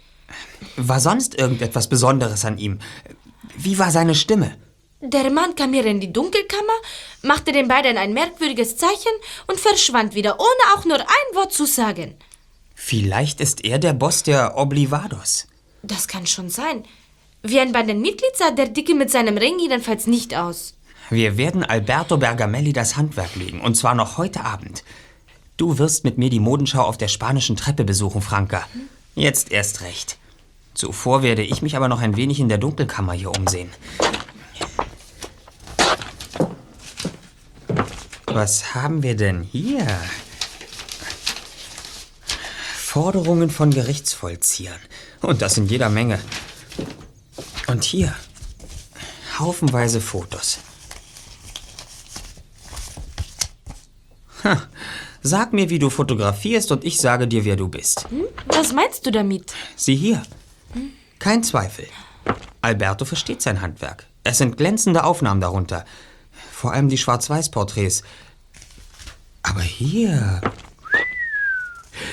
War 0.77 1.01
sonst 1.01 1.39
irgendetwas 1.39 1.89
Besonderes 1.89 2.45
an 2.45 2.59
ihm? 2.59 2.79
Wie 3.57 3.79
war 3.79 3.91
seine 3.91 4.15
Stimme? 4.15 4.57
Der 5.01 5.31
Mann 5.31 5.55
kam 5.55 5.71
mir 5.71 5.87
in 5.87 6.01
die 6.01 6.13
Dunkelkammer, 6.13 6.79
machte 7.23 7.53
den 7.53 7.69
beiden 7.69 7.97
ein 7.97 8.13
merkwürdiges 8.13 8.77
Zeichen 8.77 9.13
und 9.47 9.59
verschwand 9.59 10.15
wieder, 10.15 10.39
ohne 10.39 10.77
auch 10.77 10.85
nur 10.85 11.01
ein 11.01 11.35
Wort 11.35 11.55
zu 11.55 11.65
sagen. 11.65 12.17
Vielleicht 12.75 13.41
ist 13.41 13.65
er 13.65 13.79
der 13.79 13.95
Boss 13.95 14.23
der 14.23 14.59
Oblivados. 14.59 15.47
Das 15.83 16.07
kann 16.07 16.27
schon 16.27 16.51
sein. 16.51 16.85
Wie 17.43 17.59
ein 17.59 17.73
Bandenmitglied 17.73 18.37
sah 18.37 18.51
der 18.51 18.69
Dicke 18.69 18.95
mit 18.95 19.11
seinem 19.11 19.39
Ring 19.39 19.59
jedenfalls 19.59 20.07
nicht 20.07 20.35
aus. 20.35 20.75
Wir 21.11 21.37
werden 21.37 21.65
Alberto 21.65 22.19
Bergamelli 22.19 22.73
das 22.73 22.97
Handwerk 22.97 23.35
legen, 23.35 23.61
und 23.61 23.77
zwar 23.77 23.97
noch 23.97 24.17
heute 24.17 24.45
Abend. 24.45 24.85
Du 25.57 25.77
wirst 25.79 26.05
mit 26.05 26.19
mir 26.19 26.31
die 26.31 26.39
Modenschau 26.39 26.83
auf 26.83 26.99
der 26.99 27.09
spanischen 27.09 27.57
Treppe 27.57 27.83
besuchen, 27.83 28.23
Franka. 28.23 28.65
Jetzt 29.17 29.51
erst 29.51 29.81
recht. 29.81 30.19
Zuvor 30.73 31.25
werde 31.25 31.43
ich 31.43 31.63
mich 31.63 31.77
aber 31.77 31.89
noch 31.89 32.01
ein 32.01 32.17
wenig 32.17 32.39
in 32.39 32.49
der 32.49 32.59
Dunkelkammer 32.59 33.13
hier 33.13 33.37
umsehen. 33.37 33.71
Was 38.27 38.77
haben 38.77 39.03
wir 39.03 39.17
denn 39.17 39.43
hier? 39.43 39.85
Forderungen 42.77 43.51
von 43.51 43.73
Gerichtsvollziehern. 43.73 44.79
Und 45.23 45.43
das 45.43 45.59
in 45.59 45.67
jeder 45.67 45.91
Menge. 45.91 46.21
Und 47.67 47.83
hier 47.83 48.15
haufenweise 49.41 50.01
Fotos. 50.01 50.61
Ha, 54.45 54.63
sag 55.23 55.53
mir, 55.53 55.71
wie 55.71 55.79
du 55.79 55.91
fotografierst 55.91 56.73
und 56.73 56.85
ich 56.85 56.99
sage 57.01 57.29
dir, 57.29 57.45
wer 57.45 57.57
du 57.57 57.69
bist. 57.69 58.09
Hm? 58.11 58.25
Was 58.47 58.73
meinst 58.73 59.07
du 59.07 59.11
damit? 59.11 59.53
Sieh 59.77 59.97
hier. 59.97 60.23
Kein 61.19 61.43
Zweifel. 61.43 61.87
Alberto 62.63 63.05
versteht 63.05 63.43
sein 63.43 63.61
Handwerk. 63.61 64.07
Es 64.25 64.39
sind 64.39 64.57
glänzende 64.57 65.05
Aufnahmen 65.05 65.41
darunter. 65.41 65.85
Vor 66.53 66.73
allem 66.73 66.89
die 66.89 66.99
Schwarz-Weiß-Porträts. 66.99 68.03
Aber 69.43 69.63
hier. 69.63 70.41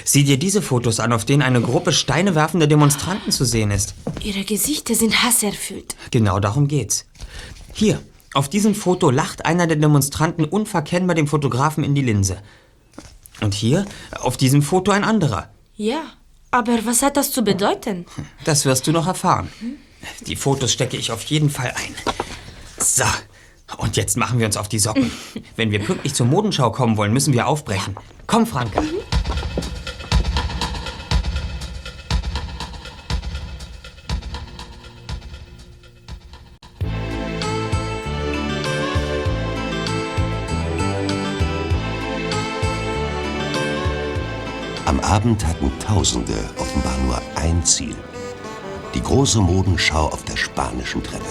Sieh 0.06 0.24
dir 0.24 0.38
diese 0.38 0.62
Fotos 0.62 1.00
an, 1.00 1.12
auf 1.14 1.26
denen 1.26 1.42
eine 1.42 1.62
Gruppe 1.62 1.92
Steine 1.92 2.36
werfender 2.36 2.68
Demonstranten 2.68 3.32
zu 3.32 3.46
sehen 3.46 3.72
ist. 3.72 3.94
Ihre 4.22 4.44
Gesichter 4.44 4.96
sind 4.96 5.24
hasserfüllt. 5.24 5.96
Genau 6.12 6.40
darum 6.40 6.68
geht's. 6.68 7.06
Hier, 7.74 8.02
auf 8.38 8.50
diesem 8.50 8.76
Foto 8.76 9.10
lacht 9.10 9.48
einer 9.48 9.66
der 9.66 9.78
Demonstranten 9.78 10.46
unverkennbar 10.46 11.16
dem 11.16 11.28
Fotografen 11.28 11.84
in 11.84 11.96
die 11.96 12.04
Linse. 12.04 12.38
Und 13.42 13.56
hier, 13.56 13.86
auf 14.20 14.38
diesem 14.38 14.62
Foto 14.62 14.92
ein 14.92 15.04
anderer. 15.04 15.50
Ja, 15.76 16.02
aber 16.52 16.86
was 16.86 17.02
hat 17.02 17.18
das 17.18 17.32
zu 17.32 17.44
bedeuten? 17.44 18.06
Das 18.44 18.66
wirst 18.66 18.86
du 18.86 18.92
noch 18.92 19.08
erfahren. 19.08 19.50
Die 20.28 20.36
Fotos 20.36 20.72
stecke 20.72 20.98
ich 20.98 21.12
auf 21.12 21.24
jeden 21.24 21.50
Fall 21.50 21.74
ein. 21.76 21.96
So, 22.78 23.06
und 23.78 23.98
jetzt 23.98 24.18
machen 24.18 24.38
wir 24.38 24.46
uns 24.46 24.56
auf 24.56 24.70
die 24.70 24.80
Socken. 24.80 25.12
Wenn 25.56 25.72
wir 25.72 25.80
pünktlich 25.80 26.14
zur 26.14 26.28
Modenschau 26.28 26.72
kommen 26.72 26.96
wollen, 26.96 27.14
müssen 27.14 27.34
wir 27.34 27.48
aufbrechen. 27.48 27.96
Komm, 28.28 28.46
Franka. 28.46 28.84
Am 44.88 45.02
Abend 45.02 45.46
hatten 45.46 45.70
Tausende 45.80 46.50
offenbar 46.58 46.98
nur 47.00 47.22
ein 47.36 47.62
Ziel. 47.66 47.94
Die 48.94 49.04
große 49.04 49.42
Modenschau 49.42 50.06
auf 50.06 50.24
der 50.24 50.38
spanischen 50.38 51.04
Treppe. 51.04 51.26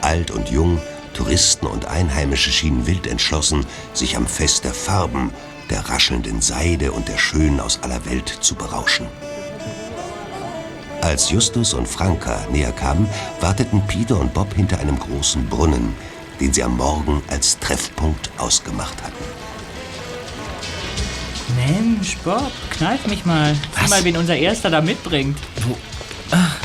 Alt 0.00 0.30
und 0.30 0.48
jung, 0.48 0.80
Touristen 1.12 1.66
und 1.66 1.84
Einheimische 1.84 2.50
schienen 2.50 2.86
wild 2.86 3.06
entschlossen, 3.08 3.66
sich 3.92 4.16
am 4.16 4.26
Fest 4.26 4.64
der 4.64 4.72
Farben, 4.72 5.32
der 5.68 5.86
raschelnden 5.86 6.40
Seide 6.40 6.92
und 6.92 7.08
der 7.08 7.18
Schönen 7.18 7.60
aus 7.60 7.80
aller 7.82 8.06
Welt 8.06 8.38
zu 8.40 8.54
berauschen. 8.54 9.06
Als 11.02 11.28
Justus 11.28 11.74
und 11.74 11.86
Franka 11.86 12.46
näher 12.50 12.72
kamen, 12.72 13.06
warteten 13.38 13.86
Peter 13.86 14.18
und 14.18 14.32
Bob 14.32 14.54
hinter 14.54 14.78
einem 14.78 14.98
großen 14.98 15.46
Brunnen, 15.50 15.94
den 16.40 16.54
sie 16.54 16.62
am 16.62 16.78
Morgen 16.78 17.22
als 17.28 17.58
Treffpunkt 17.58 18.30
ausgemacht 18.38 19.02
hatten. 19.02 19.35
Mensch, 21.66 22.16
Bob, 22.18 22.52
kneif 22.70 23.06
mich 23.06 23.24
mal. 23.24 23.54
Sieh 23.80 23.88
mal, 23.88 24.04
wen 24.04 24.16
unser 24.16 24.36
Erster 24.36 24.70
da 24.70 24.80
mitbringt. 24.80 25.36
Wo? 25.66 25.76
Ach, 26.30 26.56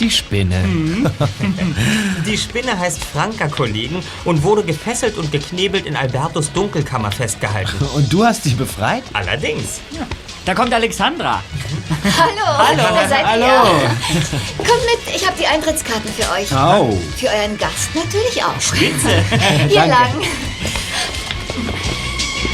die 0.00 0.10
Spinne. 0.10 0.64
Die 2.26 2.38
Spinne 2.38 2.78
heißt 2.78 3.04
Franka, 3.04 3.48
Kollegen, 3.48 4.02
und 4.24 4.42
wurde 4.42 4.62
gefesselt 4.64 5.18
und 5.18 5.30
geknebelt 5.30 5.86
in 5.86 5.94
Albertos 5.96 6.52
Dunkelkammer 6.52 7.12
festgehalten. 7.12 7.76
Und 7.94 8.12
du 8.12 8.24
hast 8.24 8.44
dich 8.44 8.56
befreit? 8.56 9.02
Allerdings. 9.12 9.80
Da 10.46 10.54
kommt 10.54 10.72
Alexandra. 10.72 11.42
Hallo. 12.02 12.58
Hallo. 12.58 12.82
Da 12.94 13.08
seid 13.08 13.26
Hallo. 13.26 13.44
ihr. 13.44 14.66
Kommt 14.66 14.84
mit, 14.86 15.14
ich 15.14 15.26
habe 15.26 15.36
die 15.38 15.46
Eintrittskarten 15.46 16.10
für 16.12 16.30
euch. 16.32 16.52
Au. 16.54 16.98
Für 17.16 17.26
euren 17.26 17.58
Gast 17.58 17.94
natürlich 17.94 18.42
auch. 18.42 18.58
Spitze. 18.60 19.22
Hier 19.68 19.80
Danke. 19.80 19.90
lang. 19.90 20.22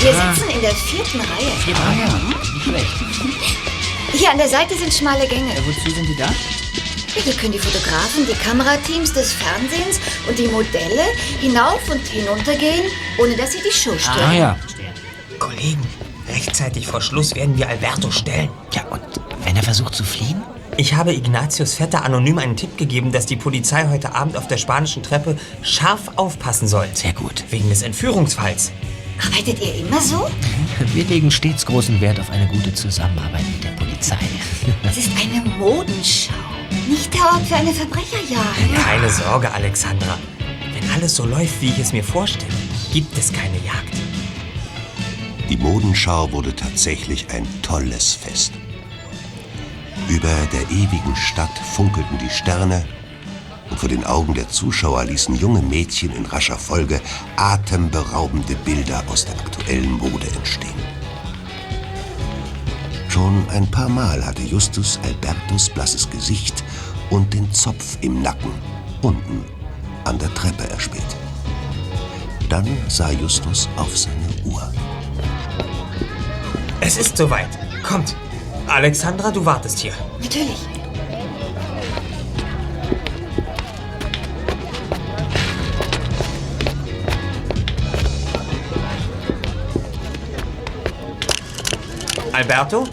Wir 0.01 0.13
sitzen 0.13 0.51
in 0.51 0.61
der 0.61 0.75
vierten 0.75 1.21
Reihe. 1.21 1.53
Ah 1.75 1.93
ja, 1.99 2.15
nicht 2.29 2.63
schlecht. 2.63 2.87
Hier 4.13 4.31
an 4.31 4.39
der 4.39 4.49
Seite 4.49 4.77
sind 4.77 4.93
schmale 4.93 5.27
Gänge. 5.27 5.51
Wozu 5.67 5.91
sind 5.95 6.07
die 6.09 6.17
da? 6.17 6.29
Hier 7.15 7.33
können 7.35 7.53
die 7.53 7.59
Fotografen, 7.59 8.27
die 8.27 8.35
Kamerateams 8.35 9.13
des 9.15 9.33
Fernsehens 9.33 10.01
und 10.29 10.39
die 10.39 10.49
Modelle 10.49 11.03
hinauf 11.41 11.81
und 11.91 12.07
hinunter 12.07 12.55
gehen, 12.57 12.85
ohne 13.19 13.37
dass 13.37 13.53
sie 13.53 13.61
die 13.67 13.73
Show 13.73 13.97
stören. 13.99 14.31
Ah 14.31 14.35
ja. 14.35 14.59
Kollegen, 15.39 15.83
rechtzeitig 16.29 16.87
vor 16.87 17.01
Schluss 17.01 17.35
werden 17.35 17.57
wir 17.57 17.69
Alberto 17.69 18.11
stellen. 18.11 18.51
Ja, 18.73 18.85
und 18.91 19.01
wenn 19.45 19.57
er 19.57 19.63
versucht 19.63 19.95
zu 19.95 20.05
fliehen? 20.05 20.43
Ich 20.77 20.93
habe 20.95 21.15
Ignatius 21.15 21.75
Vetter 21.75 22.05
anonym 22.05 22.39
einen 22.39 22.57
Tipp 22.57 22.77
gegeben, 22.77 23.13
dass 23.13 23.25
die 23.25 23.37
Polizei 23.37 23.89
heute 23.89 24.15
Abend 24.15 24.37
auf 24.37 24.47
der 24.47 24.59
spanischen 24.59 25.03
Treppe 25.03 25.39
scharf 25.63 26.11
aufpassen 26.17 26.69
soll. 26.69 26.89
Sehr 26.93 27.15
gut. 27.15 27.45
Wegen 27.49 27.71
des 27.71 27.83
Entführungsfalls. 27.83 28.73
Arbeitet 29.25 29.61
ihr 29.61 29.75
immer 29.77 30.01
so? 30.01 30.29
Wir 30.95 31.05
legen 31.05 31.31
stets 31.31 31.65
großen 31.65 32.01
Wert 32.01 32.21
auf 32.21 32.31
eine 32.31 32.47
gute 32.49 32.73
Zusammenarbeit 32.75 33.45
mit 33.47 33.65
der 33.65 33.71
Polizei. 33.71 34.19
Es 34.85 34.99
ist 34.99 35.11
eine 35.21 35.45
Modenschau, 35.57 36.35
nicht 36.89 37.13
der 37.15 37.23
Ort 37.23 37.47
für 37.47 37.57
eine 37.57 37.73
Verbrecherjagd. 37.73 38.85
Keine 38.85 39.09
Sorge, 39.09 39.51
Alexandra. 39.53 40.19
Wenn 40.73 40.91
alles 40.91 41.17
so 41.17 41.25
läuft, 41.25 41.61
wie 41.63 41.69
ich 41.69 41.79
es 41.79 41.93
mir 41.93 42.05
vorstelle, 42.05 42.53
gibt 42.93 43.17
es 43.17 43.33
keine 43.33 43.57
Jagd. 43.65 43.95
Die 45.49 45.57
Modenschau 45.57 46.31
wurde 46.33 46.55
tatsächlich 46.55 47.27
ein 47.31 47.47
tolles 47.63 48.15
Fest. 48.15 48.53
Über 50.09 50.35
der 50.53 50.63
ewigen 50.71 51.17
Stadt 51.17 51.57
funkelten 51.75 52.19
die 52.19 52.31
Sterne 52.31 52.85
vor 53.75 53.89
den 53.89 54.05
Augen 54.05 54.35
der 54.35 54.49
Zuschauer 54.49 55.05
ließen 55.05 55.35
junge 55.35 55.63
Mädchen 55.63 56.13
in 56.13 56.27
rascher 56.27 56.59
Folge 56.59 57.01
atemberaubende 57.37 58.55
Bilder 58.65 59.03
aus 59.09 59.25
der 59.25 59.39
aktuellen 59.39 59.93
Mode 59.93 60.27
entstehen. 60.37 60.75
Schon 63.09 63.49
ein 63.51 63.67
paar 63.71 63.89
Mal 63.89 64.25
hatte 64.25 64.43
Justus 64.43 64.99
Albertus 65.03 65.71
blasses 65.71 66.09
Gesicht 66.11 66.63
und 67.11 67.33
den 67.33 67.51
Zopf 67.53 67.99
im 68.03 68.23
Nacken 68.23 68.53
unten 69.03 69.45
an 70.05 70.19
der 70.19 70.33
Treppe 70.35 70.69
erspäht. 70.71 71.03
Dann 72.49 72.67
sah 72.89 73.11
Justus 73.11 73.69
auf 73.77 73.97
seine 73.97 74.29
Uhr. 74.45 74.73
Es 76.81 76.97
ist 76.97 77.17
soweit. 77.17 77.49
Kommt. 77.83 78.15
Alexandra, 78.69 79.31
du 79.31 79.45
wartest 79.45 79.79
hier. 79.79 79.93
Natürlich. 80.21 80.76
Alberto? 92.37 92.87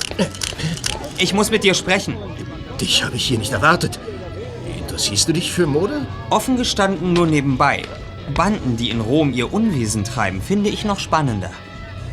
Ich 1.18 1.34
muss 1.34 1.52
mit 1.52 1.66
dir 1.66 1.74
sprechen. 1.74 2.16
Dich 2.80 3.04
habe 3.04 3.18
ich 3.18 3.26
hier 3.26 3.38
nicht 3.38 3.52
erwartet. 3.52 4.00
Interessierst 4.78 5.28
du 5.28 5.34
dich 5.34 5.52
für 5.52 5.68
Mode? 5.68 6.08
Offen 6.30 6.56
gestanden 6.56 7.12
nur 7.12 7.28
nebenbei. 7.28 7.82
Banden, 8.34 8.78
die 8.78 8.90
in 8.90 9.02
Rom 9.02 9.34
ihr 9.34 9.52
Unwesen 9.52 10.06
treiben, 10.06 10.42
finde 10.42 10.70
ich 10.70 10.86
noch 10.86 10.98
spannender. 10.98 11.52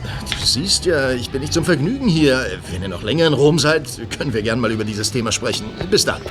Du 0.03 0.45
siehst 0.45 0.87
ja, 0.87 1.13
ich 1.13 1.31
bin 1.31 1.43
nicht 1.43 1.53
zum 1.53 1.65
Vergnügen 1.65 2.09
hier. 2.09 2.45
Wenn 2.69 2.83
ihr 2.83 2.89
noch 2.89 3.03
länger 3.03 3.29
in 3.29 3.33
Rom 3.33 3.61
seid, 3.61 3.89
können 4.19 4.33
wir 4.33 4.43
gern 4.43 4.59
mal 4.59 4.73
über 4.73 4.85
dieses 4.85 5.13
Thema 5.13 5.31
sprechen. 5.31 5.67
Bis 5.89 6.05
dann. 6.05 6.23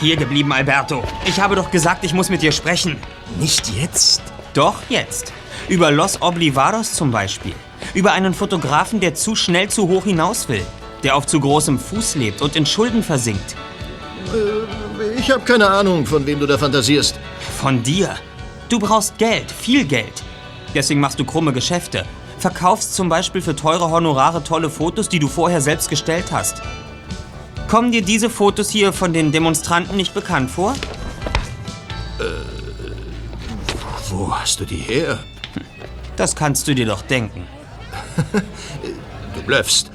Hier 0.00 0.16
geblieben, 0.16 0.52
Alberto. 0.52 1.04
Ich 1.24 1.38
habe 1.38 1.54
doch 1.54 1.70
gesagt, 1.70 2.02
ich 2.02 2.14
muss 2.14 2.30
mit 2.30 2.42
dir 2.42 2.50
sprechen. 2.50 2.96
Nicht 3.38 3.70
jetzt? 3.70 4.22
Doch 4.54 4.82
jetzt. 4.88 5.32
Über 5.68 5.92
Los 5.92 6.20
Oblivados 6.20 6.94
zum 6.94 7.12
Beispiel. 7.12 7.54
Über 7.94 8.12
einen 8.12 8.34
Fotografen, 8.34 9.00
der 9.00 9.14
zu 9.14 9.36
schnell 9.36 9.68
zu 9.68 9.88
hoch 9.88 10.04
hinaus 10.04 10.48
will. 10.48 10.64
Der 11.02 11.16
auf 11.16 11.26
zu 11.26 11.38
großem 11.38 11.78
Fuß 11.78 12.16
lebt 12.16 12.42
und 12.42 12.56
in 12.56 12.66
Schulden 12.66 13.02
versinkt. 13.02 13.54
Äh, 14.34 15.18
ich 15.18 15.30
habe 15.30 15.44
keine 15.44 15.68
Ahnung, 15.68 16.04
von 16.04 16.26
wem 16.26 16.40
du 16.40 16.46
da 16.46 16.58
fantasierst. 16.58 17.18
Von 17.58 17.82
dir. 17.82 18.14
Du 18.68 18.78
brauchst 18.78 19.16
Geld, 19.18 19.50
viel 19.50 19.84
Geld. 19.84 20.22
Deswegen 20.74 21.00
machst 21.00 21.20
du 21.20 21.24
krumme 21.24 21.52
Geschäfte. 21.52 22.04
Verkaufst 22.38 22.94
zum 22.94 23.08
Beispiel 23.08 23.40
für 23.40 23.54
teure 23.54 23.90
Honorare 23.90 24.42
tolle 24.42 24.70
Fotos, 24.70 25.08
die 25.08 25.18
du 25.18 25.28
vorher 25.28 25.60
selbst 25.60 25.88
gestellt 25.88 26.26
hast. 26.32 26.62
Kommen 27.68 27.92
dir 27.92 28.02
diese 28.02 28.28
Fotos 28.28 28.70
hier 28.70 28.92
von 28.92 29.12
den 29.12 29.30
Demonstranten 29.30 29.96
nicht 29.96 30.14
bekannt 30.14 30.50
vor? 30.50 30.74
Wo 34.10 34.32
hast 34.32 34.60
du 34.60 34.64
die 34.64 34.76
her? 34.76 35.18
Das 36.16 36.36
kannst 36.36 36.68
du 36.68 36.74
dir 36.74 36.86
doch 36.86 37.02
denken. 37.02 37.46
Du 39.34 39.42
blöffst. 39.42 39.90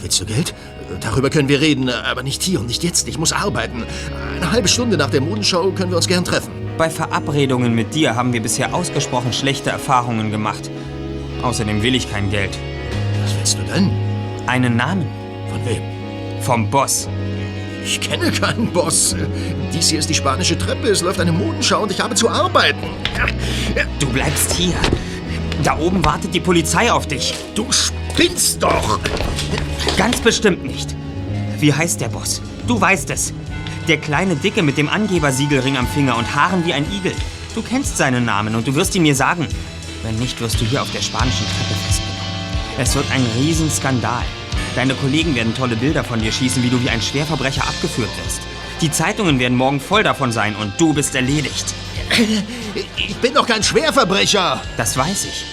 Willst 0.00 0.20
du 0.20 0.24
Geld? 0.24 0.54
Darüber 1.00 1.30
können 1.30 1.48
wir 1.48 1.60
reden, 1.60 1.88
aber 1.88 2.22
nicht 2.22 2.42
hier 2.42 2.60
und 2.60 2.66
nicht 2.66 2.82
jetzt. 2.82 3.08
Ich 3.08 3.18
muss 3.18 3.32
arbeiten. 3.32 3.84
Eine 4.36 4.50
halbe 4.50 4.68
Stunde 4.68 4.96
nach 4.96 5.10
der 5.10 5.20
Modenschau 5.20 5.70
können 5.72 5.90
wir 5.90 5.96
uns 5.96 6.08
gern 6.08 6.24
treffen. 6.24 6.50
Bei 6.76 6.90
Verabredungen 6.90 7.74
mit 7.74 7.94
dir 7.94 8.16
haben 8.16 8.32
wir 8.32 8.42
bisher 8.42 8.74
ausgesprochen 8.74 9.32
schlechte 9.32 9.70
Erfahrungen 9.70 10.30
gemacht. 10.30 10.70
Außerdem 11.42 11.82
will 11.82 11.94
ich 11.94 12.10
kein 12.10 12.30
Geld. 12.30 12.58
Was 13.22 13.36
willst 13.36 13.58
du 13.58 13.62
denn? 13.72 13.90
Einen 14.46 14.76
Namen. 14.76 15.06
Von 15.50 15.64
wem? 15.66 15.82
Vom 16.42 16.70
Boss. 16.70 17.08
Ich 17.84 18.00
kenne 18.00 18.32
keinen 18.32 18.72
Boss. 18.72 19.14
Dies 19.72 19.90
hier 19.90 19.98
ist 19.98 20.08
die 20.08 20.14
spanische 20.14 20.56
Treppe. 20.56 20.88
Es 20.88 21.02
läuft 21.02 21.20
eine 21.20 21.32
Modenschau 21.32 21.82
und 21.82 21.92
ich 21.92 22.00
habe 22.00 22.14
zu 22.14 22.28
arbeiten. 22.28 22.88
Du 24.00 24.08
bleibst 24.08 24.52
hier. 24.52 24.74
Da 25.64 25.78
oben 25.78 26.04
wartet 26.04 26.34
die 26.34 26.40
Polizei 26.40 26.92
auf 26.92 27.08
dich. 27.08 27.34
Du 27.54 27.66
spinnst 27.72 28.62
doch! 28.62 29.00
Ganz 29.96 30.20
bestimmt 30.20 30.62
nicht. 30.62 30.94
Wie 31.58 31.72
heißt 31.72 32.02
der 32.02 32.10
Boss? 32.10 32.42
Du 32.66 32.78
weißt 32.78 33.08
es. 33.08 33.32
Der 33.88 33.96
kleine 33.96 34.36
Dicke 34.36 34.62
mit 34.62 34.76
dem 34.76 34.90
Angebersiegelring 34.90 35.78
am 35.78 35.86
Finger 35.86 36.18
und 36.18 36.34
Haaren 36.34 36.66
wie 36.66 36.74
ein 36.74 36.84
Igel. 36.92 37.14
Du 37.54 37.62
kennst 37.62 37.96
seinen 37.96 38.26
Namen 38.26 38.54
und 38.54 38.66
du 38.66 38.74
wirst 38.74 38.94
ihn 38.94 39.02
mir 39.02 39.14
sagen. 39.14 39.48
Wenn 40.02 40.16
nicht, 40.16 40.38
wirst 40.42 40.60
du 40.60 40.66
hier 40.66 40.82
auf 40.82 40.92
der 40.92 41.00
spanischen 41.00 41.46
Treppe 41.46 41.80
festgenommen. 41.86 42.20
Es 42.78 42.94
wird 42.94 43.10
ein 43.10 43.24
Riesenskandal. 43.38 44.24
Deine 44.74 44.94
Kollegen 44.94 45.34
werden 45.34 45.54
tolle 45.54 45.76
Bilder 45.76 46.04
von 46.04 46.20
dir 46.20 46.32
schießen, 46.32 46.62
wie 46.62 46.68
du 46.68 46.82
wie 46.82 46.90
ein 46.90 47.00
Schwerverbrecher 47.00 47.62
abgeführt 47.62 48.10
wirst. 48.22 48.42
Die 48.82 48.90
Zeitungen 48.90 49.38
werden 49.38 49.56
morgen 49.56 49.80
voll 49.80 50.02
davon 50.02 50.30
sein 50.30 50.56
und 50.56 50.78
du 50.78 50.92
bist 50.92 51.14
erledigt. 51.14 51.74
Ich 52.96 53.16
bin 53.16 53.34
doch 53.34 53.46
kein 53.46 53.62
Schwerverbrecher. 53.62 54.62
Das 54.76 54.96
weiß 54.96 55.24
ich. 55.24 55.44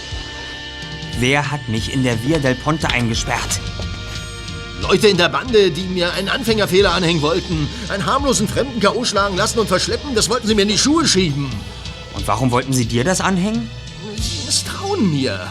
Wer 1.20 1.52
hat 1.52 1.68
mich 1.70 1.94
in 1.94 2.04
der 2.04 2.24
Via 2.24 2.40
del 2.40 2.56
Ponte 2.56 2.90
eingesperrt? 2.90 3.60
Leute 4.82 5.08
in 5.08 5.18
der 5.18 5.30
Bande, 5.30 5.70
die 5.72 5.84
mir 5.84 6.14
einen 6.14 6.30
Anfängerfehler 6.30 6.94
anhängen 6.94 7.22
wollten. 7.22 7.70
Einen 7.90 8.06
harmlosen 8.06 8.48
Fremden 8.48 8.80
K.O. 8.80 9.06
schlagen 9.06 9.38
lassen 9.38 9.60
und 9.60 9.68
verschleppen, 9.68 10.16
das 10.16 10.30
wollten 10.30 10.48
sie 10.48 10.56
mir 10.56 10.64
in 10.64 10.70
die 10.70 10.78
Schuhe 10.78 11.08
schieben. 11.08 11.52
Und 12.14 12.28
warum 12.28 12.52
wollten 12.52 12.74
sie 12.74 12.86
dir 12.86 13.04
das 13.04 13.22
anhängen? 13.22 13.70
Sie 14.18 14.46
misstrauen 14.46 15.12
mir. 15.12 15.48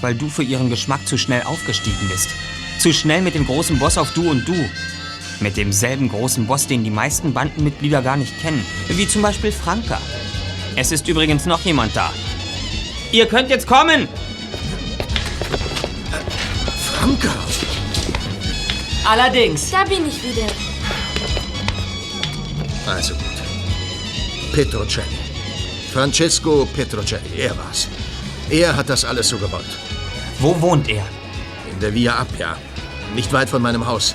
Weil 0.00 0.14
du 0.14 0.28
für 0.28 0.44
ihren 0.44 0.70
Geschmack 0.70 1.06
zu 1.08 1.18
schnell 1.18 1.42
aufgestiegen 1.42 2.08
bist. 2.08 2.30
Zu 2.78 2.92
schnell 2.92 3.22
mit 3.22 3.34
dem 3.34 3.46
großen 3.46 3.78
Boss 3.78 3.98
auf 3.98 4.12
Du 4.12 4.30
und 4.30 4.46
Du. 4.46 4.54
Mit 5.40 5.56
demselben 5.56 6.08
großen 6.08 6.46
Boss, 6.46 6.66
den 6.66 6.84
die 6.84 6.90
meisten 6.90 7.32
Bandenmitglieder 7.32 8.02
gar 8.02 8.16
nicht 8.16 8.40
kennen. 8.40 8.64
Wie 8.88 9.08
zum 9.08 9.22
Beispiel 9.22 9.52
Franka. 9.52 10.00
Es 10.80 10.92
ist 10.92 11.08
übrigens 11.08 11.44
noch 11.44 11.60
jemand 11.64 11.96
da. 11.96 12.12
Ihr 13.10 13.26
könnt 13.26 13.50
jetzt 13.50 13.66
kommen! 13.66 14.06
Franka! 16.92 17.34
Allerdings. 19.04 19.72
Da 19.72 19.82
bin 19.82 20.06
ich 20.06 20.22
wieder. 20.22 20.46
Also 22.86 23.14
gut. 23.14 23.24
Petrocelli. 24.52 25.18
Francesco 25.92 26.68
Petrocelli, 26.72 27.40
er 27.40 27.58
war's. 27.58 27.88
Er 28.48 28.76
hat 28.76 28.88
das 28.88 29.04
alles 29.04 29.28
so 29.28 29.36
gebaut. 29.38 29.64
Wo 30.38 30.60
wohnt 30.60 30.88
er? 30.88 31.04
In 31.72 31.80
der 31.80 31.92
Via 31.92 32.14
Appia. 32.20 32.56
Nicht 33.16 33.32
weit 33.32 33.50
von 33.50 33.62
meinem 33.62 33.84
Haus. 33.84 34.14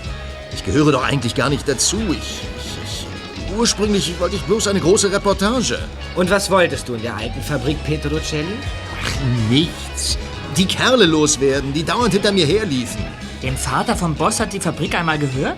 Ich 0.53 0.64
gehöre 0.64 0.93
doch 0.93 1.03
eigentlich 1.03 1.36
gar 1.36 1.49
nicht 1.49 1.68
dazu. 1.68 1.99
Ich 2.14 2.53
ursprünglich 3.58 4.14
wollte 4.20 4.36
ich 4.36 4.41
bloß 4.43 4.68
eine 4.68 4.80
große 4.80 5.12
Reportage. 5.12 5.80
Und 6.16 6.30
was 6.30 6.49
wolltest 6.49 6.88
du 6.88 6.95
in 6.95 7.01
der 7.01 7.16
alten 7.16 7.41
Fabrik 7.41 7.84
Petrocelli? 7.84 8.56
Ach, 9.01 9.49
nichts. 9.49 10.18
Die 10.58 10.66
Kerle 10.66 11.06
loswerden, 11.06 11.74
die 11.74 11.84
dauernd 11.84 12.14
hinter 12.14 12.32
mir 12.32 12.45
herliefen. 12.45 13.04
Den 13.41 13.58
Vater 13.58 13.95
vom 13.95 14.16
Boss 14.16 14.39
hat 14.39 14.54
die 14.54 14.60
Fabrik 14.60 14.95
einmal 14.95 15.18
gehört? 15.18 15.58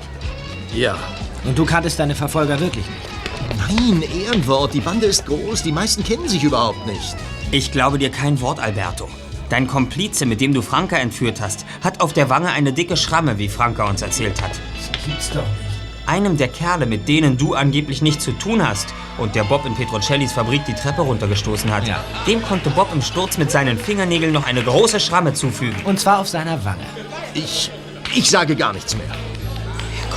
Ja. 0.74 0.98
Und 1.44 1.58
du 1.58 1.66
kanntest 1.66 2.00
deine 2.00 2.16
Verfolger 2.16 2.60
wirklich 2.60 2.86
nicht? 2.86 3.16
Nein, 3.58 4.04
Ehrenwort. 4.24 4.74
Die 4.74 4.80
Bande 4.80 5.06
ist 5.06 5.26
groß. 5.26 5.64
Die 5.64 5.72
meisten 5.72 6.04
kennen 6.04 6.28
sich 6.28 6.44
überhaupt 6.44 6.86
nicht. 6.88 7.16
Ich 7.52 7.72
glaube 7.72 8.00
dir 8.00 8.10
kein 8.10 8.42
Wort, 8.42 8.60
Alberto. 8.60 9.08
Dein 9.50 9.68
Komplize, 9.68 10.26
mit 10.26 10.42
dem 10.42 10.54
du 10.54 10.62
Franka 10.62 10.98
entführt 10.98 11.40
hast, 11.42 11.66
hat 11.84 12.02
auf 12.02 12.14
der 12.14 12.30
Wange 12.30 12.50
eine 12.50 12.74
dicke 12.74 12.98
Schramme, 12.98 13.38
wie 13.38 13.50
Franka 13.50 13.88
uns 13.88 14.02
erzählt 14.02 14.42
hat. 14.42 14.52
Das 14.52 15.06
gibt's 15.06 15.30
doch 15.30 15.42
nicht. 15.42 15.65
Einem 16.08 16.38
der 16.38 16.48
Kerle, 16.50 16.86
mit 16.86 17.08
denen 17.08 17.38
du 17.38 17.56
angeblich 17.56 18.02
nichts 18.02 18.24
zu 18.24 18.32
tun 18.34 18.66
hast 18.68 18.94
und 19.18 19.34
der 19.36 19.44
Bob 19.44 19.66
in 19.66 19.74
Petrocellis 19.76 20.34
Fabrik 20.34 20.64
die 20.66 20.74
Treppe 20.74 21.02
runtergestoßen 21.02 21.72
hat, 21.74 21.88
Ja. 21.88 22.04
dem 22.28 22.42
konnte 22.44 22.70
Bob 22.70 22.90
im 22.94 23.02
Sturz 23.02 23.38
mit 23.38 23.50
seinen 23.50 23.78
Fingernägeln 23.78 24.32
noch 24.32 24.46
eine 24.46 24.62
große 24.62 25.00
Schramme 25.00 25.34
zufügen. 25.34 25.82
Und 25.86 26.00
zwar 26.00 26.20
auf 26.20 26.28
seiner 26.28 26.64
Wange. 26.64 26.86
Ich. 27.34 27.72
Ich 28.14 28.30
sage 28.30 28.56
gar 28.56 28.72
nichts 28.72 28.96
mehr. 28.96 29.08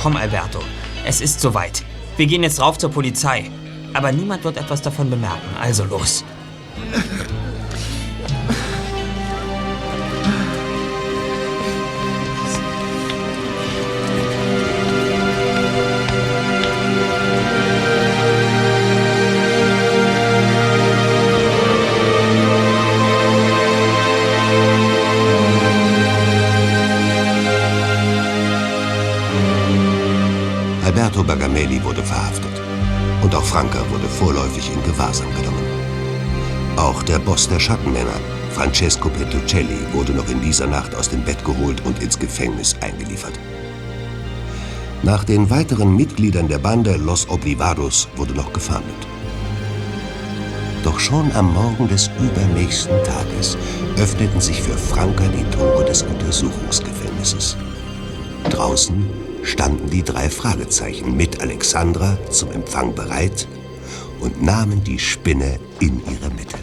Komm, 0.01 0.15
Alberto, 0.15 0.59
es 1.05 1.21
ist 1.21 1.41
soweit. 1.41 1.83
Wir 2.17 2.27
gehen 2.27 2.43
jetzt 2.43 2.61
rauf 2.61 2.77
zur 2.77 2.91
Polizei. 2.91 3.49
Aber 3.93 4.11
niemand 4.11 4.43
wird 4.43 4.57
etwas 4.57 4.81
davon 4.83 5.09
bemerken, 5.09 5.49
also 5.59 5.83
los. 5.85 6.23
Vorläufig 34.19 34.69
in 34.73 34.83
Gewahrsam 34.83 35.33
genommen. 35.35 35.63
Auch 36.75 37.01
der 37.03 37.19
Boss 37.19 37.47
der 37.47 37.59
Schattenmänner, 37.59 38.19
Francesco 38.51 39.09
Petruccelli, 39.09 39.79
wurde 39.93 40.11
noch 40.11 40.29
in 40.29 40.41
dieser 40.41 40.67
Nacht 40.67 40.93
aus 40.93 41.09
dem 41.09 41.23
Bett 41.23 41.43
geholt 41.45 41.81
und 41.85 42.03
ins 42.03 42.19
Gefängnis 42.19 42.75
eingeliefert. 42.81 43.39
Nach 45.03 45.23
den 45.23 45.49
weiteren 45.49 45.95
Mitgliedern 45.95 46.49
der 46.49 46.59
Bande 46.59 46.97
Los 46.97 47.29
Oblivados 47.29 48.09
wurde 48.17 48.33
noch 48.33 48.51
gefahndet. 48.51 49.07
Doch 50.83 50.99
schon 50.99 51.31
am 51.33 51.53
Morgen 51.53 51.87
des 51.87 52.09
übernächsten 52.19 52.97
Tages 53.05 53.57
öffneten 53.97 54.41
sich 54.41 54.61
für 54.61 54.77
Franca 54.77 55.23
die 55.29 55.49
Tore 55.55 55.85
des 55.85 56.03
Untersuchungsgefängnisses. 56.03 57.55
Draußen 58.49 59.09
standen 59.43 59.89
die 59.89 60.03
drei 60.03 60.29
Fragezeichen 60.29 61.15
mit 61.15 61.39
Alexandra 61.39 62.17
zum 62.29 62.51
Empfang 62.51 62.93
bereit 62.93 63.47
und 64.19 64.41
nahmen 64.41 64.83
die 64.83 64.99
Spinne 64.99 65.59
in 65.79 66.01
ihre 66.05 66.29
Mitte. 66.31 66.57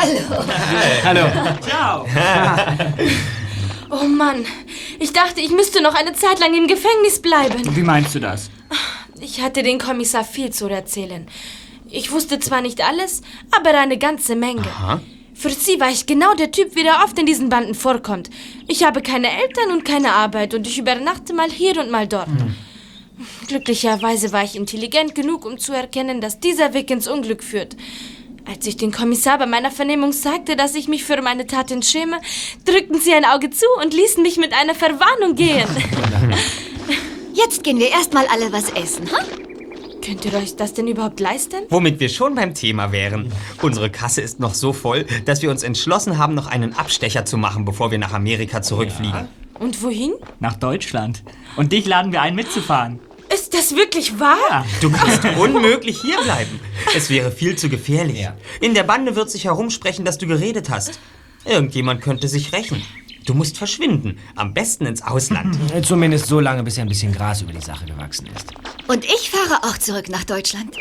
Hallo. 0.00 0.44
Hallo. 1.04 1.56
Ciao. 1.60 2.06
Oh 3.92 4.04
Mann, 4.06 4.44
ich 5.00 5.12
dachte, 5.12 5.40
ich 5.40 5.50
müsste 5.50 5.82
noch 5.82 5.96
eine 5.96 6.12
Zeit 6.12 6.38
lang 6.38 6.54
im 6.54 6.68
Gefängnis 6.68 7.20
bleiben. 7.20 7.74
Wie 7.74 7.82
meinst 7.82 8.14
du 8.14 8.20
das? 8.20 8.48
Ich 9.20 9.42
hatte 9.42 9.64
den 9.64 9.80
Kommissar 9.80 10.22
viel 10.22 10.50
zu 10.50 10.68
erzählen. 10.68 11.26
Ich 11.90 12.12
wusste 12.12 12.38
zwar 12.38 12.60
nicht 12.60 12.86
alles, 12.86 13.22
aber 13.50 13.76
eine 13.76 13.98
ganze 13.98 14.36
Menge. 14.36 14.62
Für 15.34 15.50
sie 15.50 15.80
war 15.80 15.90
ich 15.90 16.06
genau 16.06 16.34
der 16.34 16.52
Typ, 16.52 16.76
wie 16.76 16.84
der 16.84 17.02
oft 17.04 17.18
in 17.18 17.26
diesen 17.26 17.48
Banden 17.48 17.74
vorkommt. 17.74 18.30
Ich 18.68 18.84
habe 18.84 19.02
keine 19.02 19.26
Eltern 19.28 19.72
und 19.72 19.84
keine 19.84 20.12
Arbeit 20.12 20.54
und 20.54 20.68
ich 20.68 20.78
übernachte 20.78 21.34
mal 21.34 21.50
hier 21.50 21.76
und 21.80 21.90
mal 21.90 22.06
dort. 22.06 22.28
Glücklicherweise 23.48 24.32
war 24.32 24.44
ich 24.44 24.56
intelligent 24.56 25.14
genug, 25.14 25.44
um 25.44 25.58
zu 25.58 25.72
erkennen, 25.72 26.20
dass 26.20 26.40
dieser 26.40 26.74
Weg 26.74 26.90
ins 26.90 27.08
Unglück 27.08 27.42
führt. 27.42 27.76
Als 28.46 28.66
ich 28.66 28.76
den 28.76 28.90
Kommissar 28.90 29.38
bei 29.38 29.46
meiner 29.46 29.70
Vernehmung 29.70 30.12
sagte, 30.12 30.56
dass 30.56 30.74
ich 30.74 30.88
mich 30.88 31.04
für 31.04 31.20
meine 31.22 31.46
Taten 31.46 31.82
schäme, 31.82 32.20
drückten 32.64 33.00
sie 33.00 33.12
ein 33.12 33.24
Auge 33.24 33.50
zu 33.50 33.66
und 33.82 33.94
ließen 33.94 34.22
mich 34.22 34.38
mit 34.38 34.52
einer 34.54 34.74
Verwarnung 34.74 35.36
gehen. 35.36 35.68
Jetzt 37.34 37.62
gehen 37.62 37.78
wir 37.78 37.90
erstmal 37.90 38.26
alle 38.26 38.52
was 38.52 38.70
essen, 38.70 39.10
ha? 39.12 39.18
Könnt 40.02 40.24
ihr 40.24 40.34
euch 40.34 40.56
das 40.56 40.72
denn 40.72 40.88
überhaupt 40.88 41.20
leisten? 41.20 41.58
Womit 41.68 42.00
wir 42.00 42.08
schon 42.08 42.34
beim 42.34 42.54
Thema 42.54 42.90
wären. 42.90 43.32
Unsere 43.60 43.90
Kasse 43.90 44.22
ist 44.22 44.40
noch 44.40 44.54
so 44.54 44.72
voll, 44.72 45.04
dass 45.26 45.42
wir 45.42 45.50
uns 45.50 45.62
entschlossen 45.62 46.16
haben, 46.16 46.34
noch 46.34 46.46
einen 46.46 46.72
Abstecher 46.72 47.26
zu 47.26 47.36
machen, 47.36 47.64
bevor 47.64 47.90
wir 47.90 47.98
nach 47.98 48.14
Amerika 48.14 48.62
zurückfliegen. 48.62 49.28
Und 49.58 49.82
wohin? 49.82 50.14
Nach 50.40 50.56
Deutschland. 50.56 51.22
Und 51.56 51.72
dich 51.72 51.86
laden 51.86 52.12
wir 52.12 52.22
ein, 52.22 52.34
mitzufahren. 52.34 52.98
Ist 53.32 53.54
das 53.54 53.76
wirklich 53.76 54.18
wahr? 54.18 54.66
Du 54.80 54.90
kannst 54.90 55.24
unmöglich 55.38 56.00
hierbleiben. 56.00 56.58
Es 56.96 57.10
wäre 57.10 57.30
viel 57.30 57.56
zu 57.56 57.68
gefährlich. 57.68 58.28
In 58.60 58.74
der 58.74 58.82
Bande 58.82 59.14
wird 59.14 59.30
sich 59.30 59.44
herumsprechen, 59.44 60.04
dass 60.04 60.18
du 60.18 60.26
geredet 60.26 60.68
hast. 60.68 60.98
Irgendjemand 61.44 62.02
könnte 62.02 62.28
sich 62.28 62.52
rächen. 62.52 62.82
Du 63.26 63.34
musst 63.34 63.58
verschwinden. 63.58 64.18
Am 64.36 64.54
besten 64.54 64.86
ins 64.86 65.02
Ausland. 65.02 65.56
Zumindest 65.84 66.26
so 66.26 66.40
lange, 66.40 66.62
bis 66.62 66.76
ja 66.76 66.82
ein 66.84 66.88
bisschen 66.88 67.12
Gras 67.12 67.42
über 67.42 67.52
die 67.52 67.60
Sache 67.60 67.84
gewachsen 67.84 68.28
ist. 68.34 68.52
Und 68.88 69.04
ich 69.04 69.30
fahre 69.30 69.62
auch 69.64 69.78
zurück 69.78 70.08
nach 70.08 70.24
Deutschland. 70.24 70.76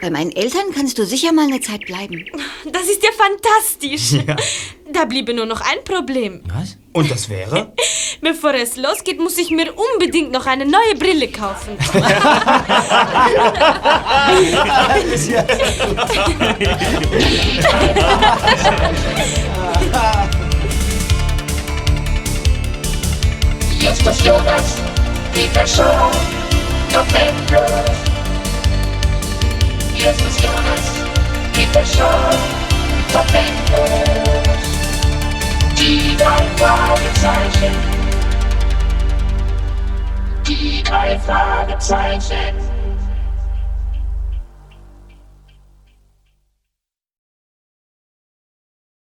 Bei 0.00 0.10
meinen 0.10 0.32
Eltern 0.32 0.66
kannst 0.74 0.98
du 0.98 1.06
sicher 1.06 1.32
mal 1.32 1.46
eine 1.46 1.60
Zeit 1.60 1.86
bleiben. 1.86 2.24
Das 2.70 2.82
ist 2.82 3.02
ja 3.02 3.10
fantastisch. 3.16 4.24
Da 4.92 5.04
bliebe 5.04 5.34
nur 5.34 5.46
noch 5.46 5.60
ein 5.60 5.82
Problem. 5.84 6.42
Was? 6.46 6.78
Und 6.92 7.10
das 7.10 7.28
wäre? 7.28 7.72
Bevor 8.20 8.54
es 8.54 8.76
losgeht, 8.76 9.18
muss 9.18 9.36
ich 9.36 9.50
mir 9.50 9.74
unbedingt 9.74 10.30
noch 10.30 10.46
eine 10.46 10.64
neue 10.64 10.94
Brille 10.96 11.28
kaufen. 11.28 11.76
Y 23.86 23.88
estos 23.88 24.18
Jonas, 24.18 24.78
Peterson, 25.32 26.10
Dominguez. 26.92 27.92
Y 29.94 30.02
estos 30.02 30.36
Jonas, 30.42 30.90
Peterson, 31.54 32.10
Dominguez. 33.12 34.58
Die 35.78 36.16
drei 36.16 36.48
Fragezeichen. 36.56 37.76
Die 40.48 40.82
drei 40.82 41.16
Fragezeichen. 41.20 42.75